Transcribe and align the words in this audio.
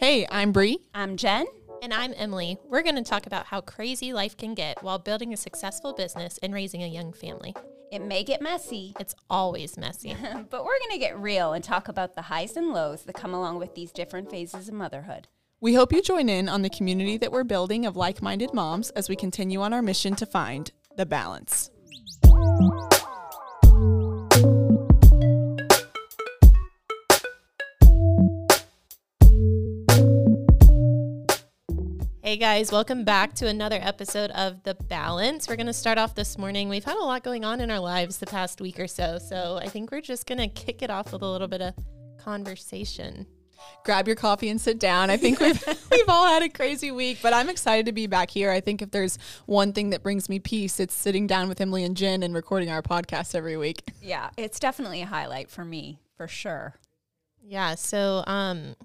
Hey, 0.00 0.26
I'm 0.30 0.50
Bree. 0.50 0.78
I'm 0.94 1.18
Jen. 1.18 1.44
And 1.82 1.92
I'm 1.92 2.14
Emily. 2.16 2.56
We're 2.70 2.82
going 2.82 2.96
to 2.96 3.02
talk 3.02 3.26
about 3.26 3.44
how 3.44 3.60
crazy 3.60 4.14
life 4.14 4.34
can 4.34 4.54
get 4.54 4.82
while 4.82 4.98
building 4.98 5.34
a 5.34 5.36
successful 5.36 5.92
business 5.92 6.38
and 6.42 6.54
raising 6.54 6.82
a 6.82 6.86
young 6.86 7.12
family. 7.12 7.54
It 7.92 8.00
may 8.00 8.24
get 8.24 8.40
messy, 8.40 8.94
It's 8.98 9.14
always 9.28 9.76
messy. 9.76 10.16
but 10.50 10.64
we're 10.64 10.78
going 10.78 10.92
to 10.92 10.98
get 10.98 11.18
real 11.18 11.52
and 11.52 11.62
talk 11.62 11.88
about 11.88 12.14
the 12.14 12.22
highs 12.22 12.56
and 12.56 12.72
lows 12.72 13.02
that 13.02 13.12
come 13.14 13.34
along 13.34 13.58
with 13.58 13.74
these 13.74 13.92
different 13.92 14.30
phases 14.30 14.68
of 14.68 14.74
motherhood. 14.74 15.28
We 15.60 15.74
hope 15.74 15.92
you 15.92 16.00
join 16.00 16.30
in 16.30 16.48
on 16.48 16.62
the 16.62 16.70
community 16.70 17.18
that 17.18 17.30
we're 17.30 17.44
building 17.44 17.84
of 17.84 17.94
like 17.94 18.22
minded 18.22 18.54
moms 18.54 18.88
as 18.92 19.10
we 19.10 19.16
continue 19.16 19.60
on 19.60 19.74
our 19.74 19.82
mission 19.82 20.16
to 20.16 20.24
find 20.24 20.72
the 20.96 21.04
balance. 21.04 21.70
Hey 32.30 32.36
guys, 32.36 32.70
welcome 32.70 33.02
back 33.02 33.34
to 33.34 33.48
another 33.48 33.80
episode 33.82 34.30
of 34.30 34.62
The 34.62 34.74
Balance. 34.74 35.48
We're 35.48 35.56
going 35.56 35.66
to 35.66 35.72
start 35.72 35.98
off 35.98 36.14
this 36.14 36.38
morning. 36.38 36.68
We've 36.68 36.84
had 36.84 36.94
a 36.94 37.02
lot 37.02 37.24
going 37.24 37.44
on 37.44 37.60
in 37.60 37.72
our 37.72 37.80
lives 37.80 38.18
the 38.18 38.26
past 38.26 38.60
week 38.60 38.78
or 38.78 38.86
so, 38.86 39.18
so 39.18 39.58
I 39.60 39.66
think 39.66 39.90
we're 39.90 40.00
just 40.00 40.28
going 40.28 40.38
to 40.38 40.46
kick 40.46 40.80
it 40.80 40.90
off 40.90 41.12
with 41.12 41.22
a 41.22 41.26
little 41.26 41.48
bit 41.48 41.60
of 41.60 41.74
conversation. 42.18 43.26
Grab 43.84 44.06
your 44.06 44.14
coffee 44.14 44.48
and 44.48 44.60
sit 44.60 44.78
down. 44.78 45.10
I 45.10 45.16
think 45.16 45.40
we've 45.40 45.60
we've 45.90 46.08
all 46.08 46.24
had 46.24 46.44
a 46.44 46.48
crazy 46.48 46.92
week, 46.92 47.18
but 47.20 47.32
I'm 47.32 47.48
excited 47.48 47.86
to 47.86 47.92
be 47.92 48.06
back 48.06 48.30
here. 48.30 48.52
I 48.52 48.60
think 48.60 48.80
if 48.80 48.92
there's 48.92 49.18
one 49.46 49.72
thing 49.72 49.90
that 49.90 50.04
brings 50.04 50.28
me 50.28 50.38
peace, 50.38 50.78
it's 50.78 50.94
sitting 50.94 51.26
down 51.26 51.48
with 51.48 51.60
Emily 51.60 51.82
and 51.82 51.96
Jen 51.96 52.22
and 52.22 52.32
recording 52.32 52.70
our 52.70 52.80
podcast 52.80 53.34
every 53.34 53.56
week. 53.56 53.82
Yeah, 54.00 54.30
it's 54.36 54.60
definitely 54.60 55.02
a 55.02 55.06
highlight 55.06 55.50
for 55.50 55.64
me, 55.64 55.98
for 56.16 56.28
sure. 56.28 56.76
Yeah, 57.42 57.74
so 57.74 58.22
um 58.28 58.76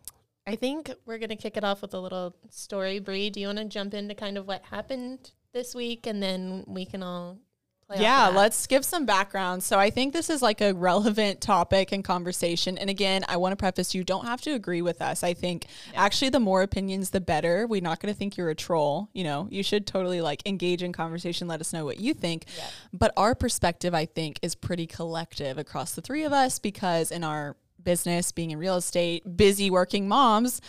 I 0.47 0.55
think 0.55 0.91
we're 1.05 1.17
going 1.17 1.29
to 1.29 1.35
kick 1.35 1.57
it 1.57 1.63
off 1.63 1.81
with 1.81 1.93
a 1.93 1.99
little 1.99 2.35
story. 2.49 2.99
Bree, 2.99 3.29
do 3.29 3.39
you 3.39 3.47
want 3.47 3.59
to 3.59 3.65
jump 3.65 3.93
into 3.93 4.13
kind 4.13 4.37
of 4.37 4.47
what 4.47 4.63
happened 4.63 5.31
this 5.53 5.73
week 5.73 6.05
and 6.05 6.21
then 6.21 6.63
we 6.67 6.85
can 6.85 7.01
all 7.01 7.39
play 7.87 8.01
Yeah, 8.01 8.27
let's 8.27 8.67
give 8.67 8.85
some 8.85 9.07
background. 9.07 9.63
So 9.63 9.79
I 9.79 9.89
think 9.89 10.13
this 10.13 10.29
is 10.29 10.43
like 10.43 10.61
a 10.61 10.73
relevant 10.73 11.41
topic 11.41 11.91
and 11.91 12.03
conversation. 12.03 12.77
And 12.77 12.91
again, 12.91 13.23
I 13.27 13.37
want 13.37 13.53
to 13.53 13.55
preface 13.55 13.95
you 13.95 14.03
don't 14.03 14.25
have 14.25 14.41
to 14.41 14.51
agree 14.51 14.83
with 14.83 15.01
us. 15.01 15.23
I 15.23 15.33
think 15.33 15.65
actually 15.95 16.29
the 16.29 16.39
more 16.39 16.61
opinions 16.61 17.09
the 17.09 17.21
better. 17.21 17.65
We're 17.65 17.81
not 17.81 17.99
going 17.99 18.13
to 18.13 18.17
think 18.17 18.37
you're 18.37 18.49
a 18.49 18.55
troll, 18.55 19.09
you 19.13 19.23
know. 19.23 19.47
You 19.49 19.63
should 19.63 19.87
totally 19.87 20.21
like 20.21 20.45
engage 20.45 20.83
in 20.83 20.93
conversation, 20.93 21.47
let 21.47 21.61
us 21.61 21.73
know 21.73 21.85
what 21.85 21.99
you 21.99 22.13
think. 22.13 22.45
But 22.93 23.13
our 23.17 23.33
perspective 23.33 23.95
I 23.95 24.05
think 24.05 24.39
is 24.43 24.53
pretty 24.53 24.85
collective 24.85 25.57
across 25.57 25.95
the 25.95 26.01
three 26.01 26.23
of 26.23 26.33
us 26.33 26.59
because 26.59 27.09
in 27.09 27.23
our 27.23 27.55
business, 27.85 28.33
being 28.33 28.51
in 28.51 28.59
real 28.59 28.75
estate, 28.75 29.37
busy 29.37 29.69
working 29.69 30.09
moms, 30.09 30.59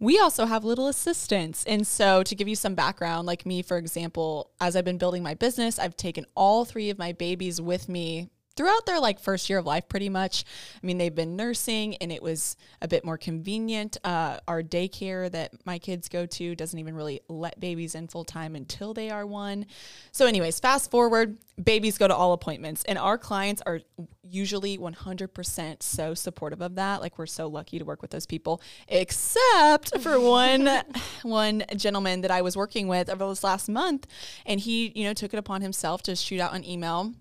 we 0.00 0.18
also 0.18 0.46
have 0.46 0.64
little 0.64 0.88
assistance. 0.88 1.64
And 1.68 1.86
so, 1.86 2.24
to 2.24 2.34
give 2.34 2.48
you 2.48 2.56
some 2.56 2.74
background, 2.74 3.26
like 3.26 3.46
me, 3.46 3.62
for 3.62 3.76
example, 3.76 4.50
as 4.60 4.74
I've 4.74 4.84
been 4.84 4.98
building 4.98 5.22
my 5.22 5.34
business, 5.34 5.78
I've 5.78 5.96
taken 5.96 6.26
all 6.34 6.64
three 6.64 6.90
of 6.90 6.98
my 6.98 7.12
babies 7.12 7.60
with 7.60 7.88
me 7.88 8.28
throughout 8.56 8.86
their 8.86 9.00
like 9.00 9.18
first 9.20 9.48
year 9.48 9.58
of 9.58 9.66
life 9.66 9.88
pretty 9.88 10.08
much 10.08 10.44
i 10.82 10.86
mean 10.86 10.98
they've 10.98 11.14
been 11.14 11.36
nursing 11.36 11.96
and 11.96 12.12
it 12.12 12.22
was 12.22 12.56
a 12.80 12.88
bit 12.88 13.04
more 13.04 13.16
convenient. 13.16 13.96
Uh, 14.04 14.38
our 14.48 14.62
daycare 14.62 15.30
that 15.30 15.52
my 15.64 15.78
kids 15.78 16.08
go 16.08 16.26
to 16.26 16.54
doesn't 16.54 16.78
even 16.78 16.94
really 16.94 17.20
let 17.28 17.58
babies 17.60 17.94
in 17.94 18.08
full 18.08 18.24
time 18.24 18.56
until 18.56 18.92
they 18.94 19.10
are 19.10 19.26
one. 19.26 19.66
So 20.10 20.26
anyways 20.26 20.60
fast 20.60 20.90
forward 20.90 21.38
babies 21.62 21.98
go 21.98 22.08
to 22.08 22.14
all 22.14 22.32
appointments 22.32 22.82
and 22.84 22.98
our 22.98 23.18
clients 23.18 23.62
are 23.66 23.80
usually 24.22 24.78
100% 24.78 25.82
so 25.82 26.14
supportive 26.14 26.60
of 26.60 26.76
that. 26.76 27.00
Like 27.00 27.18
we're 27.18 27.26
so 27.26 27.46
lucky 27.46 27.78
to 27.78 27.84
work 27.84 28.02
with 28.02 28.10
those 28.10 28.26
people 28.26 28.60
except 28.88 29.98
for 30.00 30.18
one 30.18 30.68
one 31.22 31.64
gentleman 31.76 32.22
that 32.22 32.30
i 32.30 32.42
was 32.42 32.56
working 32.56 32.88
with 32.88 33.08
over 33.08 33.28
this 33.28 33.44
last 33.44 33.68
month 33.68 34.06
and 34.46 34.60
he 34.60 34.92
you 34.94 35.04
know 35.04 35.12
took 35.12 35.32
it 35.32 35.38
upon 35.38 35.60
himself 35.60 36.02
to 36.02 36.16
shoot 36.16 36.40
out 36.40 36.54
an 36.54 36.64
email 36.64 37.12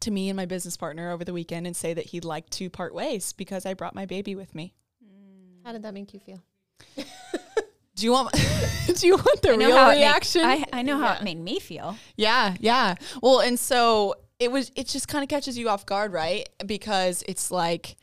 to 0.00 0.10
me 0.10 0.28
and 0.28 0.36
my 0.36 0.46
business 0.46 0.76
partner 0.76 1.10
over 1.10 1.24
the 1.24 1.32
weekend 1.32 1.66
and 1.66 1.76
say 1.76 1.92
that 1.94 2.06
he'd 2.06 2.24
like 2.24 2.48
to 2.50 2.70
part 2.70 2.94
ways 2.94 3.32
because 3.32 3.66
I 3.66 3.74
brought 3.74 3.94
my 3.94 4.06
baby 4.06 4.34
with 4.34 4.54
me. 4.54 4.74
Mm. 5.04 5.64
How 5.64 5.72
did 5.72 5.82
that 5.82 5.94
make 5.94 6.12
you 6.14 6.20
feel? 6.20 6.42
Do 7.96 8.06
you 8.06 8.12
want 8.12 8.32
do 8.98 9.06
you 9.06 9.16
want 9.16 9.42
the 9.42 9.56
real 9.58 9.76
how 9.76 9.90
it 9.90 9.94
made- 9.94 10.00
reaction? 10.00 10.40
I, 10.42 10.64
I 10.72 10.80
know 10.82 10.96
how 10.96 11.04
Yeah. 11.12 11.18
it 11.18 11.22
made 11.24 11.38
me 11.38 11.58
feel. 11.60 11.96
yeah, 12.16 12.54
yeah. 12.58 12.94
Well, 13.22 13.40
and 13.40 13.58
so 13.58 14.14
it 14.38 14.50
was 14.50 14.72
it 14.74 14.86
just 14.86 15.06
kind 15.06 15.22
of 15.22 15.28
catches 15.28 15.58
you 15.58 15.68
off 15.68 15.84
guard, 15.84 16.10
right? 16.12 16.48
Because 16.64 17.22
it's 17.28 17.50
like 17.50 17.96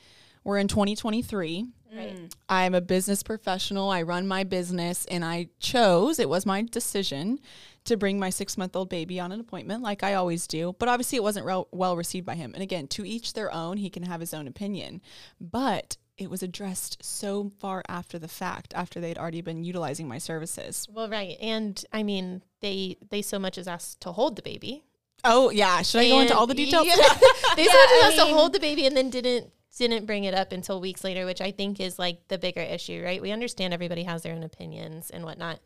we're 0.44 0.60
in 0.60 0.68
2023. 0.68 1.66
Right. 1.96 2.16
Mm. 2.16 2.34
I'm 2.50 2.76
a 2.76 2.82
business 2.82 3.24
professional. 3.24 3.90
I 3.90 4.02
run 4.02 4.28
my 4.28 4.44
business 4.44 5.06
and 5.06 5.24
I 5.24 5.50
chose, 5.60 6.20
it 6.20 6.30
was 6.30 6.46
my 6.46 6.62
decision 6.64 7.40
to 7.86 7.98
bring 7.98 8.20
my 8.20 8.30
six 8.30 8.58
month 8.58 8.76
old 8.76 8.90
baby 8.90 9.20
on 9.20 9.32
an 9.32 9.40
appointment 9.40 9.82
like 9.82 10.04
I 10.04 10.14
always 10.14 10.48
do. 10.48 10.76
But 10.78 10.90
obviously, 10.90 11.16
it 11.18 11.24
wasn't 11.24 11.46
rel- 11.46 11.70
well 11.72 11.96
received 11.96 12.26
by 12.26 12.36
him. 12.36 12.54
And 12.54 12.62
again, 12.62 12.88
to 12.90 13.06
each 13.06 13.34
their 13.34 13.54
own, 13.54 13.78
he 13.78 13.90
can 13.90 14.04
have 14.04 14.20
his 14.20 14.34
own 14.34 14.48
opinion. 14.48 15.02
But 15.40 15.98
it 16.18 16.30
was 16.30 16.44
addressed 16.44 17.04
so 17.04 17.52
far 17.60 17.84
after 17.88 18.20
the 18.20 18.28
fact, 18.28 18.74
after 18.76 19.00
they'd 19.00 19.18
already 19.18 19.42
been 19.42 19.64
utilizing 19.64 20.08
my 20.08 20.18
services. 20.18 20.88
Well, 20.92 21.10
right. 21.10 21.38
And 21.40 21.84
I 21.94 22.04
mean, 22.04 22.44
they 22.62 22.98
they 23.10 23.22
so 23.22 23.40
much 23.40 23.58
as 23.58 23.68
asked 23.68 24.02
to 24.02 24.12
hold 24.12 24.36
the 24.36 24.42
baby. 24.42 24.84
Oh, 25.24 25.50
yeah. 25.50 25.82
Should 25.82 26.02
I 26.02 26.10
go 26.10 26.20
into 26.20 26.38
all 26.38 26.48
the 26.48 26.54
details? 26.54 26.86
Yeah. 26.88 26.96
they 27.56 27.66
so 27.66 27.72
Yeah, 27.72 27.86
much 27.86 27.92
as 27.92 28.20
asked 28.20 28.28
to 28.28 28.34
hold 28.34 28.54
the 28.54 28.60
baby 28.60 28.86
and 28.86 28.96
then 28.96 29.10
didn't 29.10 29.52
didn't 29.78 30.06
bring 30.06 30.24
it 30.24 30.34
up 30.34 30.52
until 30.52 30.80
weeks 30.82 31.04
later, 31.04 31.26
which 31.26 31.42
I 31.42 31.52
think 31.52 31.80
is 31.80 31.98
like 32.00 32.28
the 32.28 32.38
bigger 32.38 32.62
issue, 32.62 33.02
right? 33.04 33.22
We 33.22 33.32
understand 33.32 33.74
everybody 33.74 34.04
has 34.04 34.24
their 34.24 34.34
own 34.34 34.44
opinions 34.44 35.10
and 35.10 35.24
whatnot. 35.24 35.60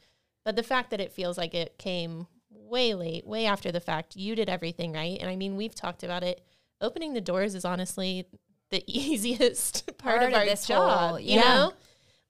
But 0.45 0.55
the 0.55 0.63
fact 0.63 0.89
that 0.91 1.01
it 1.01 1.11
feels 1.11 1.37
like 1.37 1.53
it 1.53 1.77
came 1.77 2.27
way 2.49 2.93
late, 2.93 3.25
way 3.27 3.45
after 3.45 3.71
the 3.71 3.79
fact, 3.79 4.15
you 4.15 4.35
did 4.35 4.49
everything 4.49 4.93
right. 4.93 5.17
And 5.19 5.29
I 5.29 5.35
mean, 5.35 5.55
we've 5.55 5.75
talked 5.75 6.03
about 6.03 6.23
it. 6.23 6.41
Opening 6.79 7.13
the 7.13 7.21
doors 7.21 7.53
is 7.55 7.65
honestly 7.65 8.25
the 8.69 8.83
easiest 8.87 9.85
part, 9.97 10.19
Part 10.19 10.23
of 10.23 10.29
of 10.29 10.47
our 10.47 10.55
job. 10.55 11.09
whole- 11.09 11.19
you 11.19 11.35
yeah. 11.35 11.41
know? 11.55 11.73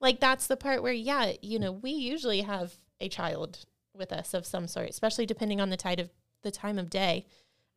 Like 0.00 0.20
that's 0.20 0.48
the 0.48 0.56
part 0.56 0.82
where, 0.82 0.92
yeah, 0.92 1.32
you 1.42 1.58
know, 1.58 1.72
we 1.72 1.92
usually 1.92 2.40
have 2.42 2.74
a 3.00 3.08
child 3.08 3.60
with 3.94 4.12
us 4.12 4.34
of 4.34 4.44
some 4.46 4.66
sort, 4.66 4.90
especially 4.90 5.26
depending 5.26 5.60
on 5.60 5.70
the 5.70 5.76
tide 5.76 6.00
of 6.00 6.10
the 6.42 6.50
time 6.50 6.78
of 6.78 6.90
day. 6.90 7.24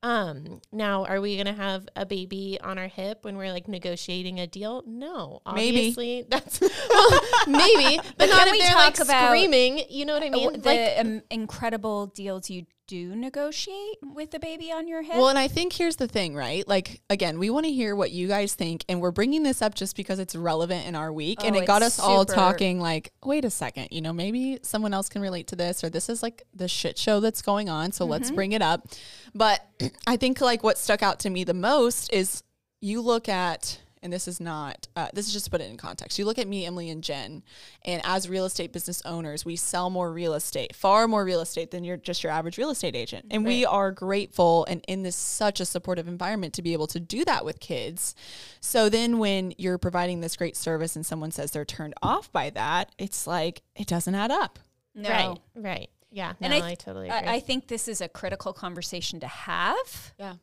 Um, 0.06 0.62
now 0.72 1.04
are 1.06 1.20
we 1.20 1.36
gonna 1.36 1.52
have 1.52 1.90
a 1.96 2.06
baby 2.06 2.60
on 2.62 2.78
our 2.78 2.88
hip 2.88 3.26
when 3.26 3.38
we're 3.38 3.52
like 3.52 3.68
negotiating 3.68 4.40
a 4.40 4.46
deal? 4.46 4.84
No. 4.86 5.42
Maybe. 5.52 5.78
Obviously 5.78 6.26
that's 6.30 6.62
well, 6.62 7.22
maybe, 7.48 8.00
but, 8.16 8.30
not 8.30 8.38
can 8.38 8.48
if 8.50 8.52
we 8.52 8.60
they're 8.60 8.70
talk 8.70 9.00
like 9.00 9.00
about 9.00 9.26
screaming. 9.30 9.82
You 9.90 10.06
know 10.06 10.14
what 10.14 10.22
I 10.22 10.30
mean? 10.30 10.62
the 10.62 10.70
like 10.70 11.00
um, 11.00 11.24
incredible 11.32 12.06
deals 12.06 12.52
you 12.52 12.68
do 12.88 13.16
negotiate 13.16 13.98
with 14.02 14.32
the 14.32 14.40
baby 14.40 14.72
on 14.72 14.88
your 14.88 15.02
hip. 15.02 15.16
Well, 15.16 15.30
and 15.30 15.40
I 15.40 15.48
think 15.48 15.74
here's 15.74 15.96
the 15.96 16.08
thing, 16.08 16.36
right? 16.36 16.68
Like, 16.68 17.02
again, 17.10 17.40
we 17.40 17.50
want 17.50 17.66
to 17.66 17.72
hear 17.72 17.96
what 17.96 18.12
you 18.12 18.28
guys 18.28 18.54
think, 18.54 18.86
and 18.88 19.02
we're 19.02 19.12
bringing 19.12 19.44
this 19.44 19.62
up 19.62 19.74
just 19.76 19.96
because 19.96 20.20
it's 20.20 20.36
relevant 20.36 20.86
in 20.88 20.96
our 20.96 21.12
week, 21.12 21.44
and 21.44 21.56
Oh, 21.56 21.60
it 21.60 21.66
got 21.68 21.82
us 21.82 22.00
all 22.00 22.26
talking. 22.26 22.80
Like, 22.80 23.12
wait 23.24 23.44
a 23.46 23.50
second, 23.50 23.88
you 23.92 24.02
know, 24.02 24.14
maybe 24.14 24.60
someone 24.62 24.94
else 24.94 25.10
can 25.10 25.22
relate 25.22 25.48
to 25.48 25.56
this, 25.56 25.84
or 25.84 25.90
this 25.90 26.10
is 26.10 26.22
like 26.22 26.44
the 26.54 26.68
shit 26.68 26.98
show 26.98 27.20
that's 27.20 27.42
going 27.42 27.70
on. 27.70 27.92
So 27.92 28.06
let's 28.06 28.28
Mm-hmm. 28.28 28.36
bring 28.36 28.52
it 28.52 28.62
up. 28.62 28.88
But 29.34 29.66
I 30.08 30.18
think 30.18 30.42
like 30.42 30.64
what 30.64 30.78
stuck 30.78 31.02
out 31.02 31.20
to 31.22 31.30
me 31.30 31.44
the 31.44 31.54
most 31.54 32.14
is 32.14 32.44
you 32.82 33.02
look 33.02 33.28
at. 33.30 33.80
And 34.06 34.14
this 34.14 34.28
is 34.28 34.40
not, 34.40 34.88
uh, 34.96 35.08
this 35.16 35.26
is 35.26 35.34
just 35.34 35.46
to 35.46 35.52
put 35.52 35.62
it 35.62 35.70
in 35.72 35.78
context. 35.78 36.20
You 36.20 36.26
look 36.26 36.38
at 36.38 36.48
me, 36.48 36.64
Emily, 36.64 36.92
and 36.92 37.04
Jen, 37.04 37.42
and 37.84 38.04
as 38.06 38.30
real 38.30 38.46
estate 38.46 38.72
business 38.72 39.02
owners, 39.04 39.44
we 39.44 39.56
sell 39.56 39.90
more 39.90 40.14
real 40.14 40.36
estate, 40.36 40.76
far 40.76 41.08
more 41.08 41.26
real 41.26 41.42
estate 41.42 41.72
than 41.72 41.84
you're 41.84 41.98
just 41.98 42.24
your 42.24 42.32
average 42.32 42.60
real 42.60 42.70
estate 42.70 42.96
agent. 42.96 43.26
And 43.32 43.44
we 43.44 43.66
are 43.66 43.92
grateful 43.92 44.64
and 44.70 44.86
in 44.88 45.02
this 45.02 45.16
such 45.16 45.60
a 45.60 45.66
supportive 45.66 46.08
environment 46.08 46.54
to 46.54 46.62
be 46.62 46.74
able 46.74 46.86
to 46.86 47.00
do 47.00 47.26
that 47.26 47.46
with 47.46 47.60
kids. 47.60 48.14
So 48.60 48.90
then 48.90 49.18
when 49.18 49.56
you're 49.58 49.80
providing 49.80 50.22
this 50.22 50.36
great 50.36 50.56
service 50.56 50.96
and 50.96 51.04
someone 51.04 51.32
says 51.32 51.50
they're 51.50 51.66
turned 51.66 51.96
off 52.04 52.32
by 52.32 52.52
that, 52.52 52.92
it's 53.00 53.26
like 53.26 53.64
it 53.76 53.88
doesn't 53.88 54.14
add 54.14 54.30
up. 54.30 54.60
no. 54.94 55.10
right, 55.10 55.40
right. 55.56 55.90
Yeah. 56.16 56.32
And 56.40 56.52
no, 56.52 56.60
I, 56.60 56.62
I, 56.62 56.68
th- 56.68 56.78
totally 56.80 57.10
agree. 57.10 57.28
I, 57.28 57.36
I 57.36 57.40
think 57.42 57.68
this 57.68 57.90
is 57.90 58.00
a 58.00 58.08
critical 58.08 58.54
conversation 58.54 59.20
to 59.20 59.28
have. 59.28 60.14
Yeah. 60.18 60.36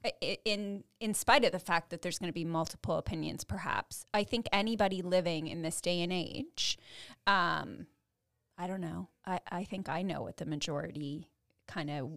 In 0.45 0.85
in 1.01 1.15
spite 1.15 1.47
of 1.47 1.53
the 1.53 1.59
fact 1.59 1.89
that 1.91 2.03
there's 2.03 2.19
going 2.19 2.29
to 2.29 2.35
be 2.35 2.45
multiple 2.45 2.99
opinions, 2.99 3.43
perhaps 3.43 4.05
I 4.13 4.23
think 4.23 4.47
anybody 4.53 5.01
living 5.01 5.47
in 5.47 5.63
this 5.63 5.81
day 5.81 6.03
and 6.03 6.13
age, 6.13 6.77
um, 7.27 7.87
I 8.59 8.67
don't 8.67 8.83
know. 8.83 9.09
I, 9.25 9.41
I 9.51 9.65
think 9.65 9.89
I 9.89 10.03
know 10.03 10.21
what 10.21 10.37
the 10.37 10.45
majority 10.45 11.31
kind 11.67 11.89
of 11.89 12.11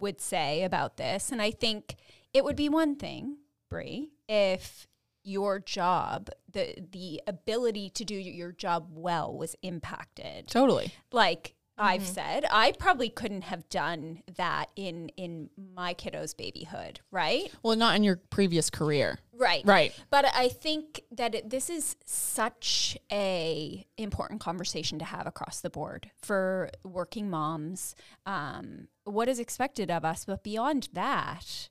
would 0.00 0.22
say 0.22 0.62
about 0.62 0.96
this, 0.96 1.30
and 1.30 1.42
I 1.42 1.50
think 1.50 1.96
it 2.32 2.44
would 2.44 2.56
be 2.56 2.70
one 2.70 2.96
thing, 2.96 3.36
Bree, 3.68 4.08
if 4.26 4.86
your 5.22 5.58
job, 5.58 6.30
the 6.50 6.76
the 6.92 7.20
ability 7.26 7.90
to 7.90 8.06
do 8.06 8.14
your 8.14 8.52
job 8.52 8.86
well, 8.90 9.36
was 9.36 9.54
impacted 9.60 10.48
Totally. 10.48 10.94
like 11.12 11.55
I've 11.78 12.06
said 12.06 12.46
I 12.50 12.72
probably 12.72 13.08
couldn't 13.10 13.42
have 13.42 13.68
done 13.68 14.22
that 14.36 14.70
in 14.76 15.10
in 15.16 15.50
my 15.74 15.94
kiddo's 15.94 16.34
babyhood, 16.34 17.00
right? 17.10 17.50
Well, 17.62 17.76
not 17.76 17.96
in 17.96 18.02
your 18.04 18.16
previous 18.30 18.70
career. 18.70 19.18
Right. 19.32 19.62
Right. 19.66 19.92
But 20.10 20.24
I 20.34 20.48
think 20.48 21.02
that 21.10 21.34
it, 21.34 21.50
this 21.50 21.68
is 21.68 21.96
such 22.06 22.96
a 23.12 23.86
important 23.98 24.40
conversation 24.40 24.98
to 24.98 25.04
have 25.04 25.26
across 25.26 25.60
the 25.60 25.68
board 25.70 26.10
for 26.22 26.70
working 26.84 27.28
moms. 27.28 27.94
Um, 28.24 28.88
what 29.04 29.28
is 29.28 29.38
expected 29.38 29.90
of 29.90 30.04
us, 30.04 30.24
but 30.24 30.42
beyond 30.42 30.88
that, 30.94 31.68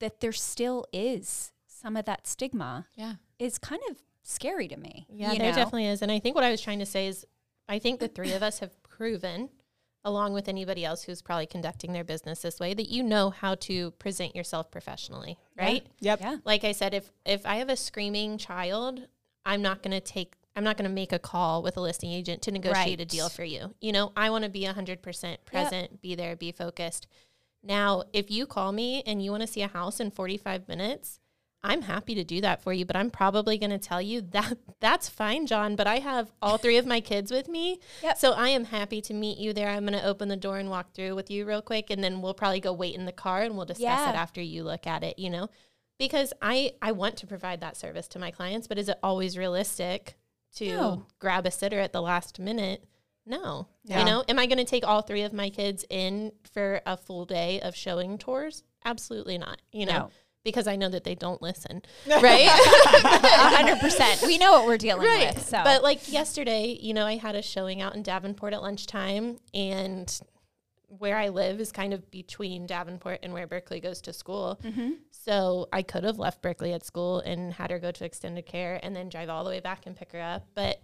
that 0.00 0.20
there 0.20 0.32
still 0.32 0.84
is 0.92 1.52
some 1.66 1.96
of 1.96 2.04
that 2.06 2.26
stigma 2.26 2.86
Yeah. 2.96 3.14
is 3.38 3.58
kind 3.58 3.80
of 3.90 3.98
scary 4.24 4.66
to 4.68 4.76
me. 4.76 5.06
Yeah, 5.08 5.30
there 5.30 5.50
know? 5.50 5.54
definitely 5.54 5.86
is. 5.86 6.02
And 6.02 6.10
I 6.10 6.18
think 6.18 6.34
what 6.34 6.44
I 6.44 6.50
was 6.50 6.60
trying 6.60 6.80
to 6.80 6.86
say 6.86 7.06
is 7.06 7.24
I 7.68 7.78
think 7.78 8.00
the 8.00 8.08
three 8.08 8.32
of 8.32 8.42
us 8.42 8.58
have 8.58 8.72
proven, 8.98 9.48
along 10.04 10.34
with 10.34 10.48
anybody 10.48 10.84
else 10.84 11.04
who's 11.04 11.22
probably 11.22 11.46
conducting 11.46 11.92
their 11.92 12.04
business 12.04 12.42
this 12.42 12.60
way, 12.60 12.74
that 12.74 12.90
you 12.90 13.02
know 13.02 13.30
how 13.30 13.54
to 13.54 13.92
present 13.92 14.36
yourself 14.36 14.70
professionally, 14.70 15.38
right? 15.56 15.86
Yep. 16.00 16.20
Yeah. 16.20 16.36
Like 16.44 16.64
I 16.64 16.72
said, 16.72 16.92
if 16.92 17.10
if 17.24 17.46
I 17.46 17.56
have 17.56 17.70
a 17.70 17.76
screaming 17.76 18.36
child, 18.36 19.06
I'm 19.46 19.62
not 19.62 19.82
gonna 19.82 20.00
take 20.00 20.34
I'm 20.58 20.64
not 20.64 20.76
going 20.76 20.90
to 20.90 20.94
make 20.94 21.12
a 21.12 21.20
call 21.20 21.62
with 21.62 21.76
a 21.76 21.80
listing 21.80 22.10
agent 22.10 22.42
to 22.42 22.50
negotiate 22.50 23.00
a 23.00 23.04
deal 23.04 23.28
for 23.28 23.44
you. 23.44 23.76
You 23.80 23.92
know, 23.92 24.10
I 24.16 24.28
want 24.30 24.42
to 24.42 24.50
be 24.50 24.64
100% 24.64 25.36
present, 25.44 26.02
be 26.02 26.16
there, 26.16 26.34
be 26.34 26.50
focused. 26.50 27.06
Now, 27.62 28.02
if 28.12 28.28
you 28.28 28.44
call 28.44 28.72
me 28.72 29.04
and 29.06 29.22
you 29.22 29.30
want 29.30 29.42
to 29.42 29.46
see 29.46 29.62
a 29.62 29.68
house 29.68 30.00
in 30.00 30.10
45 30.10 30.66
minutes, 30.66 31.20
I'm 31.64 31.82
happy 31.82 32.14
to 32.14 32.22
do 32.24 32.40
that 32.42 32.62
for 32.62 32.72
you, 32.72 32.84
but 32.86 32.94
I'm 32.96 33.10
probably 33.10 33.58
going 33.58 33.70
to 33.70 33.78
tell 33.78 34.00
you 34.00 34.20
that 34.30 34.56
that's 34.80 35.08
fine, 35.08 35.46
John, 35.46 35.74
but 35.76 35.86
I 35.86 35.98
have 35.98 36.32
all 36.40 36.56
three 36.56 36.76
of 36.76 36.86
my 36.86 37.00
kids 37.00 37.30
with 37.32 37.48
me. 37.48 37.80
Yep. 38.02 38.18
So 38.18 38.32
I 38.32 38.50
am 38.50 38.64
happy 38.66 39.00
to 39.02 39.14
meet 39.14 39.38
you 39.38 39.52
there. 39.52 39.68
I'm 39.68 39.84
going 39.86 39.98
to 39.98 40.06
open 40.06 40.28
the 40.28 40.36
door 40.36 40.58
and 40.58 40.70
walk 40.70 40.92
through 40.94 41.14
with 41.16 41.30
you 41.30 41.44
real 41.44 41.62
quick 41.62 41.90
and 41.90 42.02
then 42.02 42.22
we'll 42.22 42.34
probably 42.34 42.60
go 42.60 42.72
wait 42.72 42.94
in 42.94 43.06
the 43.06 43.12
car 43.12 43.42
and 43.42 43.56
we'll 43.56 43.66
discuss 43.66 43.82
Yeah. 43.82 44.10
it 44.10 44.14
after 44.16 44.40
you 44.40 44.62
look 44.62 44.86
at 44.86 45.02
it, 45.02 45.18
you 45.18 45.30
know? 45.30 45.48
Because 45.98 46.32
I 46.40 46.74
I 46.80 46.92
want 46.92 47.16
to 47.18 47.26
provide 47.26 47.60
that 47.60 47.76
service 47.76 48.06
to 48.08 48.20
my 48.20 48.30
clients, 48.30 48.68
but 48.68 48.78
is 48.78 48.88
it 48.88 48.98
always 49.02 49.36
realistic 49.36 50.16
to 50.56 50.66
No. 50.68 51.06
grab 51.18 51.44
a 51.44 51.50
sitter 51.50 51.80
at 51.80 51.92
the 51.92 52.00
last 52.00 52.38
minute? 52.38 52.84
No. 53.26 53.66
Yeah. 53.84 53.98
You 53.98 54.04
know, 54.04 54.24
am 54.28 54.38
I 54.38 54.46
going 54.46 54.58
to 54.58 54.64
take 54.64 54.86
all 54.86 55.02
three 55.02 55.22
of 55.22 55.32
my 55.32 55.50
kids 55.50 55.84
in 55.90 56.30
for 56.54 56.80
a 56.86 56.96
full 56.96 57.24
day 57.24 57.60
of 57.60 57.74
showing 57.74 58.16
tours? 58.16 58.62
Absolutely 58.84 59.38
not. 59.38 59.60
You 59.72 59.86
know, 59.86 59.92
No. 59.98 60.10
Because 60.44 60.66
I 60.66 60.76
know 60.76 60.88
that 60.88 61.04
they 61.04 61.14
don't 61.14 61.42
listen. 61.42 61.82
right? 62.06 62.48
hundred 62.48 63.80
percent. 63.80 64.22
We 64.22 64.38
know 64.38 64.52
what 64.52 64.66
we're 64.66 64.78
dealing 64.78 65.06
right. 65.06 65.34
with. 65.34 65.44
So, 65.44 65.60
But 65.62 65.82
like 65.82 66.10
yesterday, 66.10 66.78
you 66.80 66.94
know, 66.94 67.06
I 67.06 67.16
had 67.16 67.34
a 67.34 67.42
showing 67.42 67.82
out 67.82 67.94
in 67.94 68.02
Davenport 68.02 68.52
at 68.52 68.62
lunchtime 68.62 69.38
and 69.52 70.20
where 70.88 71.18
I 71.18 71.28
live 71.28 71.60
is 71.60 71.70
kind 71.70 71.92
of 71.92 72.10
between 72.10 72.66
Davenport 72.66 73.20
and 73.22 73.32
where 73.32 73.46
Berkeley 73.46 73.80
goes 73.80 74.00
to 74.02 74.12
school. 74.12 74.58
Mm-hmm. 74.64 74.92
So 75.10 75.68
I 75.72 75.82
could 75.82 76.04
have 76.04 76.18
left 76.18 76.40
Berkeley 76.40 76.72
at 76.72 76.84
school 76.84 77.20
and 77.20 77.52
had 77.52 77.70
her 77.70 77.78
go 77.78 77.90
to 77.90 78.04
extended 78.04 78.46
care 78.46 78.80
and 78.82 78.96
then 78.96 79.10
drive 79.10 79.28
all 79.28 79.44
the 79.44 79.50
way 79.50 79.60
back 79.60 79.84
and 79.86 79.94
pick 79.94 80.12
her 80.12 80.20
up. 80.20 80.46
But 80.54 80.82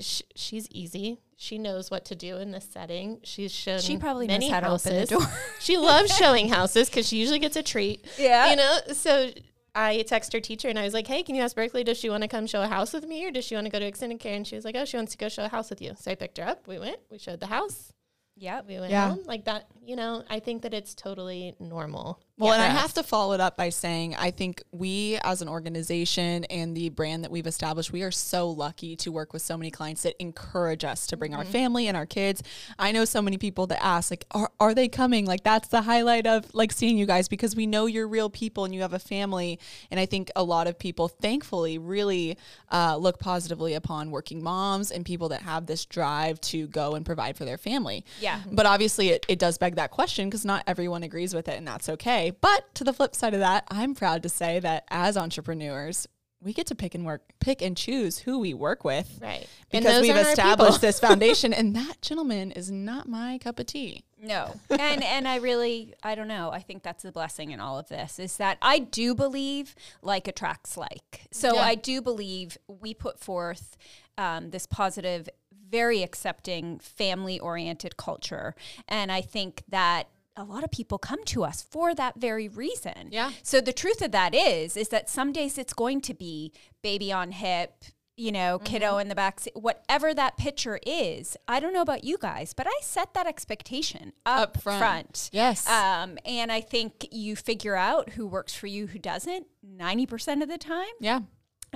sh- 0.00 0.22
she's 0.34 0.68
easy. 0.70 1.18
She 1.36 1.58
knows 1.58 1.90
what 1.90 2.04
to 2.06 2.14
do 2.14 2.36
in 2.38 2.50
this 2.50 2.66
setting. 2.70 3.20
She's 3.22 3.52
shown 3.52 3.80
she 3.80 3.96
probably 3.98 4.26
many 4.26 4.46
knows 4.46 4.54
how 4.54 4.60
to 4.60 4.66
houses. 4.66 4.86
open 4.92 5.00
the 5.00 5.06
door. 5.30 5.38
She 5.60 5.76
loves 5.76 6.16
showing 6.16 6.48
houses 6.48 6.88
because 6.88 7.06
she 7.08 7.18
usually 7.18 7.38
gets 7.38 7.56
a 7.56 7.62
treat. 7.62 8.04
yeah. 8.18 8.50
You 8.50 8.56
know, 8.56 8.78
so 8.92 9.30
I 9.74 10.02
text 10.08 10.32
her 10.32 10.40
teacher 10.40 10.68
and 10.68 10.78
I 10.78 10.84
was 10.84 10.94
like, 10.94 11.06
"Hey, 11.06 11.22
can 11.22 11.34
you 11.34 11.42
ask 11.42 11.54
Berkeley? 11.54 11.84
Does 11.84 11.98
she 11.98 12.08
want 12.08 12.22
to 12.22 12.28
come 12.28 12.46
show 12.46 12.62
a 12.62 12.66
house 12.66 12.94
with 12.94 13.04
me, 13.06 13.26
or 13.26 13.30
does 13.30 13.44
she 13.44 13.54
want 13.54 13.66
to 13.66 13.70
go 13.70 13.78
to 13.78 13.84
extended 13.86 14.18
care?" 14.18 14.34
And 14.34 14.46
she 14.46 14.56
was 14.56 14.64
like, 14.64 14.74
"Oh, 14.76 14.86
she 14.86 14.96
wants 14.96 15.12
to 15.12 15.18
go 15.18 15.28
show 15.28 15.44
a 15.44 15.48
house 15.48 15.68
with 15.68 15.82
you." 15.82 15.92
So 15.98 16.10
I 16.10 16.14
picked 16.14 16.38
her 16.38 16.44
up. 16.44 16.66
We 16.66 16.78
went. 16.78 16.98
We 17.10 17.18
showed 17.18 17.40
the 17.40 17.46
house. 17.46 17.92
Yep. 18.38 18.66
We 18.68 18.78
went 18.80 18.90
Yeah. 18.90 19.10
home 19.10 19.20
like 19.26 19.44
that. 19.44 19.68
You 19.86 19.94
know, 19.94 20.24
I 20.28 20.40
think 20.40 20.62
that 20.62 20.74
it's 20.74 20.96
totally 20.96 21.54
normal. 21.60 22.18
Well, 22.38 22.52
and 22.52 22.62
I 22.62 22.66
have 22.66 22.92
to 22.94 23.02
follow 23.02 23.32
it 23.34 23.40
up 23.40 23.56
by 23.56 23.70
saying 23.70 24.14
I 24.16 24.30
think 24.30 24.62
we 24.70 25.16
as 25.22 25.40
an 25.40 25.48
organization 25.48 26.44
and 26.46 26.76
the 26.76 26.90
brand 26.90 27.24
that 27.24 27.30
we've 27.30 27.46
established, 27.46 27.92
we 27.92 28.02
are 28.02 28.10
so 28.10 28.50
lucky 28.50 28.94
to 28.96 29.12
work 29.12 29.32
with 29.32 29.40
so 29.42 29.56
many 29.56 29.70
clients 29.70 30.02
that 30.02 30.20
encourage 30.20 30.84
us 30.84 31.06
to 31.06 31.16
bring 31.16 31.34
our 31.34 31.44
family 31.44 31.86
and 31.86 31.96
our 31.96 32.04
kids. 32.04 32.42
I 32.78 32.92
know 32.92 33.06
so 33.06 33.22
many 33.22 33.38
people 33.38 33.68
that 33.68 33.82
ask 33.82 34.10
like 34.10 34.26
are, 34.32 34.50
are 34.60 34.74
they 34.74 34.88
coming? 34.88 35.24
Like 35.24 35.44
that's 35.44 35.68
the 35.68 35.82
highlight 35.82 36.26
of 36.26 36.52
like 36.52 36.72
seeing 36.72 36.98
you 36.98 37.06
guys 37.06 37.28
because 37.28 37.56
we 37.56 37.66
know 37.66 37.86
you're 37.86 38.08
real 38.08 38.28
people 38.28 38.64
and 38.64 38.74
you 38.74 38.82
have 38.82 38.92
a 38.92 38.98
family 38.98 39.58
and 39.90 40.00
I 40.00 40.04
think 40.04 40.30
a 40.34 40.42
lot 40.42 40.66
of 40.66 40.78
people 40.78 41.08
thankfully 41.08 41.78
really 41.78 42.36
uh, 42.70 42.96
look 42.96 43.18
positively 43.18 43.74
upon 43.74 44.10
working 44.10 44.42
moms 44.42 44.90
and 44.90 45.06
people 45.06 45.30
that 45.30 45.42
have 45.42 45.66
this 45.66 45.86
drive 45.86 46.40
to 46.42 46.66
go 46.66 46.96
and 46.96 47.06
provide 47.06 47.36
for 47.36 47.44
their 47.44 47.58
family. 47.58 48.04
Yeah. 48.20 48.40
But 48.50 48.66
obviously, 48.66 49.10
it, 49.10 49.24
it 49.28 49.38
does 49.38 49.56
beg 49.56 49.75
that 49.76 49.90
question 49.90 50.28
because 50.28 50.44
not 50.44 50.64
everyone 50.66 51.02
agrees 51.02 51.34
with 51.34 51.48
it, 51.48 51.56
and 51.56 51.66
that's 51.66 51.88
okay. 51.88 52.32
But 52.40 52.74
to 52.74 52.84
the 52.84 52.92
flip 52.92 53.14
side 53.14 53.34
of 53.34 53.40
that, 53.40 53.64
I'm 53.70 53.94
proud 53.94 54.22
to 54.24 54.28
say 54.28 54.58
that 54.60 54.84
as 54.90 55.16
entrepreneurs, 55.16 56.06
we 56.42 56.52
get 56.52 56.66
to 56.66 56.74
pick 56.74 56.94
and 56.94 57.04
work, 57.06 57.22
pick 57.40 57.62
and 57.62 57.76
choose 57.76 58.18
who 58.18 58.38
we 58.38 58.52
work 58.54 58.84
with 58.84 59.18
right 59.22 59.48
because 59.70 60.02
we've 60.02 60.14
established 60.16 60.80
this 60.80 61.00
foundation. 61.00 61.52
And 61.56 61.74
that 61.74 62.02
gentleman 62.02 62.52
is 62.52 62.70
not 62.70 63.08
my 63.08 63.38
cup 63.38 63.58
of 63.58 63.66
tea. 63.66 64.04
No. 64.20 64.54
and 64.70 65.02
and 65.02 65.26
I 65.26 65.36
really 65.36 65.94
I 66.02 66.14
don't 66.14 66.28
know. 66.28 66.50
I 66.50 66.60
think 66.60 66.82
that's 66.82 67.02
the 67.02 67.12
blessing 67.12 67.50
in 67.50 67.60
all 67.60 67.78
of 67.78 67.88
this 67.88 68.18
is 68.18 68.36
that 68.36 68.58
I 68.60 68.78
do 68.78 69.14
believe 69.14 69.74
like 70.02 70.28
attracts 70.28 70.76
like. 70.76 71.22
So 71.32 71.54
Yeah. 71.54 71.62
I 71.62 71.74
do 71.74 72.02
believe 72.02 72.58
we 72.68 72.92
put 72.94 73.18
forth 73.18 73.76
um, 74.18 74.50
this 74.50 74.66
positive, 74.66 75.28
very 75.68 76.02
accepting, 76.02 76.78
family 76.78 77.38
oriented 77.40 77.96
culture. 77.96 78.54
And 78.88 79.10
I 79.10 79.20
think 79.20 79.62
that 79.68 80.08
a 80.36 80.44
lot 80.44 80.62
of 80.64 80.70
people 80.70 80.98
come 80.98 81.24
to 81.24 81.44
us 81.44 81.62
for 81.62 81.94
that 81.94 82.16
very 82.16 82.46
reason. 82.48 83.08
Yeah. 83.10 83.30
So 83.42 83.60
the 83.60 83.72
truth 83.72 84.02
of 84.02 84.12
that 84.12 84.34
is, 84.34 84.76
is 84.76 84.88
that 84.90 85.08
some 85.08 85.32
days 85.32 85.56
it's 85.58 85.72
going 85.72 86.00
to 86.02 86.14
be 86.14 86.52
baby 86.82 87.10
on 87.10 87.32
hip, 87.32 87.84
you 88.18 88.32
know, 88.32 88.58
kiddo 88.58 88.98
in 88.98 89.08
the 89.08 89.14
back 89.14 89.40
seat, 89.40 89.54
whatever 89.56 90.12
that 90.14 90.36
picture 90.36 90.78
is. 90.86 91.36
I 91.48 91.58
don't 91.60 91.72
know 91.74 91.82
about 91.82 92.04
you 92.04 92.16
guys, 92.18 92.52
but 92.54 92.66
I 92.66 92.72
set 92.82 93.12
that 93.14 93.26
expectation 93.26 94.12
up, 94.24 94.40
Up 94.56 94.62
front. 94.62 94.78
front. 94.78 95.30
Yes. 95.32 95.66
Um, 95.68 96.18
and 96.24 96.50
I 96.52 96.60
think 96.60 97.08
you 97.10 97.34
figure 97.36 97.76
out 97.76 98.10
who 98.10 98.26
works 98.26 98.54
for 98.54 98.66
you, 98.68 98.86
who 98.88 98.98
doesn't, 98.98 99.46
90% 99.66 100.42
of 100.42 100.48
the 100.48 100.58
time. 100.58 100.86
yeah. 101.00 101.20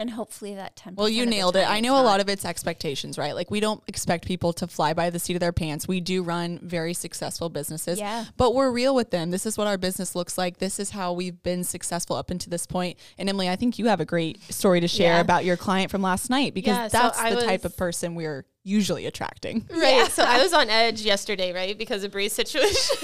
And 0.00 0.08
hopefully 0.08 0.55
that 0.55 0.76
10 0.76 0.94
Well, 0.94 1.11
you 1.11 1.26
nailed 1.26 1.56
it. 1.56 1.69
I 1.69 1.81
know 1.81 2.00
a 2.00 2.02
lot 2.02 2.20
of 2.20 2.29
it's 2.31 2.47
expectations, 2.47 3.19
right? 3.19 3.35
Like 3.35 3.50
we 3.50 3.61
don't 3.61 3.82
expect 3.87 4.25
people 4.26 4.55
to 4.55 4.67
fly 4.67 4.94
by 4.94 5.11
the 5.11 5.19
seat 5.19 5.35
of 5.35 5.41
their 5.41 5.52
pants. 5.52 5.87
We 5.87 6.00
do 6.00 6.23
run 6.23 6.58
very 6.62 6.94
successful 6.94 7.50
businesses, 7.50 7.99
Yeah. 7.99 8.25
but 8.38 8.55
we're 8.55 8.70
real 8.70 8.94
with 8.94 9.11
them. 9.11 9.31
This 9.31 9.44
is 9.44 9.58
what 9.58 9.67
our 9.67 9.76
business 9.76 10.14
looks 10.17 10.38
like. 10.38 10.56
This 10.56 10.81
is 10.81 10.88
how 10.93 11.12
we've 11.12 11.43
been 11.43 11.64
successful 11.64 12.17
up 12.17 12.31
until 12.31 12.50
this 12.50 12.67
point. 12.67 12.99
And 13.19 13.29
Emily, 13.29 13.50
I 13.50 13.56
think 13.56 13.79
you 13.79 13.88
have 13.88 14.00
a 14.00 14.06
great 14.06 14.41
story 14.50 14.81
to 14.81 14.88
share 14.88 15.17
Yeah. 15.17 15.20
about 15.20 15.44
your 15.44 15.58
client 15.58 15.91
from 15.91 16.00
last 16.00 16.31
night 16.31 16.55
because 16.55 16.76
Yeah, 16.79 16.88
that's 16.88 17.19
I 17.19 17.35
the 17.35 17.43
type 17.43 17.67
of 17.67 17.76
person 17.76 18.14
we're 18.14 18.47
usually 18.65 19.07
attracting. 19.07 19.67
Right. 19.81 20.11
So 20.11 20.23
I 20.23 20.43
was 20.43 20.53
on 20.53 20.69
edge 20.69 21.01
yesterday, 21.01 21.52
right, 21.52 21.76
because 21.76 22.05
of 22.05 22.12
Bree's 22.12 22.33
situation. 22.33 22.97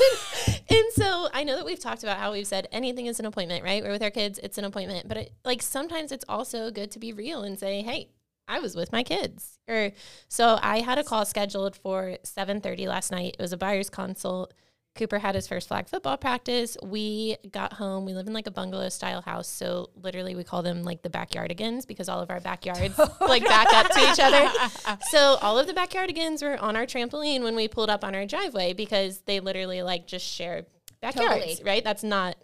and 0.69 0.85
so 0.93 1.29
I 1.33 1.43
know 1.45 1.57
that 1.57 1.65
we've 1.65 1.81
talked 1.81 2.03
about 2.03 2.19
how 2.19 2.33
we've 2.33 2.47
said 2.47 2.69
anything 2.71 3.07
is 3.07 3.19
an 3.19 3.25
appointment, 3.25 3.65
right? 3.65 3.83
We're 3.83 3.93
with 3.93 4.03
our 4.03 4.11
kids, 4.11 4.39
it's 4.43 4.59
an 4.59 4.65
appointment. 4.65 5.09
But 5.09 5.17
it, 5.17 5.33
like 5.45 5.63
sometimes 5.63 6.13
it's 6.13 6.25
also 6.29 6.71
good 6.71 6.91
to 6.91 6.99
be 6.99 7.13
real 7.13 7.43
and 7.45 7.59
say, 7.59 7.81
hey, 7.83 8.11
I 8.49 8.59
was 8.61 8.77
with 8.77 8.93
my 8.93 9.03
kids. 9.03 9.59
Or 9.69 9.93
so 10.29 10.59
I 10.63 10.81
had 10.81 10.99
a 10.99 11.05
call 11.05 11.25
scheduled 11.25 11.77
for 11.77 12.19
7:30 12.23 12.87
last 12.87 13.11
night. 13.11 13.37
It 13.39 13.43
was 13.43 13.53
a 13.53 13.57
buyer's 13.57 13.91
consult. 13.91 14.53
Cooper 14.97 15.19
had 15.19 15.35
his 15.35 15.47
first 15.47 15.69
flag 15.69 15.89
football 15.89 16.17
practice. 16.17 16.77
We 16.83 17.37
got 17.51 17.75
home. 17.75 18.05
We 18.05 18.15
live 18.15 18.27
in 18.27 18.33
like 18.33 18.47
a 18.47 18.51
bungalow 18.51 18.89
style 18.89 19.21
house. 19.23 19.49
So 19.49 19.91
literally 19.95 20.35
we 20.35 20.45
call 20.45 20.63
them 20.63 20.83
like 20.83 21.03
the 21.03 21.11
backyardigans 21.11 21.87
because 21.87 22.09
all 22.09 22.21
of 22.21 22.31
our 22.31 22.41
backyards 22.41 22.99
like 23.21 23.45
back 23.45 23.73
up 23.73 23.91
to 23.91 24.01
each 24.11 24.19
other. 24.19 24.49
So 25.11 25.39
all 25.43 25.59
of 25.59 25.67
the 25.67 25.73
backyardigans 25.75 26.43
were 26.43 26.59
on 26.59 26.77
our 26.77 26.87
trampoline 26.87 27.43
when 27.43 27.55
we 27.55 27.69
pulled 27.69 27.91
up 27.91 28.05
on 28.05 28.15
our 28.15 28.27
driveway 28.27 28.73
because 28.73 29.21
they 29.21 29.41
literally 29.41 29.83
like 29.83 30.07
just 30.07 30.27
share 30.27 30.67
backyards, 31.01 31.35
Totally. 31.35 31.59
right? 31.65 31.85
That's 31.85 32.03
not 32.03 32.37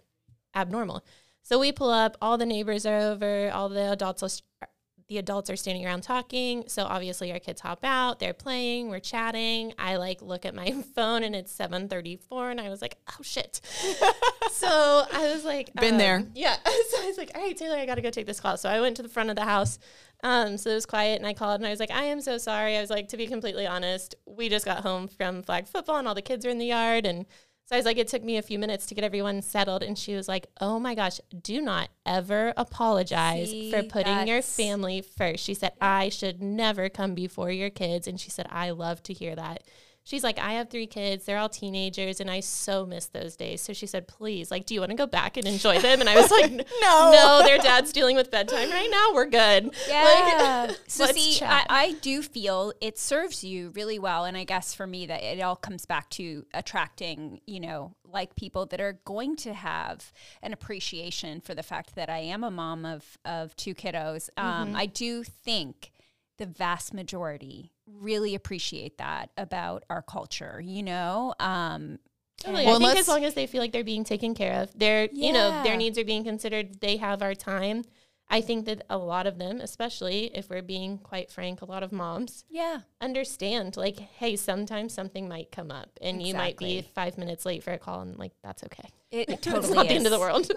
abnormal. 0.55 1.03
So 1.41 1.59
we 1.59 1.71
pull 1.71 1.89
up, 1.89 2.15
all 2.21 2.37
the 2.37 2.45
neighbors 2.45 2.85
are 2.85 2.97
over, 2.97 3.51
all 3.51 3.67
the 3.67 3.91
adults 3.91 4.23
are, 4.23 4.67
the 5.13 5.19
adults 5.19 5.47
are 5.51 5.55
standing 5.55 5.85
around 5.85 6.01
talking. 6.01 6.63
So 6.67 6.85
obviously 6.85 7.31
our 7.31 7.37
kids 7.37 7.61
hop 7.61 7.83
out, 7.83 8.19
they're 8.19 8.33
playing, 8.33 8.89
we're 8.89 8.99
chatting. 8.99 9.71
I 9.77 9.97
like 9.97 10.23
look 10.23 10.43
at 10.43 10.55
my 10.55 10.71
phone 10.95 11.21
and 11.21 11.35
it's 11.35 11.55
7:34 11.55 12.49
and 12.49 12.59
I 12.59 12.69
was 12.69 12.81
like, 12.81 12.97
"Oh 13.07 13.21
shit." 13.21 13.61
so 14.51 15.05
I 15.13 15.31
was 15.31 15.45
like, 15.45 15.71
Been 15.75 15.93
um, 15.93 15.97
there. 15.99 16.25
Yeah. 16.33 16.57
So 16.89 17.01
I 17.01 17.07
was 17.07 17.17
like, 17.17 17.31
"All 17.33 17.41
right, 17.41 17.55
Taylor, 17.55 17.77
I 17.77 17.85
got 17.85 17.95
to 17.95 18.01
go 18.01 18.09
take 18.09 18.25
this 18.25 18.39
call." 18.39 18.57
So 18.57 18.69
I 18.69 18.81
went 18.81 18.97
to 18.97 19.03
the 19.03 19.09
front 19.09 19.29
of 19.29 19.35
the 19.35 19.45
house. 19.45 19.79
Um, 20.23 20.57
so 20.57 20.69
it 20.69 20.75
was 20.75 20.85
quiet 20.85 21.17
and 21.17 21.27
I 21.27 21.33
called 21.33 21.59
and 21.59 21.67
I 21.67 21.69
was 21.69 21.79
like, 21.79 21.91
I 21.91 22.03
am 22.03 22.21
so 22.21 22.37
sorry. 22.37 22.77
I 22.77 22.81
was 22.81 22.89
like, 22.89 23.09
to 23.09 23.17
be 23.17 23.27
completely 23.27 23.67
honest, 23.67 24.15
we 24.25 24.47
just 24.47 24.63
got 24.63 24.81
home 24.81 25.07
from 25.07 25.43
flag 25.43 25.67
football 25.67 25.97
and 25.97 26.07
all 26.07 26.15
the 26.15 26.21
kids 26.21 26.45
are 26.45 26.49
in 26.49 26.59
the 26.59 26.67
yard. 26.67 27.05
And 27.05 27.25
so 27.65 27.75
I 27.75 27.79
was 27.79 27.85
like, 27.85 27.97
it 27.97 28.09
took 28.09 28.23
me 28.23 28.37
a 28.37 28.41
few 28.41 28.59
minutes 28.59 28.85
to 28.87 28.95
get 28.95 29.05
everyone 29.05 29.41
settled. 29.41 29.83
And 29.83 29.97
she 29.97 30.15
was 30.15 30.27
like, 30.27 30.47
oh 30.59 30.79
my 30.79 30.95
gosh, 30.95 31.21
do 31.41 31.61
not 31.61 31.89
ever 32.05 32.53
apologize 32.57 33.49
See, 33.49 33.71
for 33.71 33.83
putting 33.83 34.27
your 34.27 34.41
family 34.41 35.01
first. 35.01 35.45
She 35.45 35.53
said, 35.53 35.71
I 35.79 36.09
should 36.09 36.41
never 36.41 36.89
come 36.89 37.15
before 37.15 37.51
your 37.51 37.69
kids. 37.69 38.05
And 38.05 38.19
she 38.19 38.29
said, 38.29 38.47
I 38.49 38.71
love 38.71 39.01
to 39.03 39.13
hear 39.13 39.35
that. 39.35 39.63
She's 40.03 40.23
like, 40.23 40.37
I 40.39 40.53
have 40.53 40.69
three 40.69 40.87
kids. 40.87 41.25
They're 41.25 41.37
all 41.37 41.49
teenagers, 41.49 42.19
and 42.19 42.29
I 42.29 42.39
so 42.41 42.85
miss 42.85 43.07
those 43.07 43.35
days. 43.35 43.61
So 43.61 43.73
she 43.73 43.85
said, 43.87 44.07
please, 44.07 44.51
like, 44.51 44.65
do 44.65 44.73
you 44.73 44.79
want 44.79 44.91
to 44.91 44.95
go 44.97 45.07
back 45.07 45.37
and 45.37 45.45
enjoy 45.45 45.79
them? 45.79 45.99
And 45.99 46.09
I 46.09 46.15
was 46.15 46.31
like, 46.31 46.51
no, 46.81 47.11
no, 47.11 47.41
their 47.43 47.57
dad's 47.57 47.91
dealing 47.91 48.15
with 48.15 48.31
bedtime 48.31 48.69
right 48.69 48.89
now. 48.91 49.11
We're 49.13 49.25
good. 49.29 49.75
Yeah. 49.87 50.03
Like, 50.63 50.77
so 50.87 51.05
see, 51.07 51.43
I. 51.43 51.65
I 51.69 51.91
do 52.01 52.21
feel 52.21 52.73
it 52.79 52.97
serves 52.97 53.43
you 53.43 53.71
really 53.71 53.99
well, 53.99 54.25
and 54.25 54.37
I 54.37 54.43
guess 54.43 54.73
for 54.73 54.85
me 54.87 55.05
that 55.07 55.23
it 55.23 55.41
all 55.41 55.55
comes 55.55 55.85
back 55.85 56.09
to 56.11 56.45
attracting, 56.53 57.41
you 57.47 57.59
know, 57.59 57.95
like 58.05 58.35
people 58.35 58.65
that 58.67 58.79
are 58.79 58.99
going 59.05 59.35
to 59.37 59.53
have 59.53 60.11
an 60.41 60.53
appreciation 60.53 61.41
for 61.41 61.53
the 61.55 61.63
fact 61.63 61.95
that 61.95 62.09
I 62.09 62.19
am 62.19 62.43
a 62.43 62.51
mom 62.51 62.85
of 62.85 63.17
of 63.25 63.55
two 63.55 63.73
kiddos. 63.75 64.29
Um, 64.37 64.53
Mm-hmm. 64.67 64.75
I 64.77 64.85
do 64.85 65.23
think 65.23 65.91
the 66.37 66.45
vast 66.45 66.93
majority 66.93 67.72
really 67.87 68.35
appreciate 68.35 68.97
that 68.97 69.31
about 69.37 69.83
our 69.89 70.01
culture. 70.01 70.61
You 70.63 70.83
know, 70.83 71.33
um, 71.39 71.99
Totally. 72.37 72.65
Well, 72.65 72.75
I 72.75 72.79
think 72.79 72.99
as 72.99 73.07
long 73.07 73.23
as 73.23 73.35
they 73.35 73.47
feel 73.47 73.61
like 73.61 73.71
they're 73.71 73.83
being 73.83 74.03
taken 74.03 74.33
care 74.33 74.61
of, 74.61 74.77
their 74.77 75.07
you 75.11 75.31
know 75.31 75.63
their 75.63 75.77
needs 75.77 75.97
are 75.97 76.03
being 76.03 76.23
considered. 76.23 76.81
They 76.81 76.97
have 76.97 77.21
our 77.21 77.35
time. 77.35 77.83
I 78.29 78.41
think 78.41 78.65
that 78.65 78.83
a 78.89 78.97
lot 78.97 79.27
of 79.27 79.37
them, 79.37 79.61
especially 79.61 80.31
if 80.33 80.49
we're 80.49 80.61
being 80.61 80.97
quite 80.97 81.29
frank, 81.29 81.61
a 81.61 81.65
lot 81.65 81.83
of 81.83 81.91
moms 81.91 82.45
yeah, 82.49 82.79
understand 82.99 83.77
like, 83.77 83.99
hey, 83.99 84.35
sometimes 84.35 84.93
something 84.93 85.27
might 85.27 85.51
come 85.51 85.71
up, 85.71 85.89
and 86.01 86.21
you 86.21 86.33
might 86.33 86.57
be 86.57 86.81
five 86.95 87.17
minutes 87.17 87.45
late 87.45 87.63
for 87.63 87.71
a 87.71 87.77
call, 87.77 88.01
and 88.01 88.17
like 88.17 88.31
that's 88.43 88.63
okay. 88.63 88.89
it, 89.11 89.29
it 89.29 89.33
it's 89.33 89.41
totally 89.41 89.75
not 89.75 89.87
the 89.87 89.93
end 89.93 90.05
of 90.05 90.11
the 90.11 90.19
world. 90.19 90.51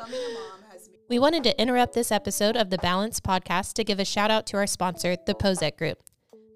We 1.08 1.20
wanted 1.20 1.44
to 1.44 1.60
interrupt 1.60 1.92
this 1.92 2.10
episode 2.10 2.56
of 2.56 2.70
the 2.70 2.78
Balance 2.78 3.20
podcast 3.20 3.74
to 3.74 3.84
give 3.84 4.00
a 4.00 4.04
shout 4.04 4.32
out 4.32 4.44
to 4.46 4.56
our 4.56 4.66
sponsor, 4.66 5.16
the 5.24 5.34
Pozek 5.34 5.76
Group. 5.76 6.02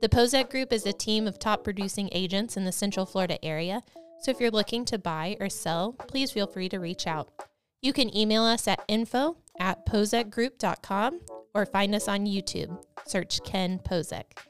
The 0.00 0.08
Pozek 0.08 0.48
Group 0.50 0.72
is 0.72 0.86
a 0.86 0.94
team 0.94 1.28
of 1.28 1.38
top 1.38 1.62
producing 1.62 2.08
agents 2.12 2.56
in 2.56 2.64
the 2.64 2.72
Central 2.72 3.04
Florida 3.04 3.42
area. 3.44 3.82
So 4.22 4.30
if 4.30 4.40
you're 4.40 4.50
looking 4.50 4.86
to 4.86 4.98
buy 4.98 5.36
or 5.38 5.50
sell, 5.50 5.92
please 5.92 6.30
feel 6.30 6.46
free 6.46 6.70
to 6.70 6.78
reach 6.78 7.06
out. 7.06 7.28
You 7.82 7.92
can 7.92 8.16
email 8.16 8.42
us 8.42 8.66
at 8.66 8.82
info 8.88 9.36
at 9.58 9.84
or 11.54 11.66
find 11.66 11.94
us 11.94 12.08
on 12.08 12.24
YouTube. 12.24 12.82
Search 13.06 13.40
Ken 13.44 13.78
Pozek. 13.78 14.49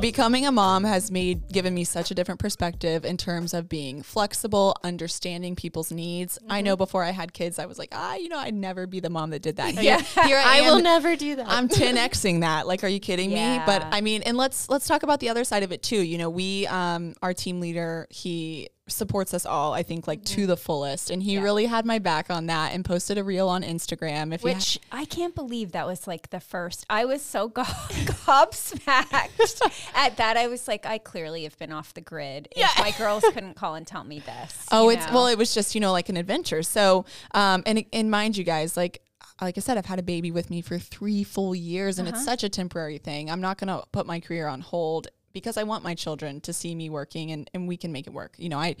Becoming 0.00 0.46
a 0.46 0.52
mom 0.52 0.84
has 0.84 1.10
made 1.10 1.48
given 1.48 1.74
me 1.74 1.84
such 1.84 2.10
a 2.10 2.14
different 2.14 2.40
perspective 2.40 3.04
in 3.04 3.16
terms 3.16 3.54
of 3.54 3.68
being 3.68 4.02
flexible, 4.02 4.76
understanding 4.82 5.56
people's 5.56 5.90
needs. 5.90 6.38
I 6.48 6.60
know 6.60 6.76
before 6.76 7.02
I 7.02 7.10
had 7.10 7.32
kids, 7.32 7.58
I 7.58 7.66
was 7.66 7.78
like, 7.78 7.90
ah, 7.92 8.14
you 8.14 8.28
know, 8.28 8.38
I'd 8.38 8.54
never 8.54 8.86
be 8.86 9.00
the 9.00 9.10
mom 9.10 9.30
that 9.30 9.42
did 9.42 9.56
that. 9.56 9.74
yeah, 9.82 10.00
here 10.00 10.38
I, 10.38 10.58
I 10.58 10.60
will 10.62 10.82
never 10.82 11.16
do 11.16 11.36
that. 11.36 11.46
I'm 11.48 11.68
10xing 11.68 12.40
that. 12.40 12.66
Like, 12.66 12.84
are 12.84 12.88
you 12.88 13.00
kidding 13.00 13.30
me? 13.30 13.60
But 13.66 13.84
I 13.90 14.00
mean, 14.00 14.22
and 14.22 14.36
let's 14.36 14.68
let's 14.68 14.86
talk 14.86 15.02
about 15.02 15.20
the 15.20 15.28
other 15.28 15.44
side 15.44 15.62
of 15.62 15.72
it 15.72 15.82
too. 15.82 16.02
You 16.02 16.18
know, 16.18 16.30
we 16.30 16.66
um 16.66 17.14
our 17.22 17.34
team 17.34 17.60
leader, 17.60 18.06
he 18.10 18.68
supports 18.88 19.34
us 19.34 19.44
all, 19.44 19.72
I 19.72 19.82
think, 19.82 20.06
like 20.06 20.24
to 20.26 20.46
the 20.46 20.56
fullest. 20.56 21.10
And 21.10 21.22
he 21.22 21.34
Yeah. 21.34 21.42
really 21.42 21.66
had 21.66 21.84
my 21.84 21.98
back 21.98 22.30
on 22.30 22.46
that 22.46 22.72
and 22.72 22.84
posted 22.84 23.18
a 23.18 23.24
reel 23.24 23.48
on 23.48 23.62
Instagram. 23.62 24.32
If 24.32 24.42
you 24.44 24.50
ha- 24.50 24.54
Which 24.56 24.78
I 24.92 25.04
can't 25.04 25.34
believe 25.34 25.72
that 25.72 25.86
was 25.86 26.06
like 26.06 26.30
the 26.30 26.40
first. 26.40 26.86
I 26.88 27.04
was 27.04 27.20
so 27.22 27.48
go- 27.48 27.62
gobsmacked 28.26 29.90
at 29.94 30.16
that. 30.16 30.36
I 30.36 30.46
was 30.46 30.68
like, 30.68 30.86
I 30.86 30.98
clearly 30.98 31.44
have 31.44 31.58
been 31.58 31.72
off 31.72 31.94
the 31.94 32.00
grid. 32.00 32.48
If 32.56 32.78
my 32.78 32.92
girls 32.92 33.24
couldn't 33.32 33.54
call 33.54 33.74
and 33.74 33.86
tell 33.86 34.04
me 34.04 34.20
this. 34.20 34.66
Oh, 34.70 34.88
it's 34.90 35.06
know? 35.08 35.14
well, 35.14 35.26
it 35.26 35.38
was 35.38 35.54
just 35.54 35.74
you 35.74 35.80
know 35.80 35.92
like 35.92 36.08
an 36.08 36.16
adventure. 36.16 36.62
So, 36.62 37.04
um, 37.32 37.62
and 37.66 37.84
and 37.92 38.10
mind 38.10 38.36
you 38.36 38.44
guys, 38.44 38.76
like 38.76 39.02
like 39.40 39.58
I 39.58 39.60
said, 39.60 39.76
I've 39.76 39.86
had 39.86 39.98
a 39.98 40.02
baby 40.02 40.30
with 40.30 40.48
me 40.48 40.62
for 40.62 40.78
three 40.78 41.22
full 41.22 41.54
years, 41.54 41.98
and 41.98 42.08
it's 42.08 42.24
such 42.24 42.42
a 42.42 42.48
temporary 42.48 42.96
thing. 42.98 43.30
I'm 43.30 43.40
not 43.40 43.58
gonna 43.58 43.82
put 43.92 44.06
my 44.06 44.18
career 44.20 44.46
on 44.46 44.60
hold 44.62 45.08
because 45.36 45.58
I 45.58 45.64
want 45.64 45.84
my 45.84 45.94
children 45.94 46.40
to 46.40 46.52
see 46.54 46.74
me 46.74 46.88
working, 46.88 47.30
and 47.30 47.50
and 47.52 47.68
we 47.68 47.76
can 47.76 47.92
make 47.92 48.06
it 48.06 48.12
work. 48.14 48.34
You 48.38 48.48
know, 48.48 48.58
I. 48.58 48.76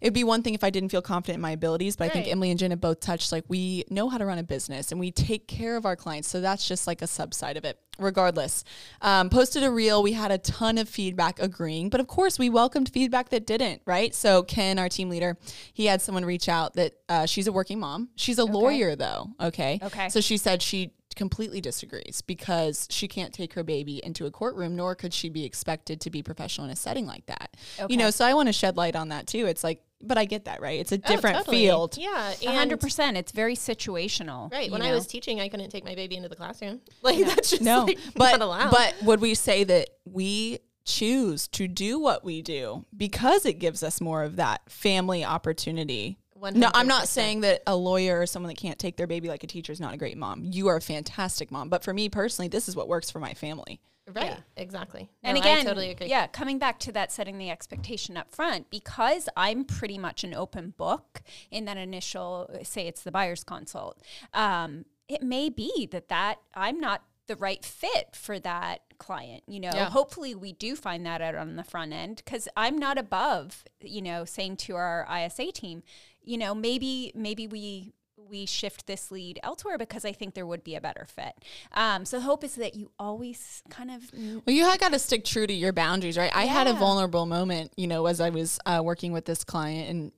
It'd 0.00 0.14
be 0.14 0.24
one 0.24 0.42
thing 0.42 0.54
if 0.54 0.64
I 0.64 0.70
didn't 0.70 0.88
feel 0.88 1.02
confident 1.02 1.34
in 1.34 1.40
my 1.42 1.50
abilities, 1.50 1.94
but 1.94 2.06
I 2.06 2.08
think 2.08 2.26
Emily 2.26 2.48
and 2.48 2.58
Jen 2.58 2.70
have 2.70 2.80
both 2.80 3.00
touched 3.00 3.32
like 3.32 3.44
we 3.48 3.84
know 3.90 4.08
how 4.08 4.16
to 4.16 4.24
run 4.24 4.38
a 4.38 4.42
business 4.42 4.92
and 4.92 4.98
we 4.98 5.10
take 5.10 5.46
care 5.46 5.76
of 5.76 5.84
our 5.84 5.94
clients. 5.94 6.26
So 6.26 6.40
that's 6.40 6.66
just 6.66 6.86
like 6.86 7.02
a 7.02 7.06
subside 7.06 7.58
of 7.58 7.66
it. 7.66 7.78
Regardless, 7.98 8.64
um, 9.02 9.28
posted 9.28 9.62
a 9.62 9.70
reel. 9.70 10.02
We 10.02 10.14
had 10.14 10.30
a 10.30 10.38
ton 10.38 10.78
of 10.78 10.88
feedback 10.88 11.38
agreeing, 11.38 11.90
but 11.90 12.00
of 12.00 12.06
course 12.06 12.38
we 12.38 12.48
welcomed 12.48 12.88
feedback 12.88 13.28
that 13.28 13.46
didn't. 13.46 13.82
Right. 13.84 14.14
So 14.14 14.42
Ken, 14.42 14.78
our 14.78 14.88
team 14.88 15.10
leader, 15.10 15.36
he 15.74 15.84
had 15.84 16.00
someone 16.00 16.24
reach 16.24 16.48
out 16.48 16.72
that 16.76 16.94
uh, 17.10 17.26
she's 17.26 17.46
a 17.46 17.52
working 17.52 17.78
mom. 17.78 18.08
She's 18.16 18.38
a 18.38 18.46
lawyer 18.46 18.96
though. 18.96 19.28
Okay. 19.38 19.80
Okay. 19.82 20.08
So 20.08 20.22
she 20.22 20.38
said 20.38 20.62
she 20.62 20.94
completely 21.20 21.60
disagrees 21.60 22.22
because 22.22 22.86
she 22.88 23.06
can't 23.06 23.34
take 23.34 23.52
her 23.52 23.62
baby 23.62 24.00
into 24.02 24.24
a 24.24 24.30
courtroom, 24.30 24.74
nor 24.74 24.94
could 24.94 25.12
she 25.12 25.28
be 25.28 25.44
expected 25.44 26.00
to 26.00 26.08
be 26.08 26.22
professional 26.22 26.64
in 26.66 26.72
a 26.72 26.76
setting 26.76 27.06
like 27.06 27.26
that. 27.26 27.54
Okay. 27.78 27.92
You 27.92 27.98
know, 27.98 28.08
so 28.08 28.24
I 28.24 28.32
want 28.32 28.46
to 28.48 28.54
shed 28.54 28.78
light 28.78 28.96
on 28.96 29.10
that 29.10 29.26
too. 29.26 29.44
It's 29.44 29.62
like, 29.62 29.82
but 30.00 30.16
I 30.16 30.24
get 30.24 30.46
that, 30.46 30.62
right? 30.62 30.80
It's 30.80 30.92
a 30.92 30.94
Oh, 30.94 31.06
different 31.06 31.36
totally. 31.36 31.58
field. 31.58 31.98
Yeah. 31.98 32.32
A 32.46 32.54
hundred 32.56 32.80
percent. 32.80 33.18
It's 33.18 33.32
very 33.32 33.54
situational. 33.54 34.50
Right. 34.50 34.68
you 34.68 34.72
When 34.72 34.80
I 34.80 34.92
was 34.94 35.06
teaching, 35.06 35.42
I 35.42 35.50
couldn't 35.50 35.68
take 35.68 35.84
my 35.84 35.94
baby 35.94 36.16
into 36.16 36.30
the 36.30 36.36
classroom. 36.36 36.80
Like 37.02 37.18
that's 37.26 37.50
just 37.50 37.60
No, 37.60 37.84
like, 37.84 37.98
but 38.16 38.30
not 38.38 38.40
allowed. 38.40 38.70
but 38.70 38.94
would 39.02 39.20
we 39.20 39.34
say 39.34 39.62
that 39.64 39.90
we 40.06 40.60
choose 40.86 41.46
to 41.48 41.68
do 41.68 41.98
what 42.00 42.24
we 42.24 42.40
do 42.40 42.86
because 42.96 43.44
it 43.44 43.58
gives 43.58 43.82
us 43.82 44.00
more 44.00 44.22
of 44.22 44.36
that 44.36 44.62
family 44.70 45.22
opportunity? 45.22 46.16
No, 46.54 46.70
I'm 46.74 46.86
not 46.86 47.08
saying 47.08 47.40
that 47.42 47.62
a 47.66 47.76
lawyer 47.76 48.20
or 48.20 48.26
someone 48.26 48.48
that 48.48 48.56
can't 48.58 48.78
take 48.78 48.96
their 48.96 49.06
baby 49.06 49.28
like 49.28 49.44
a 49.44 49.46
teacher 49.46 49.72
is 49.72 49.80
not 49.80 49.94
a 49.94 49.96
great 49.96 50.16
mom. 50.16 50.42
You 50.44 50.68
are 50.68 50.76
a 50.76 50.80
fantastic 50.80 51.50
mom, 51.50 51.68
but 51.68 51.84
for 51.84 51.92
me 51.92 52.08
personally, 52.08 52.48
this 52.48 52.68
is 52.68 52.76
what 52.76 52.88
works 52.88 53.10
for 53.10 53.20
my 53.20 53.34
family. 53.34 53.80
right. 54.12 54.26
Yeah. 54.26 54.36
Exactly. 54.56 55.08
And 55.22 55.36
again, 55.36 55.58
I 55.58 55.64
totally 55.64 55.90
agree. 55.90 56.08
yeah, 56.08 56.26
coming 56.26 56.58
back 56.58 56.78
to 56.80 56.92
that 56.92 57.12
setting 57.12 57.38
the 57.38 57.50
expectation 57.50 58.16
up 58.16 58.30
front, 58.34 58.70
because 58.70 59.28
I'm 59.36 59.64
pretty 59.64 59.98
much 59.98 60.24
an 60.24 60.34
open 60.34 60.74
book 60.76 61.22
in 61.50 61.64
that 61.66 61.76
initial, 61.76 62.50
say 62.62 62.86
it's 62.86 63.02
the 63.02 63.12
buyer's 63.12 63.44
consult, 63.44 64.00
um, 64.34 64.84
it 65.08 65.22
may 65.22 65.48
be 65.48 65.88
that 65.90 66.08
that 66.08 66.36
I'm 66.54 66.78
not 66.78 67.02
the 67.30 67.36
right 67.36 67.64
fit 67.64 68.16
for 68.16 68.40
that 68.40 68.80
client. 68.98 69.44
You 69.46 69.60
know, 69.60 69.70
Yeah. 69.72 69.88
hopefully 69.90 70.34
we 70.34 70.52
do 70.52 70.74
find 70.74 71.06
that 71.06 71.22
out 71.22 71.36
on 71.36 71.54
the 71.54 71.62
front 71.62 71.92
end 71.92 72.16
because 72.16 72.48
I'm 72.56 72.76
not 72.76 72.98
above, 72.98 73.62
you 73.80 74.02
know, 74.02 74.24
saying 74.24 74.56
to 74.66 74.74
our 74.74 75.06
ISA 75.08 75.52
team, 75.52 75.84
you 76.20 76.36
know, 76.36 76.56
maybe 76.56 77.12
maybe 77.14 77.46
we 77.46 77.94
we 78.28 78.46
shift 78.46 78.86
this 78.86 79.10
lead 79.10 79.40
elsewhere 79.42 79.78
because 79.78 80.04
I 80.04 80.12
think 80.12 80.34
there 80.34 80.46
would 80.46 80.62
be 80.62 80.74
a 80.74 80.80
better 80.80 81.04
fit. 81.04 81.34
Um, 81.72 82.04
so 82.04 82.20
hope 82.20 82.44
is 82.44 82.54
that 82.56 82.74
you 82.76 82.90
always 82.98 83.62
kind 83.70 83.90
of 83.90 84.10
Well, 84.12 84.54
you 84.54 84.64
have 84.64 84.78
got 84.78 84.92
to 84.92 84.98
stick 84.98 85.24
true 85.24 85.46
to 85.46 85.52
your 85.52 85.72
boundaries, 85.72 86.18
right? 86.18 86.30
I 86.34 86.44
had 86.46 86.66
a 86.66 86.74
vulnerable 86.74 87.26
moment, 87.26 87.72
you 87.76 87.86
know, 87.86 88.06
as 88.06 88.20
I 88.20 88.30
was 88.30 88.58
uh, 88.66 88.82
working 88.84 89.12
with 89.12 89.24
this 89.24 89.42
client, 89.44 89.88
and 89.88 90.12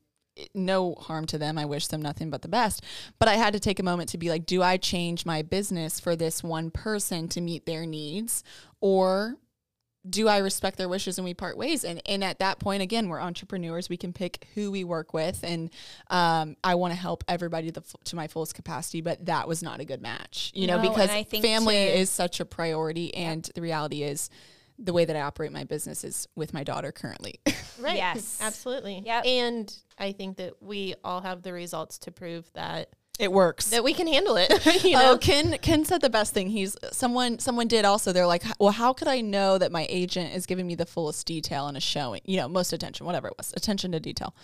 no 0.55 0.95
harm 0.95 1.27
to 1.27 1.39
them. 1.39 1.59
I 1.59 1.65
wish 1.65 1.89
them 1.89 2.03
nothing 2.03 2.31
but 2.31 2.43
the 2.43 2.49
best. 2.49 2.83
But 3.19 3.29
I 3.29 3.35
had 3.35 3.53
to 3.53 3.61
take 3.61 3.79
a 3.79 3.83
moment 3.83 4.09
to 4.11 4.19
be 4.19 4.31
like, 4.31 4.47
do 4.47 4.63
I 4.63 4.77
change 4.77 5.27
my 5.27 5.43
business 5.43 6.01
for 6.01 6.17
this 6.17 6.43
one 6.43 6.71
person 6.71 7.29
to 7.29 7.41
meet 7.41 7.67
their 7.67 7.87
needs, 7.87 8.43
or 8.81 9.37
do 10.09 10.27
I 10.27 10.39
respect 10.39 10.79
their 10.79 10.89
wishes 10.89 11.19
and 11.19 11.25
we 11.25 11.35
part 11.35 11.57
ways? 11.57 11.85
And 11.85 12.03
and 12.07 12.25
at 12.25 12.41
that 12.41 12.59
point, 12.59 12.83
again, 12.83 13.09
we're 13.09 13.21
entrepreneurs. 13.21 13.89
We 13.89 13.97
can 13.97 14.13
pick 14.13 14.49
who 14.55 14.71
we 14.71 14.85
work 14.85 15.15
with, 15.15 15.41
and 15.45 15.71
um, 16.11 16.57
I 16.65 16.75
want 16.75 16.93
to 16.93 16.99
help 16.99 17.23
everybody 17.29 17.71
to, 17.71 17.81
the, 17.81 17.99
to 18.05 18.17
my 18.17 18.27
fullest 18.27 18.55
capacity. 18.55 19.01
But 19.01 19.27
that 19.27 19.47
was 19.47 19.63
not 19.63 19.81
a 19.81 19.85
good 19.85 20.03
match, 20.03 20.51
you 20.55 20.67
know, 20.67 20.81
because 20.81 21.11
I 21.11 21.23
think 21.23 21.45
family 21.45 21.75
to- 21.75 21.99
is 21.99 22.11
such 22.11 22.41
a 22.41 22.45
priority, 22.45 23.15
and 23.15 23.49
the 23.55 23.63
reality 23.63 24.03
is. 24.03 24.31
The 24.85 24.93
way 24.93 25.05
that 25.05 25.17
I 25.17 25.21
operate 25.21 25.53
my 25.53 25.65
business 25.65 26.05
is 26.05 26.29
with 26.35 26.53
my 26.53 26.65
daughter 26.65 26.93
currently. 26.93 27.41
Right. 27.81 27.97
Yes. 27.97 28.39
Absolutely. 28.41 29.03
Yeah. 29.05 29.23
And 29.23 29.75
I 29.99 30.13
think 30.13 30.37
that 30.37 30.63
we 30.63 30.95
all 31.03 31.21
have 31.21 31.43
the 31.43 31.53
results 31.53 31.99
to 32.01 32.13
prove 32.13 32.49
that 32.53 32.91
it 33.19 33.31
works. 33.31 33.71
that 33.71 33.85
we 33.85 33.93
can 33.93 34.07
handle 34.07 34.37
it. 34.37 34.51
you 34.85 34.97
oh, 34.97 35.01
know? 35.01 35.13
Oh, 35.13 35.19
Ken 35.19 35.57
Ken 35.59 35.85
said 35.85 36.01
the 36.01 36.11
best 36.11 36.33
thing. 36.33 36.49
He's 36.49 36.77
someone 36.93 37.39
someone 37.39 37.69
did 37.69 37.85
also. 37.85 38.13
They're 38.13 38.27
like, 38.27 38.43
well, 38.59 38.71
how 38.71 38.93
could 38.93 39.09
I 39.09 39.21
know 39.21 39.59
that 39.59 39.71
my 39.71 39.87
agent 39.91 40.35
is 40.35 40.47
giving 40.47 40.67
me 40.67 40.75
the 40.75 40.87
fullest 40.87 41.27
detail 41.27 41.69
in 41.69 41.77
a 41.77 41.81
showing? 41.81 42.21
You 42.25 42.39
know, 42.39 42.49
most 42.49 42.73
attention, 42.73 43.05
whatever 43.05 43.29
it 43.29 43.35
was, 43.37 43.53
attention 43.57 43.93
to 43.93 44.01
detail. 44.01 44.35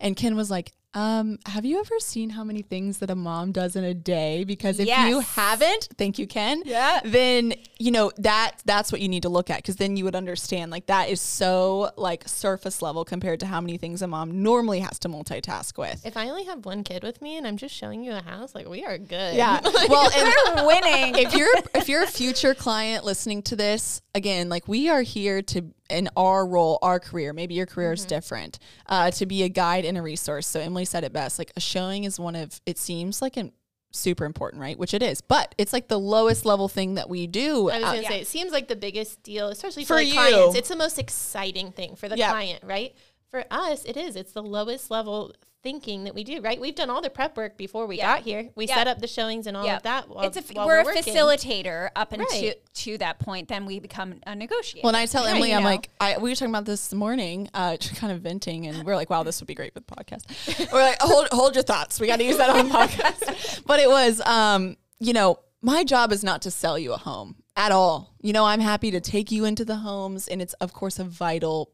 And 0.00 0.16
Ken 0.16 0.34
was 0.34 0.50
like, 0.50 0.72
um, 0.94 1.38
have 1.46 1.64
you 1.64 1.78
ever 1.80 1.98
seen 2.00 2.30
how 2.30 2.42
many 2.44 2.62
things 2.62 2.98
that 2.98 3.10
a 3.10 3.14
mom 3.14 3.52
does 3.52 3.76
in 3.76 3.84
a 3.84 3.92
day? 3.94 4.44
Because 4.44 4.80
if 4.80 4.88
you 4.88 5.20
haven't, 5.20 5.88
thank 5.98 6.18
you, 6.18 6.26
Ken. 6.26 6.62
Yeah. 6.64 7.00
Then 7.04 7.52
you 7.78 7.90
know 7.90 8.10
that 8.18 8.56
that's 8.64 8.90
what 8.90 9.00
you 9.00 9.08
need 9.08 9.22
to 9.22 9.28
look 9.28 9.50
at 9.50 9.58
because 9.58 9.76
then 9.76 9.96
you 9.96 10.04
would 10.04 10.16
understand 10.16 10.70
like 10.70 10.86
that 10.86 11.10
is 11.10 11.20
so 11.20 11.90
like 11.96 12.26
surface 12.26 12.80
level 12.82 13.04
compared 13.04 13.38
to 13.40 13.46
how 13.46 13.60
many 13.60 13.76
things 13.76 14.02
a 14.02 14.06
mom 14.06 14.42
normally 14.42 14.80
has 14.80 14.98
to 15.00 15.08
multitask 15.08 15.76
with. 15.78 16.04
if 16.04 16.16
I 16.16 16.28
only 16.28 16.44
have 16.44 16.64
one 16.64 16.82
kid 16.82 17.02
with 17.02 17.20
me 17.22 17.36
and 17.36 17.46
I'm 17.46 17.56
just 17.58 17.74
showing 17.74 18.02
you 18.02 18.12
a 18.12 18.22
house, 18.22 18.54
like 18.54 18.68
we 18.68 18.84
are 18.84 18.98
good. 18.98 19.36
Yeah. 19.36 19.60
well, 19.88 20.10
and 20.16 20.34
We're 20.56 20.66
winning. 20.66 21.14
if 21.16 21.34
you're 21.34 21.54
if 21.74 21.88
you're 21.88 22.02
a 22.02 22.06
future 22.08 22.54
client 22.54 23.04
listening 23.04 23.42
to 23.42 23.56
this 23.56 24.00
again 24.14 24.48
like 24.48 24.66
we 24.66 24.88
are 24.88 25.02
here 25.02 25.42
to 25.42 25.66
in 25.88 26.08
our 26.16 26.46
role 26.46 26.78
our 26.82 27.00
career 27.00 27.32
maybe 27.32 27.54
your 27.54 27.66
career 27.66 27.92
is 27.92 28.04
different 28.04 28.58
uh, 28.86 29.10
to 29.10 29.24
be 29.26 29.42
a 29.42 29.48
guide 29.48 29.84
and 29.84 29.96
a 29.96 30.02
resource 30.02 30.46
so 30.46 30.60
emily 30.60 30.84
said 30.84 31.02
it 31.04 31.12
best 31.12 31.38
like 31.38 31.50
a 31.56 31.60
showing 31.60 32.04
is 32.04 32.20
one 32.20 32.34
of 32.36 32.60
it 32.66 32.76
seems 32.78 33.22
like 33.22 33.36
an 33.36 33.52
super 33.90 34.26
important, 34.26 34.60
right? 34.60 34.78
Which 34.78 34.92
it 34.92 35.02
is, 35.02 35.22
but 35.22 35.54
it's 35.56 35.72
like 35.72 35.88
the 35.88 35.98
lowest 35.98 36.44
level 36.44 36.68
thing 36.68 36.96
that 36.96 37.08
we 37.08 37.26
do. 37.26 37.70
I 37.70 37.78
was 37.78 37.84
going 37.84 38.02
to 38.02 38.06
say, 38.06 38.20
it 38.20 38.26
seems 38.26 38.52
like 38.52 38.68
the 38.68 38.76
biggest 38.76 39.22
deal, 39.22 39.48
especially 39.48 39.84
for, 39.84 39.94
For 39.94 40.00
you. 40.02 40.12
clients. 40.12 40.56
It's 40.56 40.68
the 40.68 40.76
most 40.76 40.98
exciting 40.98 41.72
thing 41.72 41.96
for 41.96 42.06
the 42.06 42.18
Yeah. 42.18 42.28
client, 42.30 42.62
right? 42.64 42.94
For 43.30 43.44
us, 43.50 43.84
it 43.84 43.96
is. 43.96 44.16
It's 44.16 44.32
the 44.32 44.42
lowest 44.42 44.90
level 44.90 45.34
thinking 45.62 46.04
that 46.04 46.14
we 46.14 46.22
do, 46.22 46.40
right? 46.40 46.58
We've 46.60 46.74
done 46.74 46.88
all 46.88 47.02
the 47.02 47.10
prep 47.10 47.36
work 47.36 47.56
before 47.58 47.86
we 47.86 47.98
Yeah. 47.98 48.14
got 48.16 48.22
here. 48.24 48.48
We 48.54 48.66
Yeah. 48.68 48.76
set 48.76 48.86
up 48.86 49.00
the 49.00 49.08
showings 49.08 49.46
and 49.48 49.56
all 49.56 49.66
Yeah. 49.66 49.76
of 49.78 49.82
that. 49.82 50.08
While, 50.08 50.24
it's 50.24 50.36
a 50.36 50.40
f- 50.40 50.54
while 50.54 50.66
we're, 50.66 50.80
a 50.80 50.84
working. 50.84 51.02
facilitator 51.02 51.90
up 51.96 52.12
until 52.12 52.26
Right. 52.30 52.54
to 52.74 52.98
that 52.98 53.18
point. 53.18 53.48
Then 53.48 53.66
we 53.66 53.80
become 53.80 54.20
a 54.24 54.36
negotiator. 54.36 54.86
When 54.86 54.94
I 54.94 55.06
tell 55.06 55.24
Right, 55.24 55.34
Emily, 55.34 55.52
I'm 55.52 55.64
know? 55.64 55.68
like, 55.68 55.90
I, 56.00 56.16
we 56.18 56.30
were 56.30 56.36
talking 56.36 56.54
about 56.54 56.64
this 56.64 56.86
this 56.88 56.94
morning, 56.94 57.50
uh, 57.54 57.76
just 57.76 57.96
kind 58.00 58.12
of 58.12 58.20
venting, 58.20 58.66
and 58.68 58.84
we're 58.86 58.94
like, 58.94 59.10
wow, 59.10 59.24
this 59.24 59.40
would 59.40 59.48
be 59.48 59.54
great 59.54 59.74
for 59.74 59.80
the 59.80 59.86
podcast. 59.86 60.70
we're 60.72 60.80
like, 60.80 61.02
hold, 61.02 61.26
hold 61.32 61.54
your 61.56 61.64
thoughts. 61.64 61.98
We 61.98 62.06
got 62.06 62.16
to 62.20 62.24
use 62.24 62.36
that 62.38 62.50
on 62.50 62.68
the 62.68 62.74
podcast. 62.78 63.64
but 63.66 63.80
it 63.80 63.88
was, 63.90 64.20
um, 64.22 64.76
you 65.00 65.12
know, 65.12 65.40
my 65.60 65.82
job 65.82 66.12
is 66.12 66.22
not 66.22 66.40
to 66.42 66.52
sell 66.52 66.78
you 66.78 66.92
a 66.92 66.96
home 66.98 67.34
at 67.56 67.72
all. 67.72 68.14
You 68.20 68.32
know, 68.32 68.44
I'm 68.44 68.60
happy 68.60 68.92
to 68.92 69.00
take 69.00 69.32
you 69.32 69.44
into 69.44 69.64
the 69.64 69.76
homes, 69.76 70.28
and 70.28 70.40
it's 70.40 70.54
of 70.54 70.72
course 70.72 71.00
a 71.00 71.04
vital 71.04 71.72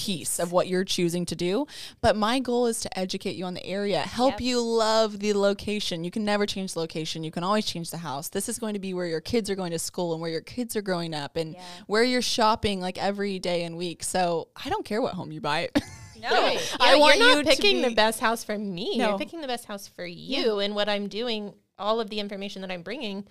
piece 0.00 0.38
of 0.38 0.50
what 0.52 0.66
you're 0.66 0.84
choosing 0.84 1.26
to 1.26 1.36
do. 1.36 1.66
But 2.00 2.16
my 2.16 2.38
goal 2.38 2.66
is 2.66 2.80
to 2.80 2.98
educate 2.98 3.36
you 3.36 3.44
on 3.44 3.54
the 3.54 3.64
area, 3.66 4.00
help 4.00 4.32
Yep. 4.32 4.40
you 4.40 4.60
love 4.62 5.18
the 5.18 5.34
location. 5.34 6.04
You 6.04 6.10
can 6.10 6.24
never 6.24 6.46
change 6.46 6.72
the 6.74 6.80
location. 6.80 7.22
You 7.22 7.30
can 7.30 7.44
always 7.44 7.66
change 7.66 7.90
the 7.90 7.98
house. 7.98 8.28
This 8.28 8.48
is 8.48 8.58
going 8.58 8.74
to 8.74 8.80
be 8.80 8.94
where 8.94 9.06
your 9.06 9.20
kids 9.20 9.50
are 9.50 9.54
going 9.54 9.72
to 9.72 9.78
school 9.78 10.12
and 10.12 10.20
where 10.22 10.30
your 10.30 10.40
kids 10.40 10.74
are 10.76 10.82
growing 10.82 11.12
up 11.14 11.36
and 11.36 11.54
Yeah. 11.54 11.62
where 11.86 12.02
you're 12.04 12.22
shopping 12.22 12.80
like 12.80 12.96
every 12.96 13.38
day 13.38 13.64
and 13.64 13.76
week. 13.76 14.02
So 14.02 14.48
I 14.64 14.68
don't 14.70 14.84
care 14.84 15.02
what 15.02 15.14
home 15.14 15.32
you 15.32 15.40
buy. 15.40 15.68
no. 16.20 16.30
Right. 16.30 16.76
I 16.80 16.94
Yeah, 16.94 16.98
want 17.00 17.18
you're 17.18 17.26
not 17.28 17.36
you 17.38 17.42
to 17.44 17.48
picking 17.50 17.82
the 17.82 17.94
best 17.94 18.20
house 18.20 18.42
for 18.44 18.56
me. 18.58 18.96
No. 18.98 19.10
You're 19.10 19.18
picking 19.18 19.40
the 19.40 19.46
best 19.48 19.64
house 19.66 19.86
for 19.88 20.04
you. 20.06 20.60
And 20.60 20.74
what 20.74 20.88
I'm 20.88 21.08
doing, 21.08 21.52
all 21.78 22.00
of 22.00 22.08
the 22.10 22.20
information 22.20 22.62
that 22.62 22.70
I'm 22.70 22.82
bringing, 22.82 23.26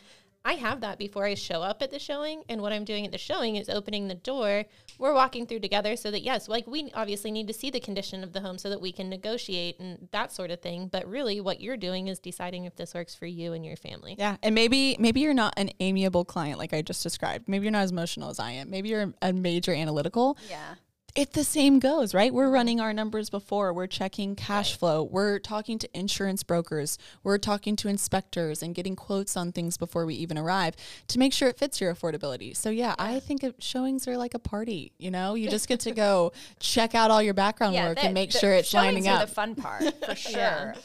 I 0.46 0.54
have 0.54 0.82
that 0.82 0.98
before 0.98 1.26
I 1.26 1.34
show 1.36 1.62
up 1.62 1.82
at 1.82 1.92
the 1.92 2.00
showing. 2.00 2.44
And 2.50 2.62
what 2.62 2.72
I'm 2.74 2.86
doing 2.86 3.06
at 3.06 3.12
the 3.12 3.18
showing 3.18 3.58
is 3.58 3.70
opening 3.70 4.08
the 4.08 4.16
door. 4.16 4.66
We're 5.00 5.14
walking 5.14 5.48
through 5.48 5.62
together 5.62 5.96
so 5.96 6.12
that, 6.12 6.22
yes, 6.22 6.48
like 6.48 6.68
we 6.68 6.92
obviously 6.94 7.32
need 7.32 7.48
to 7.48 7.54
see 7.54 7.70
the 7.70 7.80
condition 7.80 8.24
of 8.24 8.34
the 8.34 8.42
home 8.42 8.58
so 8.58 8.70
that 8.70 8.82
we 8.82 8.92
can 8.92 9.10
negotiate 9.10 9.80
and 9.80 10.10
that 10.12 10.32
sort 10.32 10.52
of 10.52 10.60
thing. 10.62 10.90
But 10.92 11.08
really, 11.08 11.40
what 11.40 11.62
you're 11.62 11.78
doing 11.78 12.10
is 12.10 12.20
deciding 12.20 12.66
if 12.66 12.76
this 12.76 12.94
works 12.94 13.16
for 13.16 13.26
you 13.26 13.54
and 13.54 13.66
your 13.66 13.78
family. 13.78 14.16
Yeah, 14.20 14.36
and 14.44 14.54
maybe 14.54 14.98
maybe 15.00 15.22
you're 15.22 15.34
not 15.34 15.54
an 15.58 15.72
amiable 15.80 16.26
client 16.26 16.60
like 16.60 16.74
I 16.74 16.82
just 16.82 17.02
described. 17.02 17.48
Maybe 17.48 17.64
you're 17.64 17.72
not 17.72 17.84
as 17.84 17.92
emotional 17.92 18.30
as 18.30 18.40
I 18.40 18.52
am. 18.52 18.70
Maybe 18.70 18.90
you're 18.90 19.14
a 19.22 19.34
major 19.34 19.74
analytical. 19.74 20.38
Yeah. 20.50 20.76
It 21.16 21.34
the 21.34 21.44
same 21.44 21.80
goes, 21.80 22.14
right? 22.14 22.34
We're 22.34 22.50
running 22.50 22.80
our 22.80 22.94
numbers 22.94 23.30
before. 23.30 23.74
We're 23.74 23.88
checking 23.88 24.36
cash 24.36 24.78
flow. 24.78 25.04
We're 25.04 25.40
talking 25.40 25.80
to 25.80 25.90
insurance 25.98 26.44
brokers. 26.44 26.98
We're 27.24 27.38
talking 27.40 27.76
to 27.78 27.88
inspectors 27.88 28.62
and 28.62 28.76
getting 28.76 28.96
quotes 28.96 29.36
on 29.36 29.52
things 29.52 29.76
before 29.76 30.06
we 30.06 30.14
even 30.16 30.38
arrive 30.38 30.76
to 31.08 31.20
make 31.20 31.34
sure 31.34 31.50
it 31.50 31.58
fits 31.58 31.82
your 31.82 31.94
affordability. 31.94 32.56
So 32.56 32.70
yeah, 32.70 32.96
I 33.00 33.20
think 33.20 33.44
showings 33.60 34.08
are 34.08 34.18
like 34.18 34.34
a 34.34 34.40
party. 34.40 34.92
You 34.98 35.12
know, 35.12 35.34
you 35.34 35.50
just 35.50 35.68
get 35.68 35.80
to 35.82 35.92
go 36.06 36.32
check 36.60 36.94
out 36.96 37.12
all 37.12 37.22
your 37.24 37.34
background 37.34 37.74
Yeah. 37.74 37.90
work 37.90 38.04
and 38.04 38.14
make 38.14 38.32
the 38.32 38.40
sure 38.40 38.54
it's 38.54 38.74
lining 38.74 39.08
up. 39.08 39.22
the 39.22 39.34
fun 39.34 39.56
part 39.56 39.84
for 40.06 40.16
sure. 40.16 40.76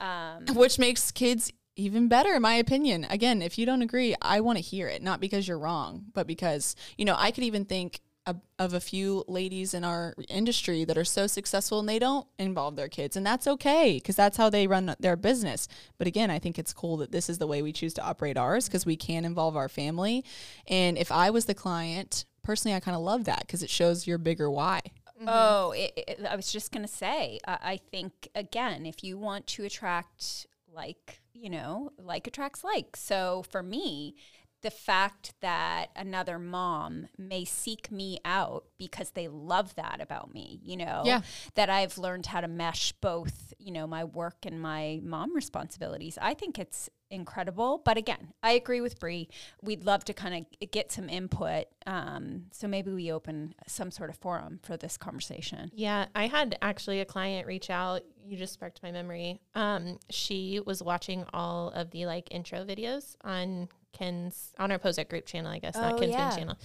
Um, 0.00 0.46
which 0.54 0.78
makes 0.78 1.10
kids 1.12 1.52
even 1.76 2.06
better 2.08 2.34
in 2.34 2.42
my 2.42 2.54
opinion 2.54 3.04
again 3.10 3.42
if 3.42 3.58
you 3.58 3.66
don't 3.66 3.82
agree 3.82 4.14
i 4.22 4.40
want 4.40 4.56
to 4.56 4.62
hear 4.62 4.86
it 4.86 5.02
not 5.02 5.18
because 5.20 5.48
you're 5.48 5.58
wrong 5.58 6.04
but 6.14 6.24
because 6.24 6.76
you 6.96 7.04
know 7.04 7.16
i 7.18 7.32
could 7.32 7.42
even 7.42 7.64
think 7.64 8.00
of, 8.26 8.40
of 8.58 8.74
a 8.74 8.80
few 8.80 9.24
ladies 9.28 9.74
in 9.74 9.84
our 9.84 10.14
industry 10.28 10.84
that 10.84 10.96
are 10.96 11.04
so 11.04 11.26
successful 11.26 11.80
and 11.80 11.88
they 11.88 11.98
don't 11.98 12.26
involve 12.38 12.76
their 12.76 12.88
kids 12.88 13.16
and 13.16 13.26
that's 13.26 13.46
okay 13.46 13.94
because 13.94 14.16
that's 14.16 14.36
how 14.36 14.48
they 14.48 14.66
run 14.66 14.94
their 14.98 15.16
business. 15.16 15.68
But 15.98 16.06
again 16.06 16.30
i 16.30 16.38
think 16.38 16.58
it's 16.58 16.72
cool 16.72 16.96
that 16.98 17.12
this 17.12 17.28
is 17.28 17.38
the 17.38 17.46
way 17.46 17.62
we 17.62 17.72
choose 17.72 17.94
to 17.94 18.04
operate 18.04 18.36
ours 18.36 18.66
because 18.66 18.86
we 18.86 18.96
can 18.96 19.24
involve 19.24 19.56
our 19.56 19.68
family. 19.68 20.24
And 20.66 20.96
if 20.96 21.12
i 21.12 21.30
was 21.30 21.44
the 21.44 21.54
client 21.54 22.24
personally 22.42 22.74
i 22.74 22.80
kind 22.80 22.96
of 22.96 23.02
love 23.02 23.24
that 23.24 23.40
because 23.40 23.62
it 23.62 23.70
shows 23.70 24.06
your 24.06 24.18
bigger 24.18 24.50
why. 24.50 24.80
Oh, 25.26 25.72
it, 25.72 25.92
it, 25.96 26.26
I 26.28 26.36
was 26.36 26.52
just 26.52 26.72
going 26.72 26.84
to 26.84 26.92
say, 26.92 27.38
uh, 27.46 27.56
I 27.62 27.76
think, 27.76 28.28
again, 28.34 28.84
if 28.84 29.04
you 29.04 29.16
want 29.16 29.46
to 29.48 29.64
attract 29.64 30.46
like, 30.74 31.20
you 31.32 31.50
know, 31.50 31.92
like 31.98 32.26
attracts 32.26 32.64
like. 32.64 32.96
So 32.96 33.44
for 33.50 33.62
me, 33.62 34.16
the 34.64 34.70
fact 34.70 35.34
that 35.42 35.90
another 35.94 36.38
mom 36.38 37.06
may 37.18 37.44
seek 37.44 37.90
me 37.92 38.18
out 38.24 38.64
because 38.78 39.10
they 39.10 39.28
love 39.28 39.74
that 39.76 40.00
about 40.00 40.32
me, 40.32 40.58
you 40.64 40.76
know, 40.76 41.02
Yeah. 41.04 41.20
that 41.54 41.68
I've 41.68 41.98
learned 41.98 42.26
how 42.26 42.40
to 42.40 42.48
mesh 42.48 42.92
both, 42.92 43.52
you 43.58 43.70
know, 43.70 43.86
my 43.86 44.04
work 44.04 44.46
and 44.46 44.60
my 44.60 45.00
mom 45.04 45.34
responsibilities. 45.34 46.18
I 46.20 46.32
think 46.34 46.58
it's 46.58 46.88
incredible. 47.10 47.82
But 47.84 47.96
again, 47.98 48.32
I 48.42 48.52
agree 48.52 48.80
with 48.80 48.98
Bree. 48.98 49.28
We'd 49.62 49.84
love 49.84 50.04
to 50.06 50.14
kind 50.14 50.46
of 50.62 50.70
get 50.70 50.90
some 50.90 51.08
input. 51.08 51.66
Um, 51.86 52.46
so 52.50 52.66
maybe 52.66 52.90
we 52.90 53.12
open 53.12 53.54
some 53.68 53.90
sort 53.90 54.10
of 54.10 54.16
forum 54.16 54.58
for 54.62 54.76
this 54.76 54.96
conversation. 54.96 55.70
Yeah, 55.74 56.06
I 56.14 56.26
had 56.26 56.56
actually 56.62 57.00
a 57.00 57.04
client 57.04 57.46
reach 57.46 57.68
out. 57.70 58.02
You 58.26 58.36
just 58.38 58.54
sparked 58.54 58.82
my 58.82 58.90
memory. 58.90 59.38
Um, 59.54 59.98
she 60.10 60.58
was 60.64 60.82
watching 60.82 61.24
all 61.34 61.68
of 61.70 61.90
the 61.90 62.06
like 62.06 62.28
intro 62.32 62.64
videos 62.64 63.14
on 63.22 63.68
Ken's 63.94 64.52
on 64.58 64.70
our 64.70 64.78
Pozek 64.78 65.08
group 65.08 65.24
channel, 65.26 65.50
I 65.50 65.58
guess, 65.58 65.76
Oh, 65.76 65.80
not 65.82 65.96
Ken's 65.98 66.12
yeah. 66.12 66.28
Wing 66.28 66.36
channel. 66.36 66.58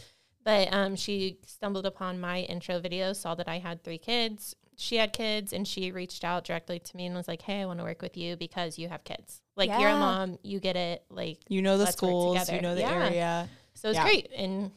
But 0.44 0.74
um, 0.74 0.96
she 0.96 1.38
stumbled 1.46 1.86
upon 1.86 2.20
my 2.20 2.40
intro 2.42 2.80
video, 2.80 3.14
saw 3.14 3.36
that 3.36 3.48
I 3.48 3.60
had 3.60 3.84
three 3.84 3.98
kids. 3.98 4.56
She 4.76 4.96
had 4.98 5.14
kids, 5.14 5.52
and 5.54 5.68
she 5.68 5.92
reached 5.92 6.24
out 6.24 6.44
directly 6.46 6.80
to 6.80 6.98
me 6.98 7.06
and 7.06 7.14
was 7.16 7.28
like, 7.28 7.42
"Hey, 7.42 7.62
I 7.62 7.66
want 7.66 7.80
to 7.80 7.84
work 7.84 8.02
with 8.02 8.16
you 8.16 8.38
because 8.38 8.78
you 8.80 8.88
have 8.88 9.04
kids. 9.04 9.42
Like 9.58 9.70
you're 9.80 9.90
a 9.90 9.98
mom, 9.98 10.40
you 10.42 10.60
get 10.60 10.76
it. 10.78 11.04
Like 11.10 11.40
you 11.50 11.62
know 11.62 11.78
the 11.78 11.88
schools 11.88 12.50
you 12.50 12.62
know 12.62 12.76
the 12.76 12.82
Yeah. 12.82 12.94
area 12.94 13.50
so 13.74 13.90
it's 13.90 13.96
Yeah. 13.98 14.04
great. 14.04 14.30
And 14.36 14.72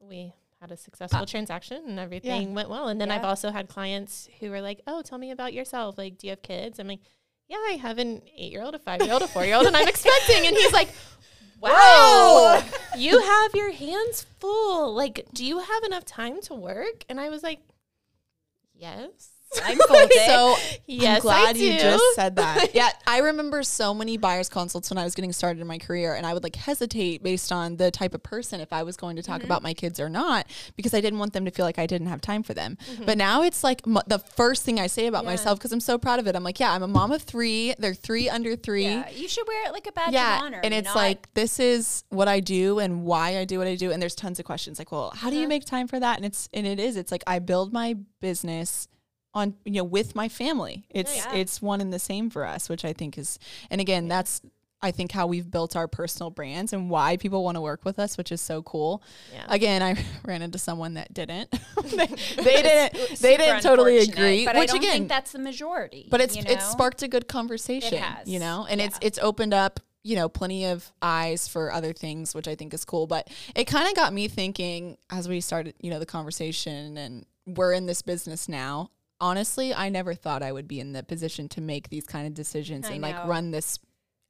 we 0.00 0.32
had 0.60 0.72
a 0.72 0.76
successful 0.76 1.26
transaction 1.26 1.82
and 1.86 1.98
everything 1.98 2.54
went 2.54 2.68
well. 2.68 2.88
And 2.88 3.00
then 3.00 3.10
I've 3.10 3.24
also 3.24 3.50
had 3.50 3.68
clients 3.68 4.28
who 4.40 4.50
were 4.50 4.60
like, 4.60 4.80
Oh, 4.86 5.02
tell 5.02 5.18
me 5.18 5.30
about 5.30 5.52
yourself. 5.52 5.96
Like, 5.96 6.18
do 6.18 6.26
you 6.26 6.32
have 6.32 6.42
kids? 6.42 6.78
I'm 6.80 6.88
like, 6.88 7.00
Yeah, 7.48 7.58
I 7.58 7.78
have 7.80 7.98
an 7.98 8.22
eight 8.36 8.50
year 8.50 8.62
old, 8.62 8.74
a 8.74 8.78
five 8.80 9.00
year 9.02 9.12
old, 9.12 9.22
a 9.22 9.28
four 9.28 9.44
year 9.44 9.54
old, 9.54 9.66
and 9.66 9.76
I'm 9.76 9.86
expecting. 9.94 10.46
And 10.46 10.56
he's 10.56 10.72
like, 10.72 10.88
Wow, 11.60 12.62
you 12.96 13.20
have 13.20 13.54
your 13.54 13.72
hands 13.72 14.26
full. 14.38 14.94
Like, 14.94 15.26
do 15.32 15.44
you 15.44 15.58
have 15.58 15.84
enough 15.84 16.04
time 16.04 16.40
to 16.42 16.54
work? 16.54 17.04
And 17.08 17.18
I 17.20 17.28
was 17.28 17.42
like, 17.42 17.60
Yes. 18.74 19.30
Blindfolded. 19.56 20.12
so 20.26 20.56
Yes, 20.86 21.16
I'm 21.18 21.22
glad 21.22 21.56
I 21.56 21.58
you 21.58 21.78
just 21.78 22.14
said 22.14 22.36
that. 22.36 22.70
yeah, 22.74 22.90
I 23.06 23.18
remember 23.18 23.62
so 23.62 23.94
many 23.94 24.16
buyers 24.16 24.48
consults 24.48 24.90
when 24.90 24.98
I 24.98 25.04
was 25.04 25.14
getting 25.14 25.32
started 25.32 25.60
in 25.60 25.66
my 25.66 25.78
career, 25.78 26.14
and 26.14 26.26
I 26.26 26.34
would 26.34 26.42
like 26.42 26.56
hesitate 26.56 27.22
based 27.22 27.50
on 27.50 27.76
the 27.76 27.90
type 27.90 28.14
of 28.14 28.22
person 28.22 28.60
if 28.60 28.72
I 28.72 28.82
was 28.82 28.96
going 28.96 29.16
to 29.16 29.22
talk 29.22 29.38
mm-hmm. 29.38 29.46
about 29.46 29.62
my 29.62 29.74
kids 29.74 29.98
or 30.00 30.08
not 30.08 30.46
because 30.76 30.92
I 30.92 31.00
didn't 31.00 31.18
want 31.18 31.32
them 31.32 31.44
to 31.44 31.50
feel 31.50 31.64
like 31.64 31.78
I 31.78 31.86
didn't 31.86 32.08
have 32.08 32.20
time 32.20 32.42
for 32.42 32.52
them. 32.52 32.76
Mm-hmm. 32.90 33.04
But 33.04 33.18
now 33.18 33.42
it's 33.42 33.64
like 33.64 33.82
m- 33.86 33.98
the 34.06 34.18
first 34.18 34.64
thing 34.64 34.78
I 34.78 34.86
say 34.86 35.06
about 35.06 35.24
Yeah. 35.24 35.30
myself 35.30 35.58
because 35.58 35.72
I'm 35.72 35.80
so 35.80 35.98
proud 35.98 36.18
of 36.18 36.26
it. 36.26 36.36
I'm 36.36 36.44
like, 36.44 36.60
yeah, 36.60 36.72
I'm 36.72 36.82
a 36.82 36.88
mom 36.88 37.12
of 37.12 37.22
three. 37.22 37.74
They're 37.78 37.94
three 37.94 38.28
under 38.28 38.54
three. 38.56 38.84
yeah, 38.84 39.08
you 39.10 39.28
should 39.28 39.46
wear 39.48 39.66
it 39.66 39.72
like 39.72 39.86
a 39.86 39.92
badge 39.92 40.12
Yeah, 40.12 40.38
of 40.38 40.42
honor. 40.44 40.60
and 40.62 40.74
it's 40.74 40.86
not- 40.86 40.96
like 40.96 41.32
this 41.34 41.58
is 41.58 42.04
what 42.10 42.28
I 42.28 42.40
do 42.40 42.78
and 42.78 43.04
why 43.04 43.38
I 43.38 43.44
do 43.44 43.58
what 43.58 43.66
I 43.66 43.76
do, 43.76 43.92
and 43.92 44.00
there's 44.02 44.14
tons 44.14 44.38
of 44.38 44.44
questions 44.44 44.78
like, 44.78 44.92
well, 44.92 45.12
how 45.14 45.30
do 45.30 45.36
you 45.36 45.48
make 45.48 45.64
time 45.64 45.88
for 45.88 45.98
that? 45.98 46.16
And 46.16 46.26
it's 46.26 46.48
and 46.52 46.66
it 46.66 46.78
is. 46.78 46.96
It's 46.96 47.10
like 47.12 47.22
I 47.26 47.38
build 47.38 47.72
my 47.72 47.96
business 48.20 48.88
on 49.34 49.54
you 49.64 49.72
know 49.74 49.84
with 49.84 50.14
my 50.14 50.28
family. 50.28 50.84
It's 50.90 51.16
Yeah. 51.16 51.34
it's 51.34 51.60
one 51.62 51.80
and 51.80 51.92
the 51.92 51.98
same 51.98 52.30
for 52.30 52.44
us, 52.46 52.68
which 52.68 52.84
I 52.84 52.92
think 52.92 53.18
is, 53.18 53.38
and 53.70 53.80
again, 53.80 54.08
that's 54.08 54.40
I 54.80 54.92
think 54.92 55.10
how 55.10 55.26
we've 55.26 55.50
built 55.50 55.74
our 55.74 55.88
personal 55.88 56.30
brands 56.30 56.72
and 56.72 56.88
why 56.88 57.16
people 57.16 57.42
want 57.42 57.56
to 57.56 57.60
work 57.60 57.84
with 57.84 57.98
us, 57.98 58.16
which 58.16 58.30
is 58.30 58.40
so 58.40 58.62
cool. 58.62 59.02
Yeah. 59.32 59.44
Again, 59.48 59.82
I 59.82 59.96
ran 60.24 60.40
into 60.40 60.56
someone 60.58 60.94
that 60.94 61.12
didn't. 61.12 61.50
they, 61.84 62.06
they 62.06 62.62
didn't. 62.62 63.18
They 63.18 63.36
didn't 63.36 63.62
totally 63.62 63.98
agree. 63.98 64.44
But 64.44 64.54
which 64.54 64.62
I 64.70 64.72
don't 64.72 64.76
again, 64.76 64.92
think 64.92 65.08
that's 65.08 65.32
the 65.32 65.40
majority. 65.40 66.06
but 66.10 66.20
it's 66.20 66.36
you 66.36 66.44
it's 66.46 66.64
sparked 66.64 67.02
a 67.02 67.08
good 67.08 67.26
conversation 67.26 67.98
has, 67.98 68.28
you 68.28 68.38
know 68.38 68.66
and 68.70 68.80
it's 68.80 68.98
it's 69.02 69.18
opened 69.18 69.52
up 69.52 69.80
you 70.04 70.14
know 70.14 70.28
plenty 70.28 70.64
of 70.66 70.92
eyes 71.02 71.48
for 71.48 71.72
other 71.72 71.92
things 71.92 72.32
which 72.34 72.46
i 72.46 72.54
think 72.54 72.72
is 72.72 72.84
cool 72.84 73.06
but 73.08 73.28
it 73.56 73.64
kind 73.64 73.88
of 73.88 73.94
got 73.96 74.12
me 74.12 74.28
thinking 74.28 74.96
as 75.10 75.28
we 75.28 75.40
started 75.40 75.74
you 75.80 75.90
know 75.90 75.98
the 75.98 76.06
conversation 76.06 76.96
and 76.96 77.26
we're 77.46 77.72
in 77.72 77.86
this 77.86 78.00
business 78.00 78.48
now 78.48 78.90
honestly 79.20 79.74
i 79.74 79.88
never 79.88 80.14
thought 80.14 80.42
i 80.42 80.52
would 80.52 80.68
be 80.68 80.80
in 80.80 80.92
the 80.92 81.02
position 81.02 81.48
to 81.48 81.60
make 81.60 81.88
these 81.88 82.06
kind 82.06 82.26
of 82.26 82.34
decisions 82.34 82.86
I 82.86 82.92
and 82.92 83.02
like 83.02 83.24
run 83.26 83.50
this 83.50 83.78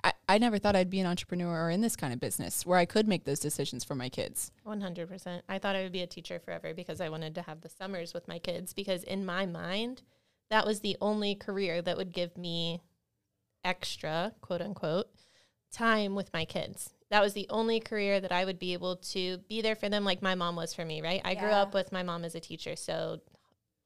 I, 0.04 0.12
I 0.28 0.38
never 0.38 0.58
thought 0.58 0.76
I'd 0.76 0.90
be 0.90 1.00
an 1.00 1.06
entrepreneur 1.06 1.64
or 1.64 1.70
in 1.70 1.80
this 1.80 1.96
kind 1.96 2.12
of 2.12 2.20
business 2.20 2.64
where 2.64 2.78
I 2.78 2.84
could 2.84 3.08
make 3.08 3.24
those 3.24 3.40
decisions 3.40 3.84
for 3.84 3.94
my 3.94 4.08
kids. 4.08 4.52
One 4.62 4.80
hundred 4.80 5.08
percent. 5.08 5.44
I 5.48 5.58
thought 5.58 5.76
I 5.76 5.82
would 5.82 5.92
be 5.92 6.02
a 6.02 6.06
teacher 6.06 6.38
forever 6.38 6.72
because 6.74 7.00
I 7.00 7.08
wanted 7.08 7.34
to 7.34 7.42
have 7.42 7.60
the 7.60 7.68
summers 7.68 8.14
with 8.14 8.28
my 8.28 8.38
kids. 8.38 8.72
Because 8.72 9.02
in 9.02 9.26
my 9.26 9.46
mind, 9.46 10.02
that 10.50 10.66
was 10.66 10.80
the 10.80 10.96
only 11.00 11.34
career 11.34 11.82
that 11.82 11.96
would 11.96 12.12
give 12.12 12.36
me 12.36 12.80
extra, 13.64 14.32
quote 14.40 14.62
unquote, 14.62 15.08
time 15.72 16.14
with 16.14 16.32
my 16.32 16.44
kids. 16.44 16.94
That 17.10 17.22
was 17.22 17.32
the 17.32 17.46
only 17.50 17.80
career 17.80 18.20
that 18.20 18.32
I 18.32 18.44
would 18.44 18.58
be 18.58 18.74
able 18.74 18.96
to 18.96 19.38
be 19.48 19.62
there 19.62 19.76
for 19.76 19.88
them, 19.88 20.04
like 20.04 20.22
my 20.22 20.34
mom 20.34 20.56
was 20.56 20.74
for 20.74 20.84
me. 20.84 21.02
Right? 21.02 21.20
I 21.24 21.34
grew 21.34 21.50
up 21.50 21.74
with 21.74 21.90
my 21.90 22.02
mom 22.02 22.24
as 22.24 22.34
a 22.34 22.40
teacher, 22.40 22.76
so 22.76 23.20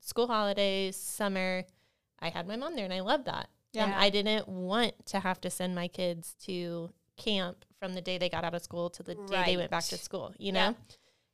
school 0.02 0.26
holidays, 0.26 0.96
summer, 0.96 1.64
I 2.20 2.28
had 2.28 2.46
my 2.46 2.56
mom 2.56 2.76
there, 2.76 2.84
and 2.84 2.92
I 2.92 3.00
loved 3.00 3.24
that. 3.24 3.48
And 3.74 3.90
Yeah. 3.90 3.98
I 3.98 4.10
didn't 4.10 4.46
want 4.48 5.06
to 5.06 5.20
have 5.20 5.40
to 5.40 5.50
send 5.50 5.74
my 5.74 5.88
kids 5.88 6.34
to 6.44 6.90
camp 7.16 7.64
from 7.78 7.94
the 7.94 8.02
day 8.02 8.18
they 8.18 8.28
got 8.28 8.44
out 8.44 8.54
of 8.54 8.62
school 8.62 8.90
to 8.90 9.02
the 9.02 9.14
day 9.14 9.42
they 9.46 9.56
went 9.56 9.70
back 9.70 9.84
to 9.84 9.96
school, 9.96 10.34
you 10.38 10.52
Yeah. 10.52 10.70
know? 10.70 10.76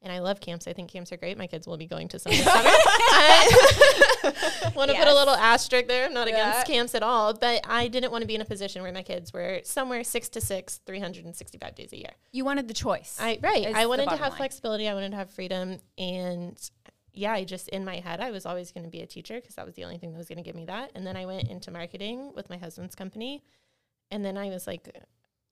And 0.01 0.13
I 0.13 0.21
love 0.21 0.39
camps. 0.41 0.69
I 0.69 0.73
think 0.75 0.93
camps 0.93 1.11
are 1.11 1.17
great. 1.17 1.37
My 1.37 1.49
kids 1.49 1.67
will 1.67 1.77
be 1.77 1.87
going 1.87 2.07
to 2.09 2.21
some 2.21 2.31
this 2.31 2.45
summer. 2.45 2.71
I 2.71 4.73
want 4.77 4.93
to 4.93 4.97
put 4.97 5.09
a 5.09 5.15
little 5.15 5.35
asterisk 5.35 5.89
there. 5.89 6.07
I'm 6.07 6.15
not 6.15 6.29
Yeah. 6.29 6.51
against 6.51 6.67
camps 6.69 6.95
at 6.95 7.03
all, 7.03 7.35
but 7.35 7.69
I 7.69 7.89
didn't 7.89 8.13
want 8.13 8.23
to 8.23 8.29
be 8.29 8.37
in 8.37 8.41
a 8.41 8.45
position 8.45 8.83
where 8.83 8.93
my 8.93 9.03
kids 9.03 9.33
were 9.33 9.61
somewhere 9.65 10.05
six 10.05 10.29
to 10.31 10.41
six, 10.41 10.81
365 10.87 11.75
days 11.75 11.93
a 11.93 11.97
year. 11.97 12.13
You 12.31 12.45
wanted 12.45 12.69
the 12.69 12.75
choice. 12.75 13.17
I 13.21 13.41
right. 13.43 13.67
I 13.75 13.87
wanted 13.87 14.05
to 14.05 14.11
have 14.17 14.21
line. 14.21 14.33
flexibility. 14.37 14.89
I 14.89 14.95
wanted 14.95 15.11
to 15.11 15.17
have 15.17 15.31
freedom, 15.31 15.81
and 15.99 16.57
yeah, 17.19 17.33
I 17.33 17.45
just 17.45 17.69
in 17.69 17.85
my 17.85 17.97
head 17.97 18.21
I 18.21 18.31
was 18.31 18.47
always 18.47 18.71
going 18.71 18.85
to 18.85 18.91
be 18.91 19.01
a 19.01 19.07
teacher 19.07 19.35
because 19.35 19.57
that 19.57 19.67
was 19.67 19.75
the 19.75 19.85
only 19.85 19.99
thing 19.99 20.13
that 20.13 20.19
was 20.19 20.29
going 20.29 20.39
to 20.39 20.45
give 20.45 20.55
me 20.55 20.65
that. 20.67 20.93
And 20.95 21.07
then 21.07 21.17
I 21.17 21.27
went 21.27 21.49
into 21.49 21.71
marketing 21.71 22.33
with 22.35 22.49
my 22.49 22.57
husband's 22.57 22.95
company, 22.95 23.43
and 24.11 24.25
then 24.25 24.39
I 24.39 24.49
was 24.49 24.67
like, 24.67 24.89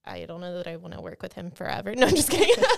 I 0.07 0.25
don't 0.25 0.41
know 0.41 0.57
that 0.57 0.67
I 0.67 0.75
want 0.77 0.93
to 0.93 1.01
work 1.01 1.21
with 1.21 1.33
him 1.33 1.51
forever. 1.51 1.93
No, 1.97 2.07
I'm 2.07 2.15
just 2.15 2.29
kidding. 2.29 2.63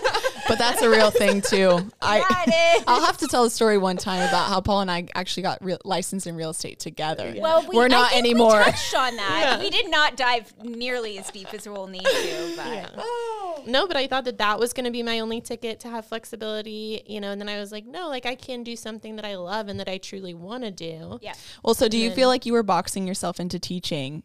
But 0.48 0.58
that's 0.58 0.82
a 0.82 0.90
real 0.90 1.12
thing 1.12 1.42
too. 1.42 1.78
I 2.02 2.18
yeah, 2.18 2.42
it 2.44 2.78
is. 2.78 2.84
I'll 2.88 3.04
have 3.04 3.18
to 3.18 3.28
tell 3.28 3.44
a 3.44 3.50
story 3.50 3.78
one 3.78 3.96
time 3.96 4.26
about 4.28 4.48
how 4.48 4.60
Paul 4.60 4.80
and 4.80 4.90
I 4.90 5.06
actually 5.14 5.44
got 5.44 5.62
real, 5.64 5.78
licensed 5.84 6.26
in 6.26 6.34
real 6.34 6.50
estate 6.50 6.80
together. 6.80 7.32
Well, 7.38 7.64
we, 7.68 7.76
We're 7.76 7.84
I 7.84 7.88
not 7.88 8.10
think 8.10 8.24
anymore. 8.24 8.58
We 8.58 8.64
touched 8.64 8.94
on 8.96 9.14
that. 9.16 9.40
Yeah. 9.44 9.58
We 9.60 9.70
did 9.70 9.88
not 9.90 10.16
dive 10.16 10.52
nearly 10.64 11.18
as 11.18 11.30
deep 11.30 11.54
as 11.54 11.68
we'll 11.68 11.86
need 11.86 12.02
to, 12.04 12.52
but 12.56 12.66
Yeah. 12.66 12.88
Oh. 12.96 13.62
No, 13.66 13.86
but 13.86 13.96
I 13.96 14.08
thought 14.08 14.24
that 14.24 14.38
that 14.38 14.58
was 14.58 14.72
going 14.72 14.86
to 14.86 14.90
be 14.90 15.04
my 15.04 15.20
only 15.20 15.40
ticket 15.40 15.78
to 15.80 15.88
have 15.88 16.04
flexibility, 16.06 17.02
you 17.06 17.20
know. 17.20 17.30
And 17.30 17.40
then 17.40 17.48
I 17.48 17.60
was 17.60 17.70
like, 17.70 17.86
no, 17.86 18.08
like 18.08 18.26
I 18.26 18.34
can 18.34 18.64
do 18.64 18.74
something 18.74 19.16
that 19.16 19.24
I 19.24 19.36
love 19.36 19.68
and 19.68 19.78
that 19.78 19.88
I 19.88 19.98
truly 19.98 20.34
want 20.34 20.64
to 20.64 20.70
do. 20.72 21.18
yeah. 21.22 21.34
Well, 21.62 21.74
so 21.74 21.86
do 21.86 21.96
you 21.96 22.08
then- 22.08 22.16
feel 22.16 22.28
like 22.28 22.44
you 22.44 22.54
were 22.54 22.64
boxing 22.64 23.06
yourself 23.06 23.38
into 23.38 23.60
teaching 23.60 24.24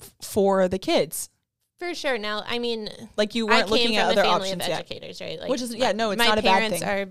f- 0.00 0.12
for 0.22 0.66
the 0.66 0.78
kids? 0.78 1.28
For 1.78 1.94
sure. 1.94 2.16
Now, 2.18 2.42
I 2.46 2.58
mean, 2.58 2.88
Like 3.16 3.34
you 3.34 3.46
weren't 3.46 3.64
came 3.64 3.70
looking 3.70 3.86
from 3.88 3.96
at 3.96 4.04
a 4.08 4.12
other 4.12 4.22
family 4.22 4.48
options 4.48 4.62
of 4.62 4.68
yet. 4.68 4.80
educators, 4.80 5.20
right? 5.20 5.38
Like, 5.40 5.50
Which 5.50 5.60
is 5.60 5.74
yeah, 5.74 5.92
no, 5.92 6.10
it's 6.10 6.18
my 6.18 6.26
not 6.26 6.38
a 6.38 6.42
bad 6.42 6.52
parents 6.54 6.78
thing. 6.80 6.88
are 6.88 7.06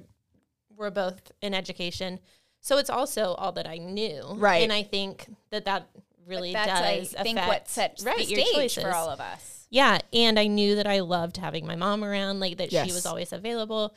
were 0.76 0.92
both 0.92 1.32
in 1.42 1.54
education, 1.54 2.20
so 2.62 2.78
it's 2.78 2.90
also 2.90 3.34
all 3.36 3.52
that 3.54 3.68
I 3.68 3.78
knew, 3.78 4.24
Right. 4.36 4.64
And 4.64 4.74
I 4.74 4.84
think 4.84 5.28
that 5.52 5.66
that 5.66 5.88
really 6.28 6.52
That's 6.54 6.68
does 6.68 7.16
I 7.16 7.24
think 7.24 7.38
affect, 7.38 7.48
what 7.48 7.70
sets 7.70 8.04
right 8.04 8.18
the 8.18 8.24
your 8.26 8.42
stage 8.46 8.56
choices. 8.74 8.84
for 8.84 8.92
all 8.92 9.10
of 9.10 9.20
us. 9.22 9.68
Yeah, 9.70 10.00
and 10.12 10.40
I 10.40 10.48
knew 10.48 10.76
that 10.76 10.88
I 10.88 11.00
loved 11.02 11.38
having 11.38 11.66
my 11.68 11.76
mom 11.76 12.04
around, 12.04 12.40
like 12.40 12.58
that 12.58 12.72
she 12.72 12.92
was 12.92 13.06
always 13.06 13.32
available. 13.32 13.94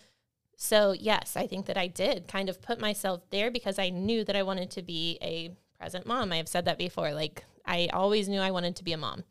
So 0.56 0.92
yes, 0.92 1.36
I 1.36 1.46
think 1.46 1.66
that 1.66 1.76
I 1.78 1.86
did 1.86 2.28
kind 2.28 2.48
of 2.48 2.60
put 2.60 2.80
myself 2.80 3.22
there 3.30 3.50
because 3.50 3.78
I 3.78 3.88
knew 3.90 4.24
that 4.24 4.36
I 4.36 4.42
wanted 4.42 4.70
to 4.72 4.82
be 4.82 5.18
a 5.22 5.50
present 5.78 6.04
mom. 6.06 6.32
I 6.32 6.36
have 6.36 6.48
said 6.48 6.64
that 6.66 6.78
before. 6.78 7.12
Like 7.14 7.44
I 7.64 7.88
always 7.92 8.28
knew 8.28 8.40
I 8.40 8.50
wanted 8.50 8.76
to 8.76 8.84
be 8.84 8.92
a 8.92 8.96
mom. 8.98 9.24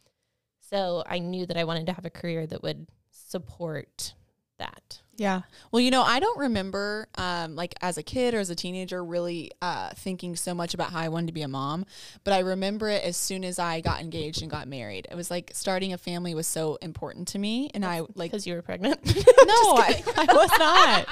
So 0.70 1.04
I 1.08 1.20
knew 1.20 1.46
that 1.46 1.58
I 1.58 1.64
wanted 1.64 1.86
to 1.88 1.94
have 1.94 2.06
a 2.06 2.10
career 2.10 2.46
that 2.48 2.62
would 2.64 2.88
support 3.12 4.14
that. 4.58 5.00
Yeah. 5.18 5.42
Well, 5.72 5.80
you 5.80 5.90
know, 5.90 6.04
I 6.04 6.20
don't 6.20 6.38
remember 6.38 7.08
um, 7.16 7.56
like 7.56 7.74
as 7.82 7.98
a 7.98 8.04
kid 8.04 8.36
or 8.36 8.40
as 8.40 8.50
a 8.52 8.56
teenager 8.56 9.04
really 9.04 9.50
uh, 9.64 9.90
thinking 9.96 10.36
so 10.36 10.54
much 10.54 10.76
about 10.76 10.92
how 10.92 11.00
I 11.00 11.10
wanted 11.10 11.28
to 11.28 11.34
be 11.34 11.42
a 11.42 11.48
mom, 11.48 11.86
but 12.24 12.34
I 12.36 12.40
remember 12.40 12.88
it 12.90 13.04
as 13.04 13.18
soon 13.18 13.44
as 13.44 13.58
I 13.58 13.82
got 13.82 14.00
engaged 14.00 14.44
and 14.44 14.52
got 14.52 14.68
married. 14.68 15.08
It 15.10 15.16
was 15.16 15.32
like 15.32 15.52
starting 15.56 15.92
a 15.94 15.98
family 15.98 16.36
was 16.36 16.46
so 16.46 16.78
important 16.84 17.28
to 17.30 17.40
me, 17.40 17.72
and 17.74 17.84
I 17.84 18.02
like 18.14 18.30
Because 18.32 18.46
you 18.46 18.54
were 18.54 18.62
pregnant. 18.62 19.04
no, 19.06 19.14
I, 19.16 20.04
I 20.18 20.34
was 20.34 20.52
not. 20.60 21.08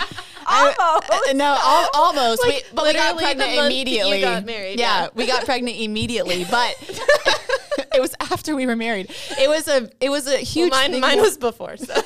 Almost. 0.48 0.78
I- 1.12 1.30
uh, 1.30 1.34
no, 1.34 1.58
al- 1.60 1.90
almost. 1.96 2.42
we, 2.44 2.50
Like, 2.54 2.66
but 2.76 2.84
we 2.84 2.94
got 2.94 3.18
pregnant 3.18 3.38
month 3.40 3.56
that 3.56 3.56
you 3.56 3.66
immediately. 3.66 4.22
got 4.22 4.46
married, 4.46 4.80
Yeah, 4.80 5.04
yeah. 5.04 5.10
we 5.16 5.26
got 5.26 5.46
pregnant 5.46 5.78
immediately, 5.80 6.46
but 6.52 6.76
it 7.96 8.02
was 8.02 8.16
after 8.20 8.56
we 8.56 8.66
were 8.66 8.76
married. 8.76 9.10
It 9.40 9.50
was 9.50 9.68
a 9.68 9.90
it 10.00 10.10
was 10.10 10.28
a 10.28 10.38
huge 10.38 10.72
mine, 10.72 10.92
thing 10.92 11.02
mine 11.02 11.20
was 11.22 11.38
before. 11.38 11.78
So 11.78 11.94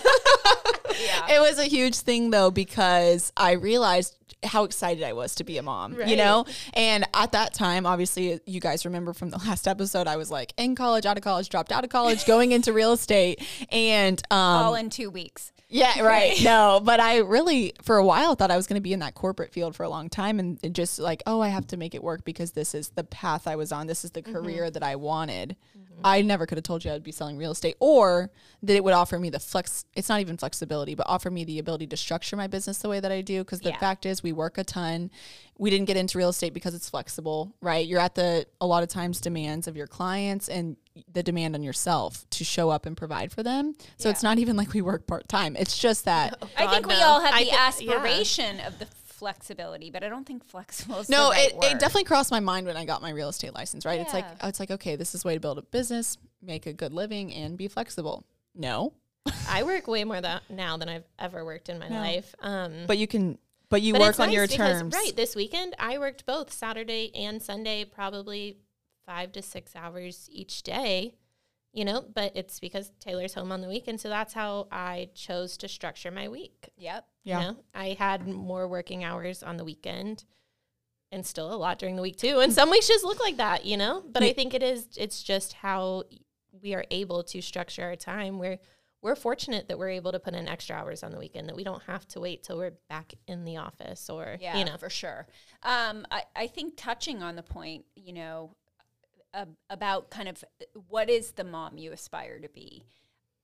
Yeah. 1.00 1.36
it 1.36 1.40
was 1.40 1.60
a 1.60 1.66
huge 1.66 1.98
thing 2.00 2.30
though 2.30 2.52
because 2.52 3.32
I 3.38 3.54
realized 3.54 4.16
how 4.44 4.64
excited 4.64 5.04
I 5.04 5.14
was 5.14 5.36
to 5.36 5.44
be 5.44 5.58
a 5.58 5.64
mom, 5.64 5.98
you 6.06 6.16
know? 6.16 6.46
And 6.74 7.06
at 7.14 7.34
that 7.34 7.54
time, 7.54 7.86
obviously, 7.86 8.40
you 8.46 8.62
guys 8.62 8.86
remember 8.86 9.12
from 9.14 9.32
the 9.32 9.38
last 9.38 9.68
episode, 9.68 10.08
I 10.08 10.16
was 10.16 10.32
like 10.32 10.54
in 10.58 10.76
college, 10.76 11.06
out 11.06 11.18
of 11.18 11.24
college, 11.24 11.50
dropped 11.50 11.72
out 11.74 11.84
of 11.84 11.90
college, 11.90 12.26
going 12.26 12.52
into 12.54 12.72
real 12.72 12.94
estate. 12.94 13.46
And 13.72 14.22
um, 14.32 14.38
all 14.40 14.76
in 14.76 14.90
two 14.90 15.10
weeks. 15.10 15.52
Yeah, 15.70 16.02
right. 16.04 16.42
No, 16.44 16.82
but 16.84 17.00
I 17.00 17.18
really, 17.18 17.74
for 17.84 17.98
a 17.98 18.06
while, 18.06 18.36
thought 18.36 18.52
I 18.52 18.58
was 18.58 18.68
going 18.68 18.76
to 18.76 18.82
be 18.82 18.94
in 18.94 19.00
that 19.00 19.14
corporate 19.14 19.54
field 19.54 19.76
for 19.76 19.84
a 19.84 19.90
long 19.90 20.10
time 20.10 20.40
and 20.40 20.60
just 20.74 21.00
like, 21.00 21.22
oh, 21.28 21.42
I 21.42 21.50
have 21.50 21.68
to 21.68 21.78
make 21.78 21.94
it 21.94 22.04
work 22.04 22.26
because 22.26 22.52
this 22.52 22.74
is 22.74 22.90
the 22.90 23.04
path 23.04 23.48
I 23.48 23.56
was 23.56 23.72
on. 23.72 23.88
This 23.88 24.04
is 24.04 24.12
the 24.12 24.22
mm-hmm. 24.22 24.34
career 24.34 24.72
that 24.72 24.84
I 24.84 24.96
wanted. 24.96 25.56
Mm-hmm. 25.78 26.02
I 26.04 26.22
never 26.22 26.46
could 26.46 26.58
have 26.58 26.64
told 26.64 26.84
you 26.84 26.92
I'd 26.92 27.04
be 27.04 27.12
selling 27.12 27.38
real 27.38 27.52
estate 27.52 27.76
or 27.80 28.32
that 28.64 28.76
it 28.76 28.84
would 28.84 28.94
offer 28.94 29.20
me 29.20 29.30
the 29.30 29.40
flex. 29.40 29.86
It's 29.96 30.10
not 30.10 30.22
even 30.22 30.38
flexibility, 30.38 30.96
but 30.96 31.06
offer 31.08 31.30
me 31.30 31.44
the 31.44 31.60
ability 31.60 31.88
to 31.88 31.98
structure 31.98 32.36
my 32.36 32.48
business 32.48 32.80
the 32.80 32.90
way 32.90 33.00
that 33.00 33.12
I 33.12 33.22
do. 33.22 33.44
Because 33.44 33.60
the 33.60 33.70
Yeah. 33.70 33.80
fact 33.80 34.06
is, 34.06 34.24
we 34.24 34.32
work 34.32 34.58
a 34.58 34.64
ton. 34.64 35.12
We 35.58 35.70
didn't 35.70 35.86
get 35.86 35.98
into 35.98 36.18
real 36.18 36.30
estate 36.30 36.54
because 36.54 36.74
it's 36.74 36.90
flexible, 36.90 37.54
right? 37.62 37.86
You're 37.86 38.00
at 38.00 38.16
the, 38.16 38.48
a 38.60 38.66
lot 38.66 38.82
of 38.82 38.90
times, 38.90 39.22
demands 39.22 39.68
of 39.68 39.76
your 39.76 39.88
clients 39.88 40.48
and 40.48 40.78
the 41.12 41.24
demand 41.24 41.56
on 41.56 41.64
yourself 41.64 42.26
to 42.32 42.44
show 42.44 42.70
up 42.70 42.86
and 42.86 42.96
provide 42.98 43.32
for 43.32 43.44
them. 43.44 43.76
So 43.98 44.10
it's 44.10 44.24
not 44.24 44.40
even 44.40 44.56
like 44.58 44.74
we 44.74 44.82
work 44.82 45.08
part 45.08 45.28
time. 45.28 45.56
It's 45.56 45.78
just 45.78 46.06
that. 46.06 46.38
I 46.58 46.66
God, 46.66 46.72
think 46.74 46.88
we 46.88 47.02
all 47.02 47.22
have 47.22 47.34
I 47.34 47.40
the 47.40 47.46
thi- 47.46 47.52
yeah. 47.52 47.58
aspiration 47.98 48.60
of 48.62 48.80
the 48.80 48.88
flexibility, 49.20 49.92
but 49.92 50.04
I 50.04 50.10
don't 50.10 50.26
think 50.26 50.46
flexible 50.46 51.00
is 51.00 51.10
No, 51.10 51.26
the 51.26 51.30
right 51.32 51.50
it, 51.50 51.56
word. 51.56 51.64
it 51.66 51.80
definitely 51.80 52.06
crossed 52.06 52.32
my 52.32 52.40
mind 52.40 52.66
when 52.68 52.78
I 52.78 52.86
got 52.86 53.02
my 53.02 53.10
real 53.12 53.30
estate 53.30 53.54
license, 53.54 53.86
right? 53.86 54.00
It's 54.00 54.14
like 54.14 54.26
oh, 54.42 54.48
it's 54.48 54.60
like 54.60 54.72
okay, 54.72 54.96
this 54.96 55.14
is 55.14 55.26
a 55.26 55.28
way 55.28 55.34
to 55.34 55.40
build 55.40 55.58
a 55.58 55.62
business, 55.62 56.18
make 56.42 56.66
a 56.66 56.74
good 56.74 56.94
living, 56.94 57.34
and 57.34 57.58
be 57.58 57.68
flexible. 57.68 58.24
No, 58.56 58.94
I 59.50 59.64
work 59.64 59.88
way 59.88 60.04
more 60.06 60.20
that 60.20 60.44
now 60.50 60.78
than 60.78 60.88
I've 60.90 61.04
ever 61.20 61.44
worked 61.44 61.70
in 61.70 61.80
my 61.80 61.90
No. 61.90 61.96
life. 61.98 62.34
Um, 62.42 62.86
but 62.88 62.98
you 62.98 63.08
can, 63.08 63.38
but 63.70 63.82
you 63.82 63.94
but 63.94 64.02
work 64.02 64.20
on 64.20 64.28
nice 64.28 64.36
your 64.36 64.48
because, 64.48 64.80
terms, 64.80 64.96
Right. 64.96 65.16
This 65.16 65.36
weekend, 65.36 65.76
I 65.78 65.98
worked 65.98 66.26
both 66.26 66.52
Saturday 66.54 67.12
and 67.14 67.42
Sunday, 67.42 67.84
probably 67.86 68.58
five 69.10 69.32
to 69.32 69.42
six 69.42 69.76
hours 69.76 70.30
each 70.32 70.62
day, 70.62 71.16
you 71.74 71.84
know, 71.84 72.06
but 72.14 72.32
it's 72.36 72.60
because 72.60 72.92
Taylor's 73.00 73.34
home 73.34 73.52
on 73.52 73.60
the 73.60 73.68
weekend. 73.68 74.00
So 74.00 74.08
that's 74.08 74.36
how 74.36 74.68
I 74.72 75.10
chose 75.16 75.58
to 75.58 75.68
structure 75.68 76.12
my 76.12 76.28
week. 76.28 76.70
Yep. 76.78 77.08
Yeah. 77.24 77.40
You 77.40 77.48
know, 77.48 77.58
I 77.74 77.96
had 77.98 78.28
more 78.28 78.68
working 78.68 79.04
hours 79.04 79.42
on 79.42 79.58
the 79.58 79.64
weekend 79.64 80.26
and 81.12 81.26
still 81.26 81.52
a 81.52 81.58
lot 81.58 81.80
during 81.80 81.96
the 81.96 82.04
week 82.04 82.18
too. 82.18 82.40
And 82.40 82.54
some 82.54 82.70
weeks 82.70 82.88
just 82.88 83.04
look 83.04 83.20
like 83.20 83.38
that, 83.38 83.66
you 83.66 83.78
know, 83.78 84.04
but 84.08 84.22
I 84.22 84.32
think 84.32 84.54
it 84.54 84.62
is, 84.62 84.88
it's 84.96 85.24
just 85.24 85.54
how 85.54 86.04
we 86.62 86.76
are 86.76 86.86
able 86.92 87.24
to 87.24 87.42
structure 87.42 87.82
our 87.82 87.96
time. 87.96 88.38
We're, 88.38 88.60
we're 89.02 89.16
fortunate 89.16 89.70
that 89.70 89.80
we're 89.80 89.90
able 89.90 90.12
to 90.12 90.20
put 90.20 90.36
in 90.36 90.48
extra 90.48 90.76
hours 90.76 91.02
on 91.02 91.12
the 91.12 91.18
weekend, 91.18 91.50
that 91.50 91.56
we 91.56 91.64
don't 91.64 91.82
have 91.84 92.08
to 92.10 92.20
wait 92.20 92.44
till 92.44 92.60
we're 92.60 92.78
back 92.90 93.16
in 93.28 93.44
the 93.44 93.58
office 93.58 94.08
or, 94.08 94.38
Yeah, 94.40 94.60
you 94.60 94.66
know, 94.66 94.78
for 94.78 94.92
sure. 94.92 95.26
Um, 95.64 96.06
I, 96.12 96.24
I 96.36 96.46
think 96.46 96.76
touching 96.78 97.24
on 97.24 97.36
the 97.36 97.44
point, 97.44 97.86
you 97.96 98.14
know, 98.14 98.56
uh, 99.34 99.46
about 99.70 100.10
kind 100.10 100.28
of 100.28 100.44
what 100.88 101.10
is 101.10 101.32
the 101.32 101.44
mom 101.44 101.78
you 101.78 101.92
aspire 101.92 102.40
to 102.40 102.50
be. 102.50 102.84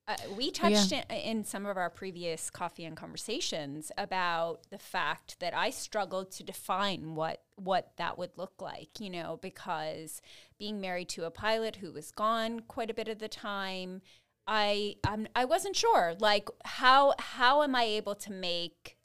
Uh, 0.07 0.15
we 0.37 0.51
Oh, 0.61 0.67
yeah. 0.67 0.85
touched 0.85 0.91
in, 0.91 1.03
in 1.09 1.43
some 1.43 1.65
of 1.65 1.77
our 1.77 1.89
previous 1.89 2.51
coffee 2.51 2.85
and 2.85 2.95
conversations 2.95 3.91
about 3.97 4.59
the 4.69 4.77
fact 4.77 5.39
that 5.39 5.55
I 5.55 5.71
struggled 5.71 6.31
to 6.33 6.43
define 6.43 7.15
what 7.15 7.41
what 7.55 7.91
that 7.97 8.17
would 8.17 8.31
look 8.37 8.61
like, 8.61 8.99
you 8.99 9.09
know, 9.09 9.39
because 9.41 10.21
being 10.59 10.79
married 10.79 11.09
to 11.09 11.25
a 11.25 11.31
pilot 11.31 11.77
who 11.77 11.91
was 11.91 12.11
gone 12.11 12.59
quite 12.61 12.91
a 12.91 12.93
bit 12.93 13.07
of 13.07 13.17
the 13.17 13.27
time, 13.27 14.01
I 14.45 14.97
I'm, 15.03 15.27
I 15.35 15.45
wasn't 15.45 15.75
sure 15.75 16.13
like 16.19 16.49
how 16.65 17.13
how 17.17 17.63
am 17.63 17.75
I 17.75 17.83
able 17.83 18.13
to 18.15 18.31
make 18.31 18.97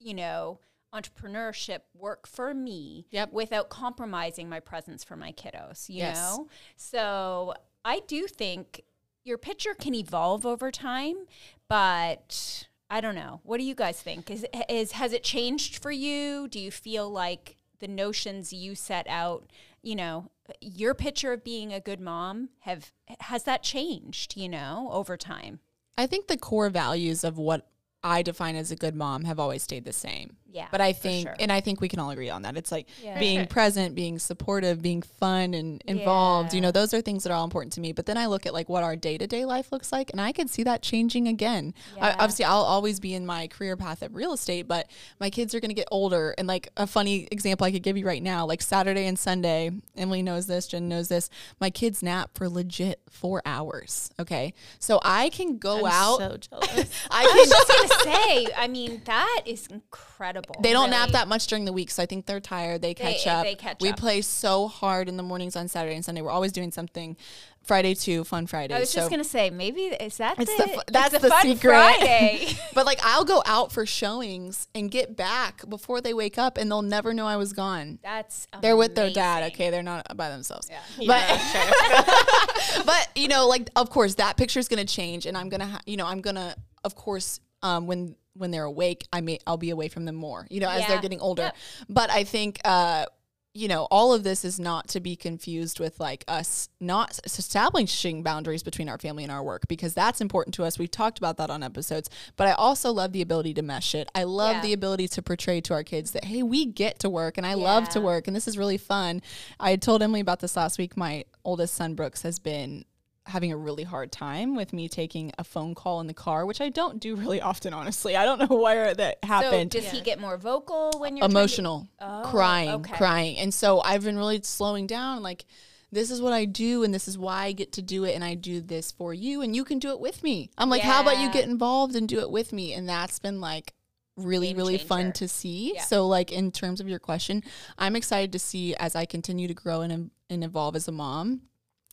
you 0.00 0.14
know, 0.14 0.58
entrepreneurship 0.92 1.80
work 1.94 2.26
for 2.26 2.52
me 2.54 3.06
Yep. 3.10 3.32
without 3.32 3.68
compromising 3.68 4.48
my 4.48 4.60
presence 4.60 5.02
for 5.04 5.16
my 5.16 5.32
kiddos, 5.32 5.88
you 5.88 5.98
Yes. 5.98 6.16
know? 6.16 6.48
So 6.76 7.54
I 7.84 8.00
do 8.00 8.26
think 8.26 8.82
your 9.24 9.38
picture 9.38 9.74
can 9.74 9.94
evolve 9.94 10.44
over 10.44 10.70
time, 10.70 11.26
but 11.68 12.66
I 12.90 13.00
don't 13.00 13.14
know. 13.14 13.40
What 13.44 13.58
do 13.58 13.64
you 13.64 13.74
guys 13.74 14.00
think? 14.00 14.30
Is, 14.30 14.44
is 14.68 14.92
has 14.92 15.12
it 15.12 15.24
changed 15.24 15.80
for 15.82 15.90
you? 15.90 16.48
Do 16.48 16.58
you 16.60 16.70
feel 16.70 17.08
like 17.10 17.56
the 17.78 17.88
notions 17.88 18.52
you 18.52 18.74
set 18.74 19.06
out, 19.08 19.50
you 19.82 19.96
know, 19.96 20.30
your 20.60 20.92
picture 20.94 21.32
of 21.32 21.42
being 21.42 21.72
a 21.72 21.80
good 21.80 22.00
mom 22.00 22.50
have 22.60 22.92
has 23.20 23.44
that 23.44 23.62
changed, 23.62 24.36
you 24.36 24.48
know, 24.48 24.88
over 24.92 25.16
time? 25.16 25.60
I 25.96 26.06
think 26.06 26.26
the 26.26 26.36
core 26.36 26.68
values 26.70 27.24
of 27.24 27.38
what 27.38 27.68
I 28.04 28.22
define 28.22 28.56
as 28.56 28.70
a 28.70 28.76
good 28.76 28.94
mom 28.94 29.24
have 29.24 29.38
always 29.38 29.62
stayed 29.62 29.84
the 29.84 29.92
same. 29.92 30.36
Yeah, 30.52 30.68
But 30.70 30.80
I 30.82 30.92
think, 30.92 31.26
sure. 31.28 31.36
and 31.40 31.50
I 31.50 31.60
think 31.60 31.80
we 31.80 31.88
can 31.88 31.98
all 31.98 32.10
agree 32.10 32.28
on 32.28 32.42
that. 32.42 32.56
It's 32.58 32.70
like 32.70 32.86
Yeah. 33.02 33.18
being 33.18 33.38
sure. 33.40 33.46
present, 33.46 33.94
being 33.94 34.18
supportive, 34.18 34.82
being 34.82 35.00
fun 35.00 35.54
and 35.54 35.82
involved. 35.86 36.52
You 36.52 36.60
know, 36.60 36.70
those 36.70 36.92
are 36.92 37.00
things 37.00 37.22
that 37.24 37.30
are 37.32 37.36
all 37.36 37.44
important 37.44 37.72
to 37.74 37.80
me. 37.80 37.92
But 37.92 38.04
then 38.06 38.18
I 38.18 38.26
look 38.26 38.44
at 38.44 38.52
like 38.52 38.68
what 38.68 38.82
our 38.82 38.94
day 38.94 39.16
to 39.16 39.26
day 39.26 39.44
life 39.46 39.72
looks 39.72 39.90
like, 39.92 40.10
and 40.10 40.20
I 40.20 40.30
can 40.32 40.48
see 40.48 40.62
that 40.64 40.82
changing 40.82 41.26
again. 41.26 41.72
I, 42.00 42.12
obviously, 42.12 42.44
I'll 42.44 42.62
always 42.62 43.00
be 43.00 43.14
in 43.14 43.24
my 43.24 43.46
career 43.46 43.76
path 43.76 44.02
of 44.02 44.14
real 44.14 44.32
estate, 44.34 44.68
but 44.68 44.88
my 45.18 45.30
kids 45.30 45.54
are 45.54 45.60
going 45.60 45.70
to 45.70 45.74
get 45.74 45.88
older. 45.90 46.34
And 46.36 46.46
like 46.46 46.68
a 46.76 46.86
funny 46.86 47.28
example 47.32 47.64
I 47.66 47.72
could 47.72 47.82
give 47.82 47.96
you 47.96 48.06
right 48.06 48.22
now, 48.22 48.44
like 48.44 48.60
Saturday 48.60 49.06
and 49.06 49.18
Sunday, 49.18 49.70
Emily 49.96 50.20
knows 50.22 50.46
this, 50.48 50.66
Jen 50.66 50.86
knows 50.88 51.08
this. 51.08 51.30
My 51.60 51.70
kids 51.70 52.02
nap 52.02 52.30
for 52.34 52.48
legit 52.48 53.00
four 53.08 53.40
hours. 53.46 54.10
Okay, 54.20 54.52
so 54.78 55.00
I 55.02 55.30
can 55.30 55.56
go 55.58 55.86
I'm 55.86 55.92
out. 55.92 56.18
so 56.18 56.36
jealous. 56.36 56.90
I 57.10 57.22
I 57.22 57.34
was 57.34 57.48
just 57.48 57.68
gonna 58.04 58.16
say, 58.16 58.46
I 58.56 58.68
mean, 58.68 59.00
that 59.06 59.42
is 59.46 59.66
incredible. 59.68 60.41
They 60.60 60.72
don't 60.72 60.90
nap 60.90 61.10
that 61.10 61.28
much 61.28 61.46
during 61.46 61.64
the 61.64 61.72
week, 61.72 61.90
so 61.90 62.02
I 62.02 62.06
think 62.06 62.26
they're 62.26 62.40
tired. 62.40 62.82
They 62.82 62.94
catch 62.94 63.24
They- 63.24 63.30
up. 63.30 63.44
they 63.44 63.54
catch 63.54 63.80
we 63.80 63.90
up. 63.90 63.96
play 63.98 64.20
so 64.22 64.68
hard 64.68 65.08
in 65.08 65.16
the 65.16 65.22
mornings 65.22 65.56
on 65.56 65.68
Saturday 65.68 65.94
and 65.94 66.04
Sunday. 66.04 66.20
We're 66.22 66.30
always 66.30 66.52
doing 66.52 66.70
something. 66.72 67.16
Friday 67.64 67.94
too, 67.94 68.24
fun 68.24 68.48
Friday. 68.48 68.74
I 68.74 68.80
was 68.80 68.90
so. 68.90 68.98
just 68.98 69.10
gonna 69.10 69.22
say, 69.22 69.48
maybe 69.48 69.82
is 69.82 70.16
that 70.16 70.36
It's 70.40 70.52
the, 70.56 70.64
the 70.64 70.84
that's 70.88 71.16
the 71.16 71.28
fun 71.28 71.42
secret. 71.42 71.60
Friday. 71.70 72.48
but 72.74 72.86
like 72.86 72.98
I'll 73.04 73.24
go 73.24 73.40
out 73.46 73.70
for 73.70 73.86
showings 73.86 74.66
and 74.74 74.90
get 74.90 75.16
back 75.16 75.68
before 75.68 76.00
they 76.00 76.12
wake 76.12 76.38
up, 76.38 76.58
and 76.58 76.68
they'll 76.68 76.82
never 76.82 77.14
know 77.14 77.24
I 77.24 77.36
was 77.36 77.52
gone. 77.52 78.00
That's 78.02 78.48
They're 78.62 78.76
with 78.76 78.96
their 78.96 79.10
dad. 79.10 79.52
Okay, 79.52 79.70
they're 79.70 79.84
not 79.84 80.16
by 80.16 80.28
themselves. 80.28 80.68
Yeah. 80.68 80.80
But 81.06 81.22
but 82.86 83.08
you 83.14 83.28
know, 83.28 83.46
like 83.46 83.70
of 83.76 83.90
course 83.90 84.16
that 84.16 84.36
picture 84.36 84.58
is 84.58 84.66
gonna 84.68 84.84
change, 84.84 85.26
and 85.26 85.36
I'm 85.36 85.48
gonna 85.48 85.66
ha- 85.66 85.80
you 85.86 85.96
know 85.96 86.06
I'm 86.06 86.20
gonna 86.20 86.56
of 86.84 86.94
course 86.94 87.38
um, 87.62 87.86
when 87.86 88.16
when 88.34 88.50
they're 88.50 88.64
awake, 88.64 89.06
I 89.12 89.20
may 89.20 89.38
I'll 89.46 89.56
be 89.56 89.70
away 89.70 89.88
from 89.88 90.04
them 90.04 90.16
more. 90.16 90.46
You 90.50 90.60
know, 90.60 90.68
as 90.70 90.86
they're 90.86 91.00
getting 91.00 91.20
older. 91.20 91.42
Yep. 91.42 91.56
But 91.88 92.10
I 92.10 92.24
think. 92.24 92.60
Uh, 92.64 93.06
you 93.54 93.68
know, 93.68 93.86
all 93.90 94.14
of 94.14 94.24
this 94.24 94.46
is 94.46 94.58
not 94.58 94.88
to 94.88 94.98
be 94.98 95.14
confused 95.14 95.78
with 95.78 96.00
like 96.00 96.24
us 96.26 96.70
not 96.80 97.20
establishing 97.26 98.22
boundaries 98.22 98.62
between 98.62 98.88
our 98.88 98.96
family 98.96 99.24
and 99.24 99.30
our 99.30 99.42
work 99.42 99.68
because 99.68 99.92
that's 99.92 100.22
important 100.22 100.54
to 100.54 100.64
us. 100.64 100.78
We've 100.78 100.90
talked 100.90 101.18
about 101.18 101.36
that 101.36 101.50
on 101.50 101.62
episodes, 101.62 102.08
but 102.36 102.48
I 102.48 102.52
also 102.52 102.90
love 102.90 103.12
the 103.12 103.20
ability 103.20 103.52
to 103.52 103.62
mesh 103.62 103.94
it. 103.94 104.08
I 104.14 104.24
love 104.24 104.56
Yeah. 104.56 104.62
the 104.62 104.72
ability 104.72 105.08
to 105.08 105.20
portray 105.20 105.60
to 105.60 105.74
our 105.74 105.84
kids 105.84 106.12
that, 106.12 106.24
hey, 106.24 106.42
we 106.42 106.64
get 106.64 106.98
to 107.00 107.10
work 107.10 107.36
and 107.36 107.46
I 107.46 107.52
love 107.52 107.90
to 107.90 108.00
work 108.00 108.26
and 108.26 108.34
this 108.34 108.48
is 108.48 108.56
really 108.56 108.78
fun. 108.78 109.20
I 109.60 109.76
told 109.76 110.02
Emily 110.02 110.20
about 110.20 110.40
this 110.40 110.56
last 110.56 110.78
week. 110.78 110.96
My 110.96 111.26
oldest 111.44 111.74
son, 111.74 111.92
Brooks, 111.94 112.22
has 112.22 112.38
been 112.38 112.86
having 113.26 113.52
a 113.52 113.56
really 113.56 113.84
hard 113.84 114.10
time 114.10 114.56
with 114.56 114.72
me 114.72 114.88
taking 114.88 115.30
a 115.38 115.44
phone 115.44 115.74
call 115.74 116.00
in 116.00 116.06
the 116.08 116.14
car, 116.14 116.44
which 116.44 116.60
I 116.60 116.68
don't 116.70 116.98
do 117.00 117.14
really 117.14 117.40
often, 117.40 117.72
honestly. 117.72 118.16
I 118.16 118.24
don't 118.24 118.38
know 118.50 118.56
where 118.56 118.94
that 118.94 119.18
happened. 119.22 119.50
So 119.50 119.50
happened 119.52 119.70
does 119.70 119.90
he 119.90 120.00
get 120.00 120.18
more 120.20 120.36
vocal 120.36 120.92
when 120.98 121.16
you're 121.16 121.22
trying 121.22 121.30
to- 121.30 121.38
emotional, 121.38 121.88
Oh, 122.00 122.22
crying, 122.26 122.70
okay. 122.70 122.92
crying. 122.96 123.38
And 123.38 123.54
so 123.54 123.80
I've 123.80 124.02
been 124.02 124.16
really 124.18 124.40
slowing 124.42 124.86
down 124.86 125.22
like 125.22 125.44
this 125.92 126.10
is 126.10 126.20
what 126.22 126.32
I 126.32 126.46
do 126.46 126.82
and 126.84 126.92
this 126.92 127.06
is 127.06 127.18
why 127.18 127.44
I 127.44 127.52
get 127.52 127.72
to 127.72 127.82
do 127.82 128.04
it 128.04 128.14
and 128.14 128.24
I 128.24 128.34
do 128.34 128.60
this 128.60 128.90
for 128.90 129.12
you 129.12 129.42
and 129.42 129.54
you 129.54 129.62
can 129.62 129.78
do 129.78 129.90
it 129.90 130.00
with 130.00 130.22
me. 130.22 130.50
I'm 130.56 130.70
like 130.70 130.82
how 130.82 131.02
about 131.02 131.18
you 131.20 131.30
get 131.30 131.46
involved 131.46 131.94
and 131.94 132.08
do 132.08 132.20
it 132.20 132.30
with 132.30 132.52
me 132.52 132.72
and 132.72 132.88
that's 132.88 133.18
been 133.18 133.40
like 133.42 133.74
really 134.16 134.48
Game 134.48 134.56
really 134.56 134.78
fun 134.78 135.12
to 135.12 135.28
see. 135.28 135.74
Yeah. 135.74 135.82
So 135.82 136.06
like 136.08 136.32
in 136.32 136.50
terms 136.50 136.80
of 136.80 136.88
your 136.88 136.98
question, 136.98 137.42
I'm 137.78 137.94
excited 137.94 138.32
to 138.32 138.38
see 138.38 138.74
as 138.76 138.96
I 138.96 139.04
continue 139.04 139.46
to 139.48 139.54
grow 139.54 139.82
and 139.82 140.10
and 140.30 140.42
evolve 140.42 140.76
as 140.76 140.88
a 140.88 140.92
mom 140.92 141.42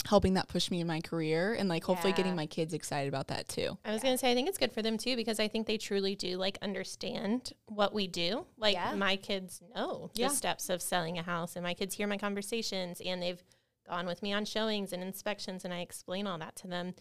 helping 0.07 0.33
that 0.35 0.47
push 0.47 0.71
me 0.71 0.79
in 0.81 0.87
my 0.87 1.01
career 1.01 1.53
and 1.53 1.67
like 1.69 1.83
hopefully 1.83 2.13
getting 2.13 2.35
my 2.35 2.45
kids 2.45 2.73
excited 2.73 3.07
about 3.09 3.27
that 3.27 3.47
too. 3.49 3.77
I 3.85 3.91
was 3.91 4.01
gonna 4.01 4.17
say 4.17 4.31
I 4.31 4.33
think 4.33 4.47
it's 4.47 4.57
good 4.57 4.71
for 4.71 4.81
them 4.81 4.97
too 4.97 5.15
because 5.15 5.39
I 5.39 5.47
think 5.47 5.67
they 5.67 5.77
truly 5.77 6.15
do 6.15 6.37
like 6.37 6.57
understand 6.61 7.53
what 7.67 7.93
we 7.93 8.07
do. 8.07 8.45
Like 8.57 8.75
Yeah. 8.75 8.95
my 8.95 9.15
kids 9.17 9.61
know 9.75 10.09
Yeah. 10.15 10.29
the 10.29 10.35
steps 10.35 10.69
of 10.69 10.81
selling 10.81 11.17
a 11.17 11.23
house, 11.23 11.55
and 11.55 11.63
my 11.63 11.73
kids 11.73 11.95
hear 11.95 12.07
my 12.07 12.17
conversations, 12.17 13.01
and 13.01 13.21
they've 13.21 13.43
gone 13.87 14.05
with 14.05 14.21
me 14.23 14.31
on 14.33 14.45
showings 14.45 14.93
and 14.93 15.03
inspections, 15.03 15.65
and 15.65 15.73
I 15.73 15.79
explain 15.81 16.27
all 16.27 16.37
that 16.37 16.55
to 16.57 16.67
them. 16.67 16.93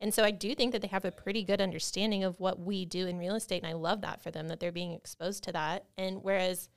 And 0.00 0.12
so 0.12 0.22
I 0.24 0.30
do 0.30 0.54
think 0.54 0.72
that 0.72 0.82
they 0.82 0.88
have 0.88 1.04
a 1.04 1.10
pretty 1.12 1.42
good 1.44 1.60
understanding 1.60 2.24
of 2.24 2.38
what 2.38 2.58
we 2.60 2.84
do 2.84 3.06
in 3.06 3.16
real 3.18 3.34
estate, 3.34 3.62
and 3.62 3.70
I 3.70 3.74
love 3.74 4.00
that 4.02 4.22
for 4.22 4.30
them 4.30 4.48
that 4.48 4.60
they're 4.60 4.72
being 4.72 4.92
exposed 4.92 5.42
to 5.44 5.52
that. 5.52 5.86
And 5.96 6.22
whereas 6.22 6.68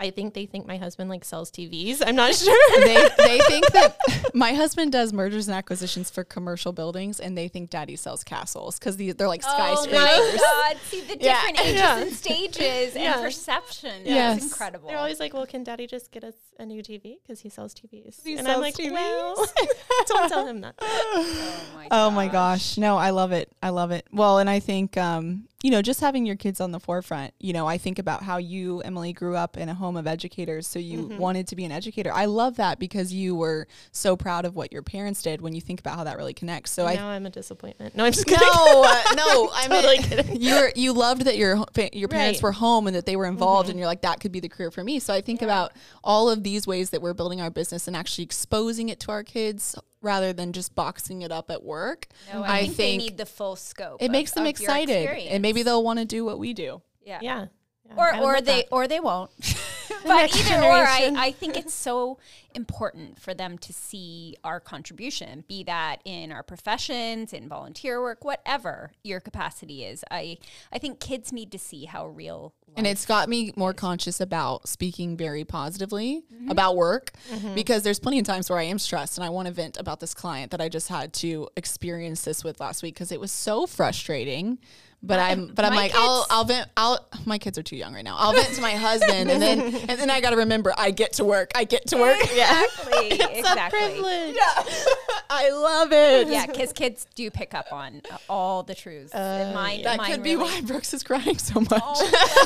I 0.00 0.10
think 0.10 0.34
they 0.34 0.44
think 0.44 0.66
my 0.66 0.76
husband 0.76 1.08
like 1.08 1.24
sells 1.24 1.52
TVs, 1.52 2.02
I'm 2.04 2.16
not 2.16 2.34
sure. 2.34 2.84
they 2.84 3.08
they 3.16 3.38
think 3.42 3.70
that 3.72 3.96
my 4.34 4.52
husband 4.52 4.90
does 4.90 5.12
mergers 5.12 5.46
and 5.46 5.56
acquisitions 5.56 6.10
for 6.10 6.24
commercial 6.24 6.72
buildings, 6.72 7.20
and 7.20 7.38
they 7.38 7.46
think 7.46 7.70
Daddy 7.70 7.94
sells 7.94 8.24
castles 8.24 8.76
because 8.78 8.96
they're 8.96 9.28
like 9.28 9.42
skyscrapers. 9.42 9.94
Oh 9.94 10.32
skyscrapers. 10.32 10.40
my 10.40 10.72
God! 10.72 10.76
See 10.88 11.00
the 11.02 11.16
Yeah. 11.20 11.34
different 11.46 11.60
ages 11.60 11.74
Yeah. 11.76 11.98
and 12.00 12.12
stages 12.12 12.94
Yeah. 12.96 13.12
and 13.14 13.22
perception. 13.22 14.02
Yes. 14.04 14.36
It's 14.42 14.46
incredible. 14.52 14.88
They're 14.88 14.98
always 14.98 15.20
like, 15.20 15.32
"Well, 15.32 15.46
can 15.46 15.62
Daddy 15.62 15.86
just 15.86 16.10
get 16.10 16.24
us 16.24 16.34
a 16.58 16.66
new 16.66 16.82
TV 16.82 17.18
because 17.22 17.40
he 17.40 17.48
sells 17.48 17.72
TVs?" 17.72 18.20
He 18.24 18.34
and 18.36 18.44
sells 18.46 18.56
I'm 18.56 18.60
like, 18.62 18.74
TVs? 18.74 18.92
"Well, 18.92 19.46
don't 20.06 20.28
tell 20.28 20.46
him 20.46 20.60
that." 20.62 20.74
oh 20.80 21.60
my, 21.76 21.88
Oh 21.92 22.10
my 22.10 22.26
gosh. 22.26 22.76
No, 22.78 22.96
I 22.96 23.10
love 23.10 23.30
it. 23.30 23.48
I 23.62 23.68
love 23.70 23.92
it. 23.92 24.06
Well, 24.12 24.38
and 24.38 24.50
I 24.50 24.58
think, 24.58 24.96
um, 24.96 25.44
you 25.64 25.70
know, 25.70 25.80
just 25.80 26.00
having 26.00 26.26
your 26.26 26.36
kids 26.36 26.60
on 26.60 26.72
the 26.72 26.78
forefront, 26.78 27.32
you 27.40 27.54
know, 27.54 27.66
I 27.66 27.78
think 27.78 27.98
about 27.98 28.22
how 28.22 28.36
you, 28.36 28.80
Emily, 28.82 29.14
grew 29.14 29.34
up 29.34 29.56
in 29.56 29.70
a 29.70 29.74
home 29.74 29.96
of 29.96 30.06
educators. 30.06 30.66
So 30.66 30.78
you 30.78 31.06
wanted 31.06 31.48
to 31.48 31.56
be 31.56 31.64
an 31.64 31.72
educator. 31.72 32.12
I 32.12 32.26
love 32.26 32.56
that 32.56 32.78
because 32.78 33.14
you 33.14 33.34
were 33.34 33.66
so 33.90 34.14
proud 34.14 34.44
of 34.44 34.54
what 34.54 34.74
your 34.74 34.82
parents 34.82 35.22
did 35.22 35.40
when 35.40 35.54
you 35.54 35.62
think 35.62 35.80
about 35.80 35.96
how 35.96 36.04
that 36.04 36.18
really 36.18 36.34
connects. 36.34 36.70
So 36.70 36.84
I 36.84 36.96
now 36.96 37.08
I'm 37.08 37.24
a 37.24 37.30
disappointment. 37.30 37.96
No, 37.96 38.04
I'm 38.04 38.12
just 38.12 38.28
no, 38.28 38.36
uh, 38.36 39.02
no. 39.16 39.50
I 39.54 39.66
Totally 39.70 39.98
kidding. 40.02 40.38
you 40.38 40.54
were 40.54 40.72
you 40.76 40.92
loved 40.92 41.22
that 41.22 41.38
your 41.38 41.64
your 41.94 42.08
parents 42.08 42.40
Right. 42.40 42.42
were 42.42 42.52
home 42.52 42.86
and 42.86 42.94
that 42.94 43.06
they 43.06 43.16
were 43.16 43.24
involved, 43.24 43.70
and 43.70 43.78
you're 43.78 43.88
like 43.88 44.02
that 44.02 44.20
could 44.20 44.32
be 44.32 44.40
the 44.40 44.50
career 44.50 44.70
for 44.70 44.84
me. 44.84 44.98
So 44.98 45.14
I 45.14 45.22
think 45.22 45.40
about 45.40 45.72
all 46.04 46.28
of 46.28 46.42
these 46.42 46.66
ways 46.66 46.90
that 46.90 47.00
we're 47.00 47.14
building 47.14 47.40
our 47.40 47.48
business 47.50 47.88
and 47.88 47.96
actually 47.96 48.24
exposing 48.24 48.90
it 48.90 49.00
to 49.00 49.12
our 49.12 49.22
kids 49.24 49.74
rather 50.04 50.32
than 50.32 50.52
just 50.52 50.74
boxing 50.74 51.22
it 51.22 51.32
up 51.32 51.50
at 51.50 51.64
work. 51.64 52.06
No, 52.32 52.42
I, 52.42 52.58
I 52.58 52.60
think, 52.62 52.74
think 52.74 52.76
they 52.76 52.96
need 53.08 53.16
the 53.16 53.26
full 53.26 53.56
scope. 53.56 54.00
it 54.00 54.06
of- 54.06 54.10
makes 54.12 54.30
them 54.32 54.44
of 54.44 54.50
excited, 54.50 55.08
and 55.08 55.42
maybe 55.42 55.62
they'll 55.64 55.82
want 55.82 55.98
to 55.98 56.04
do 56.04 56.24
what 56.24 56.38
we 56.38 56.52
do. 56.52 56.82
yeah. 57.04 57.18
Yeah. 57.20 57.46
Yeah, 57.86 57.96
or 57.98 58.16
or 58.36 58.40
they 58.40 58.62
that. 58.62 58.68
or 58.70 58.88
they 58.88 58.98
won't. 58.98 59.30
but 60.08 60.16
next 60.16 60.50
either 60.50 60.62
or, 60.62 60.72
I. 60.72 61.12
I 61.16 61.32
think 61.32 61.56
it's 61.56 61.74
so 61.74 62.18
important 62.54 63.20
for 63.20 63.34
them 63.34 63.58
to 63.58 63.72
see 63.72 64.36
our 64.44 64.60
contribution, 64.60 65.44
be 65.48 65.64
that 65.64 65.96
in 66.04 66.30
our 66.30 66.42
professions, 66.42 67.32
in 67.32 67.48
volunteer 67.48 68.00
work, 68.00 68.24
whatever 68.24 68.92
your 69.02 69.18
capacity 69.20 69.84
is. 69.84 70.04
I 70.10 70.38
I 70.72 70.78
think 70.78 71.00
kids 71.00 71.32
need 71.32 71.50
to 71.52 71.58
see 71.58 71.86
how 71.86 72.06
real. 72.06 72.54
And 72.76 72.86
it's 72.88 73.06
got 73.06 73.28
me 73.28 73.52
more 73.56 73.72
conscious 73.72 74.20
about 74.20 74.68
speaking 74.68 75.16
very 75.16 75.44
positively 75.44 76.24
Mm-hmm. 76.34 76.50
about 76.50 76.76
work 76.76 77.12
because 77.54 77.82
there's 77.84 77.98
plenty 78.00 78.18
of 78.18 78.26
times 78.26 78.50
where 78.50 78.58
I 78.58 78.64
am 78.64 78.78
stressed 78.78 79.16
and 79.16 79.24
I 79.24 79.28
want 79.30 79.46
to 79.46 79.54
vent 79.54 79.76
about 79.78 80.00
this 80.00 80.12
client 80.14 80.50
that 80.50 80.60
I 80.60 80.68
just 80.68 80.88
had 80.88 81.12
to 81.14 81.48
experience 81.56 82.22
this 82.22 82.42
with 82.44 82.60
last 82.60 82.82
week 82.82 82.94
because 82.94 83.12
it 83.12 83.20
was 83.20 83.32
so 83.32 83.66
frustrating. 83.66 84.58
But 85.02 85.20
I'm 85.20 85.48
but 85.48 85.64
I'm 85.66 85.72
my 85.74 85.82
like 85.82 85.92
I'll 85.94 86.26
I'll 86.30 86.44
vent 86.44 86.68
I'll 86.78 87.06
my 87.26 87.36
kids 87.38 87.58
are 87.58 87.62
too 87.62 87.76
young 87.76 87.94
right 87.94 88.04
now. 88.04 88.16
I'll 88.18 88.32
vent 88.32 88.54
to 88.54 88.62
my 88.62 88.72
husband 88.88 89.30
and 89.30 89.40
then 89.42 89.60
and 89.60 89.93
then 89.98 90.10
I 90.10 90.20
got 90.20 90.30
to 90.30 90.36
remember 90.36 90.72
I 90.76 90.90
get 90.90 91.14
to 91.14 91.24
work. 91.24 91.50
I 91.54 91.64
get 91.64 91.86
to 91.88 91.96
work. 91.98 92.18
Yeah. 92.34 92.62
Exactly. 93.04 93.38
exactly. 93.38 93.78
Privilege. 93.80 94.36
I 95.30 95.50
love 95.50 95.92
it. 95.92 96.28
Yeah, 96.28 96.46
because 96.46 96.72
kids 96.72 97.06
do 97.14 97.30
pick 97.30 97.54
up 97.54 97.72
on 97.72 98.02
uh, 98.10 98.16
all 98.28 98.62
the 98.62 98.74
truths. 98.74 99.12
mine, 99.14 99.82
That 99.82 99.98
mine 99.98 100.10
could 100.12 100.22
be 100.22 100.36
why 100.36 100.60
Brooks 100.62 100.94
is 100.94 101.02
crying 101.02 101.38
so 101.38 101.60
much. 101.60 102.00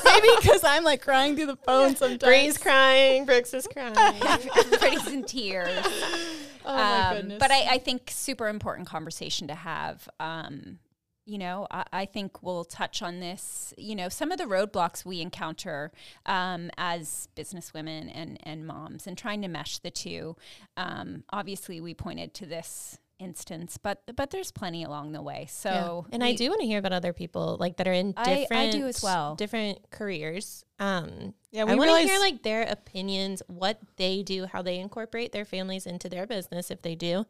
Maybe 0.04 0.28
because 0.40 0.64
I'm 0.64 0.84
like 0.84 1.02
crying 1.02 1.37
through 1.37 1.46
the 1.46 1.56
phone 1.56 1.96
sometimes. 1.96 2.22
Bree's 2.22 2.58
crying. 2.58 3.24
Brooks 3.26 3.52
is 3.54 3.66
crying. 3.66 3.94
everybody's 4.56 5.06
in 5.08 5.24
tears. 5.24 5.68
Oh 6.64 6.74
my 6.74 7.08
Um, 7.08 7.16
goodness. 7.16 7.38
But 7.38 7.50
I, 7.50 7.74
I 7.74 7.78
think 7.78 8.11
super 8.12 8.48
important 8.48 8.88
conversation 8.88 9.48
to 9.48 9.54
have. 9.54 10.08
Um, 10.18 10.78
you 11.28 11.36
know, 11.36 11.66
I, 11.70 11.84
I 11.92 12.04
think 12.06 12.42
we'll 12.42 12.64
touch 12.64 13.02
on 13.02 13.20
this. 13.20 13.74
You 13.76 13.94
know, 13.94 14.08
some 14.08 14.32
of 14.32 14.38
the 14.38 14.44
roadblocks 14.44 15.04
we 15.04 15.20
encounter 15.20 15.92
um, 16.24 16.70
as 16.78 17.28
businesswomen 17.36 18.10
and 18.14 18.38
and 18.42 18.66
moms, 18.66 19.06
and 19.06 19.16
trying 19.16 19.42
to 19.42 19.48
mesh 19.48 19.78
the 19.78 19.90
two. 19.90 20.36
Um, 20.78 21.24
obviously, 21.30 21.80
we 21.82 21.92
pointed 21.92 22.32
to 22.34 22.46
this 22.46 22.98
instance, 23.18 23.76
but 23.76 24.02
but 24.16 24.30
there's 24.30 24.52
plenty 24.52 24.84
along 24.84 25.12
the 25.12 25.20
way. 25.20 25.46
So, 25.50 26.06
and 26.12 26.24
I 26.24 26.34
do 26.34 26.48
want 26.48 26.60
to 26.60 26.66
hear 26.66 26.78
about 26.78 26.92
other 26.92 27.12
people 27.12 27.56
like 27.60 27.76
that 27.76 27.86
are 27.88 27.92
in 27.92 28.14
I- 28.16 28.22
I 28.30 28.34
different 28.36 28.72
do 28.72 28.86
as 28.86 29.02
well. 29.02 29.34
different 29.34 29.90
careers. 29.90 30.64
Um 30.78 31.34
Yeah, 31.50 31.62
I 31.62 31.64
we 31.64 31.74
want 31.76 31.90
to 31.90 32.08
hear 32.08 32.20
like 32.20 32.42
their 32.42 32.62
opinions, 32.62 33.42
what 33.48 33.80
they 33.96 34.22
do, 34.22 34.46
how 34.46 34.62
they 34.62 34.78
incorporate 34.78 35.32
their 35.32 35.44
families 35.44 35.84
into 35.84 36.08
their 36.08 36.26
business 36.26 36.70
if 36.70 36.80
they 36.82 36.94
do. 36.94 37.26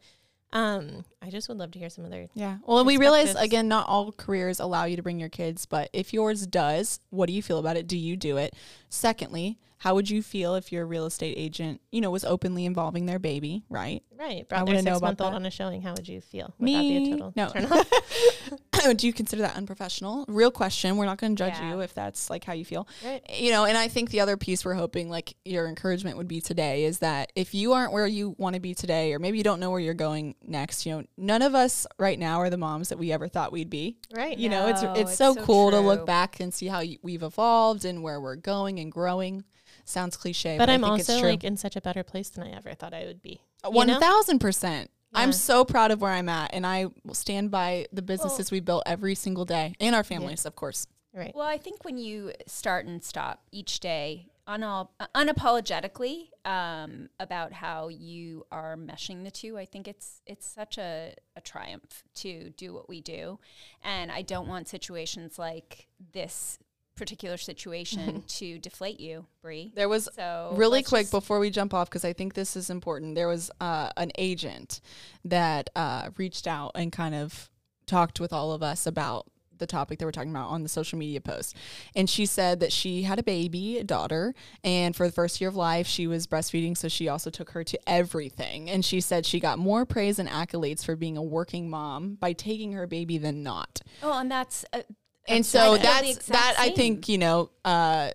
Um 0.51 1.05
I 1.21 1.29
just 1.29 1.47
would 1.49 1.57
love 1.57 1.71
to 1.71 1.79
hear 1.79 1.89
some 1.89 2.05
other. 2.05 2.27
Yeah. 2.33 2.57
Well, 2.65 2.83
we 2.83 2.97
realize 2.97 3.35
again, 3.35 3.67
not 3.67 3.87
all 3.87 4.11
careers 4.11 4.59
allow 4.59 4.85
you 4.85 4.95
to 4.95 5.03
bring 5.03 5.19
your 5.19 5.29
kids, 5.29 5.65
but 5.65 5.89
if 5.93 6.13
yours 6.13 6.47
does, 6.47 6.99
what 7.11 7.27
do 7.27 7.33
you 7.33 7.43
feel 7.43 7.59
about 7.59 7.77
it? 7.77 7.87
Do 7.87 7.97
you 7.97 8.17
do 8.17 8.37
it? 8.37 8.55
Secondly, 8.89 9.59
how 9.79 9.95
would 9.95 10.09
you 10.09 10.21
feel 10.21 10.55
if 10.55 10.71
your 10.71 10.85
real 10.85 11.05
estate 11.05 11.35
agent, 11.37 11.81
you 11.91 12.01
know, 12.01 12.11
was 12.11 12.23
openly 12.23 12.65
involving 12.65 13.05
their 13.05 13.19
baby, 13.19 13.63
right? 13.69 14.03
Right. 14.17 14.41
I 14.41 14.43
Brought 14.47 14.67
wanna 14.67 14.81
their 14.81 14.83
know 14.83 14.91
six 14.91 14.97
about 14.99 15.07
month 15.07 15.21
old 15.21 15.31
that. 15.33 15.35
on 15.37 15.45
a 15.45 15.51
showing. 15.51 15.81
How 15.81 15.93
would 15.93 16.07
you 16.07 16.19
feel? 16.21 16.53
Would 16.59 16.67
that 16.67 16.81
be 16.81 16.97
a 16.97 16.99
Me? 16.99 17.11
total 17.11 17.33
No. 17.35 17.51
Do 18.93 19.07
you 19.07 19.13
consider 19.13 19.41
that 19.41 19.55
unprofessional? 19.57 20.23
Real 20.27 20.51
question. 20.51 20.95
We're 20.97 21.05
not 21.05 21.17
going 21.17 21.35
to 21.35 21.43
judge 21.43 21.55
Yeah. 21.59 21.71
you 21.75 21.79
if 21.81 21.93
that's 21.93 22.29
like 22.29 22.43
how 22.45 22.53
you 22.53 22.63
feel. 22.63 22.87
Right. 23.03 23.21
You 23.29 23.51
know, 23.51 23.65
and 23.65 23.77
I 23.77 23.87
think 23.89 24.09
the 24.09 24.21
other 24.21 24.37
piece 24.37 24.63
we're 24.63 24.73
hoping, 24.73 25.09
like 25.09 25.35
your 25.43 25.67
encouragement 25.67 26.15
would 26.17 26.27
be 26.29 26.39
today, 26.41 26.85
is 26.85 26.99
that 26.99 27.31
if 27.35 27.53
you 27.53 27.73
aren't 27.73 27.91
where 27.91 28.07
you 28.07 28.35
want 28.37 28.53
to 28.55 28.59
be 28.61 28.73
today, 28.73 29.13
or 29.13 29.19
maybe 29.19 29.37
you 29.37 29.43
don't 29.43 29.59
know 29.59 29.69
where 29.69 29.79
you're 29.81 29.93
going 29.93 30.35
next, 30.45 30.85
you 30.85 30.93
know, 30.97 31.03
none 31.17 31.41
of 31.41 31.55
us 31.55 31.85
right 31.97 32.17
now 32.17 32.39
are 32.39 32.49
the 32.49 32.57
moms 32.57 32.89
that 32.89 32.97
we 32.97 33.11
ever 33.11 33.27
thought 33.27 33.51
we'd 33.51 33.69
be. 33.69 33.97
Right. 34.15 34.37
You 34.37 34.47
know, 34.49 34.67
it's 34.67 34.81
it's, 34.81 34.99
it's 35.01 35.15
so, 35.17 35.33
so 35.33 35.43
cool 35.43 35.71
to 35.71 35.79
look 35.79 36.05
back 36.05 36.39
and 36.39 36.53
see 36.53 36.67
how 36.67 36.79
y- 36.79 36.97
we've 37.01 37.23
evolved 37.23 37.83
and 37.85 38.01
where 38.01 38.19
we're 38.21 38.35
going 38.37 38.79
and 38.79 38.91
growing. 38.91 39.43
Sounds 39.89 40.15
cliche, 40.15 40.55
But 40.57 40.67
but, 40.67 40.69
I'm 40.73 40.83
I 40.83 40.89
think 40.89 40.99
it's 40.99 41.09
also 41.09 41.21
true. 41.21 41.29
like 41.31 41.43
in 41.43 41.57
such 41.57 41.75
a 41.75 41.81
better 41.81 42.03
place 42.03 42.29
than 42.29 42.43
I 42.45 42.51
ever 42.51 42.75
thought 42.75 42.93
I 42.93 43.05
would 43.05 43.23
be. 43.23 43.41
you 43.63 43.71
One 43.71 43.87
know? 43.87 43.99
thousand 43.99 44.37
percent. 44.39 44.91
I'm 45.15 45.31
so 45.33 45.65
proud 45.65 45.89
of 45.89 45.99
where 46.01 46.11
I'm 46.11 46.29
at, 46.29 46.53
and 46.53 46.67
I 46.67 46.85
will 47.03 47.15
stand 47.15 47.49
by 47.49 47.87
the 47.91 48.03
businesses 48.03 48.51
we 48.51 48.59
built 48.59 48.83
every 48.85 49.15
single 49.15 49.45
day, 49.45 49.73
and 49.79 49.95
our 49.95 50.03
families, 50.03 50.45
of 50.45 50.55
course. 50.55 50.85
Right. 51.11 51.33
Well, 51.33 51.47
I 51.47 51.57
think 51.57 51.83
when 51.83 51.97
you 51.97 52.33
start 52.45 52.85
and 52.85 53.03
stop 53.03 53.41
each 53.51 53.79
day 53.79 54.27
unal- 54.47 54.89
unapologetically 55.15 56.27
um, 56.45 57.09
about 57.19 57.51
how 57.53 57.87
you 57.87 58.45
are 58.51 58.77
meshing 58.77 59.23
the 59.23 59.31
two, 59.31 59.57
I 59.57 59.65
think 59.65 59.87
it's 59.87 60.21
it's 60.27 60.45
such 60.45 60.77
a, 60.77 61.15
a 61.35 61.41
triumph 61.41 62.03
to 62.17 62.51
do 62.51 62.73
what 62.75 62.87
we 62.87 63.01
do, 63.01 63.39
and 63.83 64.11
I 64.11 64.21
don't 64.21 64.47
want 64.47 64.67
situations 64.67 65.39
like 65.39 65.87
this 66.13 66.59
particular 66.99 67.37
situation 67.37 68.23
to 68.27 68.59
deflate 68.59 68.99
you, 68.99 69.25
Bree. 69.41 69.71
There 69.73 69.89
was 69.89 70.09
So 70.15 70.53
really 70.55 70.83
quick 70.83 71.09
before 71.09 71.39
we 71.39 71.49
jump 71.49 71.73
off 71.73 71.89
because 71.89 72.05
I 72.05 72.13
think 72.13 72.35
this 72.35 72.55
is 72.55 72.69
important. 72.69 73.15
There 73.15 73.27
was 73.27 73.49
uh, 73.59 73.89
an 73.97 74.11
agent 74.17 74.81
that 75.25 75.69
uh, 75.75 76.09
reached 76.17 76.45
out 76.45 76.73
and 76.75 76.91
kind 76.91 77.15
of 77.15 77.49
talked 77.87 78.19
with 78.19 78.31
all 78.31 78.51
of 78.51 78.61
us 78.61 78.85
about 78.85 79.25
the 79.59 79.67
topic 79.67 79.99
that 79.99 80.05
we're 80.05 80.11
talking 80.11 80.31
about 80.31 80.49
on 80.49 80.63
the 80.63 80.69
social 80.69 80.97
media 80.97 81.21
post. 81.21 81.55
And 81.95 82.09
she 82.09 82.25
said 82.25 82.61
that 82.61 82.71
she 82.71 83.03
had 83.03 83.19
a 83.19 83.23
baby, 83.23 83.77
a 83.77 83.83
daughter, 83.83 84.33
and 84.63 84.95
for 84.95 85.05
the 85.05 85.11
first 85.11 85.39
year 85.39 85.49
of 85.49 85.55
life, 85.55 85.85
she 85.85 86.07
was 86.07 86.27
breastfeeding. 86.27 86.75
So 86.75 86.87
she 86.87 87.07
also 87.07 87.29
took 87.29 87.51
her 87.51 87.63
to 87.65 87.79
everything. 87.87 88.69
And 88.69 88.83
she 88.83 89.01
said 89.01 89.25
she 89.25 89.39
got 89.39 89.59
more 89.59 89.85
praise 89.85 90.17
and 90.17 90.29
accolades 90.29 90.83
for 90.83 90.95
being 90.95 91.17
a 91.17 91.23
working 91.23 91.69
mom 91.69 92.15
by 92.15 92.33
taking 92.33 92.71
her 92.73 92.87
baby 92.87 93.17
than 93.17 93.43
not. 93.43 93.81
Oh, 94.01 94.17
and 94.17 94.31
that's 94.31 94.65
uh, 94.73 94.81
And 95.27 95.45
so 95.45 95.77
that's 95.77 96.25
that. 96.27 96.55
I 96.57 96.69
think 96.69 97.07
you 97.09 97.17
know. 97.17 97.49
Uh, 97.63 98.11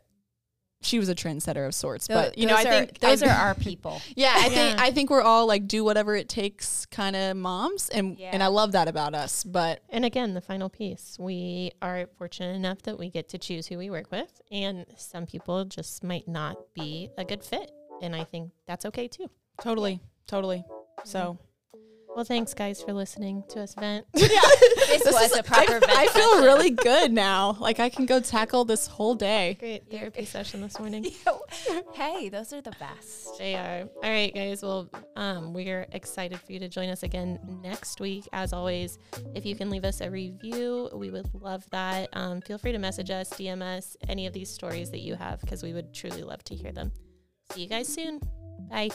she 0.83 0.99
was 0.99 1.09
a 1.09 1.15
trendsetter 1.15 1.67
of 1.67 1.75
sorts, 1.75 2.09
but 2.09 2.37
you 2.37 2.47
know, 2.47 2.55
I 2.55 2.61
are- 2.61 2.65
think 2.65 2.99
those 2.99 3.23
I- 3.23 3.29
are 3.29 3.47
our 3.49 3.55
people. 3.69 4.03
Yeah, 4.17 4.35
I 4.37 4.51
think 4.51 4.79
I 4.79 4.91
think 4.91 5.09
we're 5.09 5.23
all 5.23 5.47
like 5.47 5.67
do 5.67 5.83
whatever 5.83 6.15
it 6.15 6.29
takes 6.29 6.85
kind 6.85 7.17
of 7.17 7.39
moms 7.39 7.89
and 7.89 8.21
and 8.21 8.43
I 8.43 8.49
love 8.49 8.73
that 8.73 8.87
about 8.87 9.15
us. 9.15 9.45
But 9.45 9.81
And 9.89 10.05
again, 10.05 10.35
the 10.35 10.43
final 10.43 10.69
piece, 10.69 11.17
we 11.19 11.73
are 11.81 12.07
fortunate 12.19 12.55
enough 12.55 12.83
that 12.83 12.99
we 12.99 13.09
get 13.09 13.31
to 13.31 13.39
choose 13.39 13.67
who 13.67 13.79
we 13.79 13.89
work 13.89 14.11
with, 14.13 14.43
and 14.53 14.85
some 14.99 15.25
people 15.25 15.65
just 15.65 16.05
might 16.05 16.29
not 16.29 16.59
be 16.75 17.09
a 17.17 17.25
good 17.25 17.43
fit. 17.43 17.71
And 18.03 18.15
I 18.15 18.25
think 18.25 18.51
that's 18.67 18.85
okay 18.85 19.09
too. 19.09 19.31
totally, 19.63 20.01
totally. 20.27 20.67
So 21.05 21.39
Well, 22.15 22.25
thanks 22.25 22.55
guys 22.55 22.81
for 22.81 22.93
listening 22.93 23.43
to 23.49 23.61
us 23.63 23.75
vent. 23.75 24.07
This, 24.15 25.03
This 25.03 25.15
was 25.15 25.33
is- 25.33 25.39
a 25.39 25.43
proper 25.43 25.81
vent 25.81 25.87
I 25.91 26.07
feel 26.09 26.29
session. 26.31 26.45
really 26.45 26.71
good 26.71 27.11
now. 27.13 27.57
Like 27.59 27.81
I 27.81 27.89
can 27.89 28.07
go 28.07 28.21
tackle 28.21 28.65
this 28.65 28.87
whole 28.87 29.15
day. 29.17 29.57
Great 29.59 29.91
therapy 29.91 30.25
session 30.37 30.61
this 30.61 30.79
morning. 30.79 31.07
hey, 31.95 32.29
those 32.29 32.53
are 32.53 32.61
the 32.61 32.71
best. 32.79 33.37
They 33.39 33.57
are. 33.57 33.89
All 34.05 34.11
right, 34.11 34.33
guys. 34.33 34.63
Well, 34.63 34.89
um, 35.17 35.53
we're 35.53 35.87
excited 35.93 36.39
for 36.39 36.53
you 36.53 36.61
to 36.61 36.69
join 36.69 36.91
us 36.91 37.03
again 37.03 37.41
next 37.63 37.99
week. 38.01 38.29
As 38.33 38.53
always, 38.53 38.99
if 39.35 39.45
you 39.45 39.57
can 39.57 39.69
leave 39.71 39.85
us 39.85 40.01
a 40.01 40.09
review, 40.11 40.91
we 40.95 41.11
would 41.11 41.29
love 41.35 41.69
that. 41.71 42.11
Um, 42.13 42.41
feel 42.43 42.59
free 42.59 42.73
to 42.73 42.79
message 42.79 43.11
us, 43.11 43.31
DM 43.31 43.63
us 43.63 43.97
any 44.09 44.27
of 44.29 44.33
these 44.33 44.51
stories 44.51 44.91
that 44.93 45.01
you 45.01 45.17
have 45.17 45.41
because 45.41 45.63
we 45.65 45.73
would 45.73 45.93
truly 45.93 46.23
love 46.23 46.45
to 46.45 46.55
hear 46.55 46.71
them. 46.71 46.93
See 47.53 47.63
you 47.63 47.69
guys 47.69 47.89
soon. 47.89 48.21
Bye. 48.71 48.91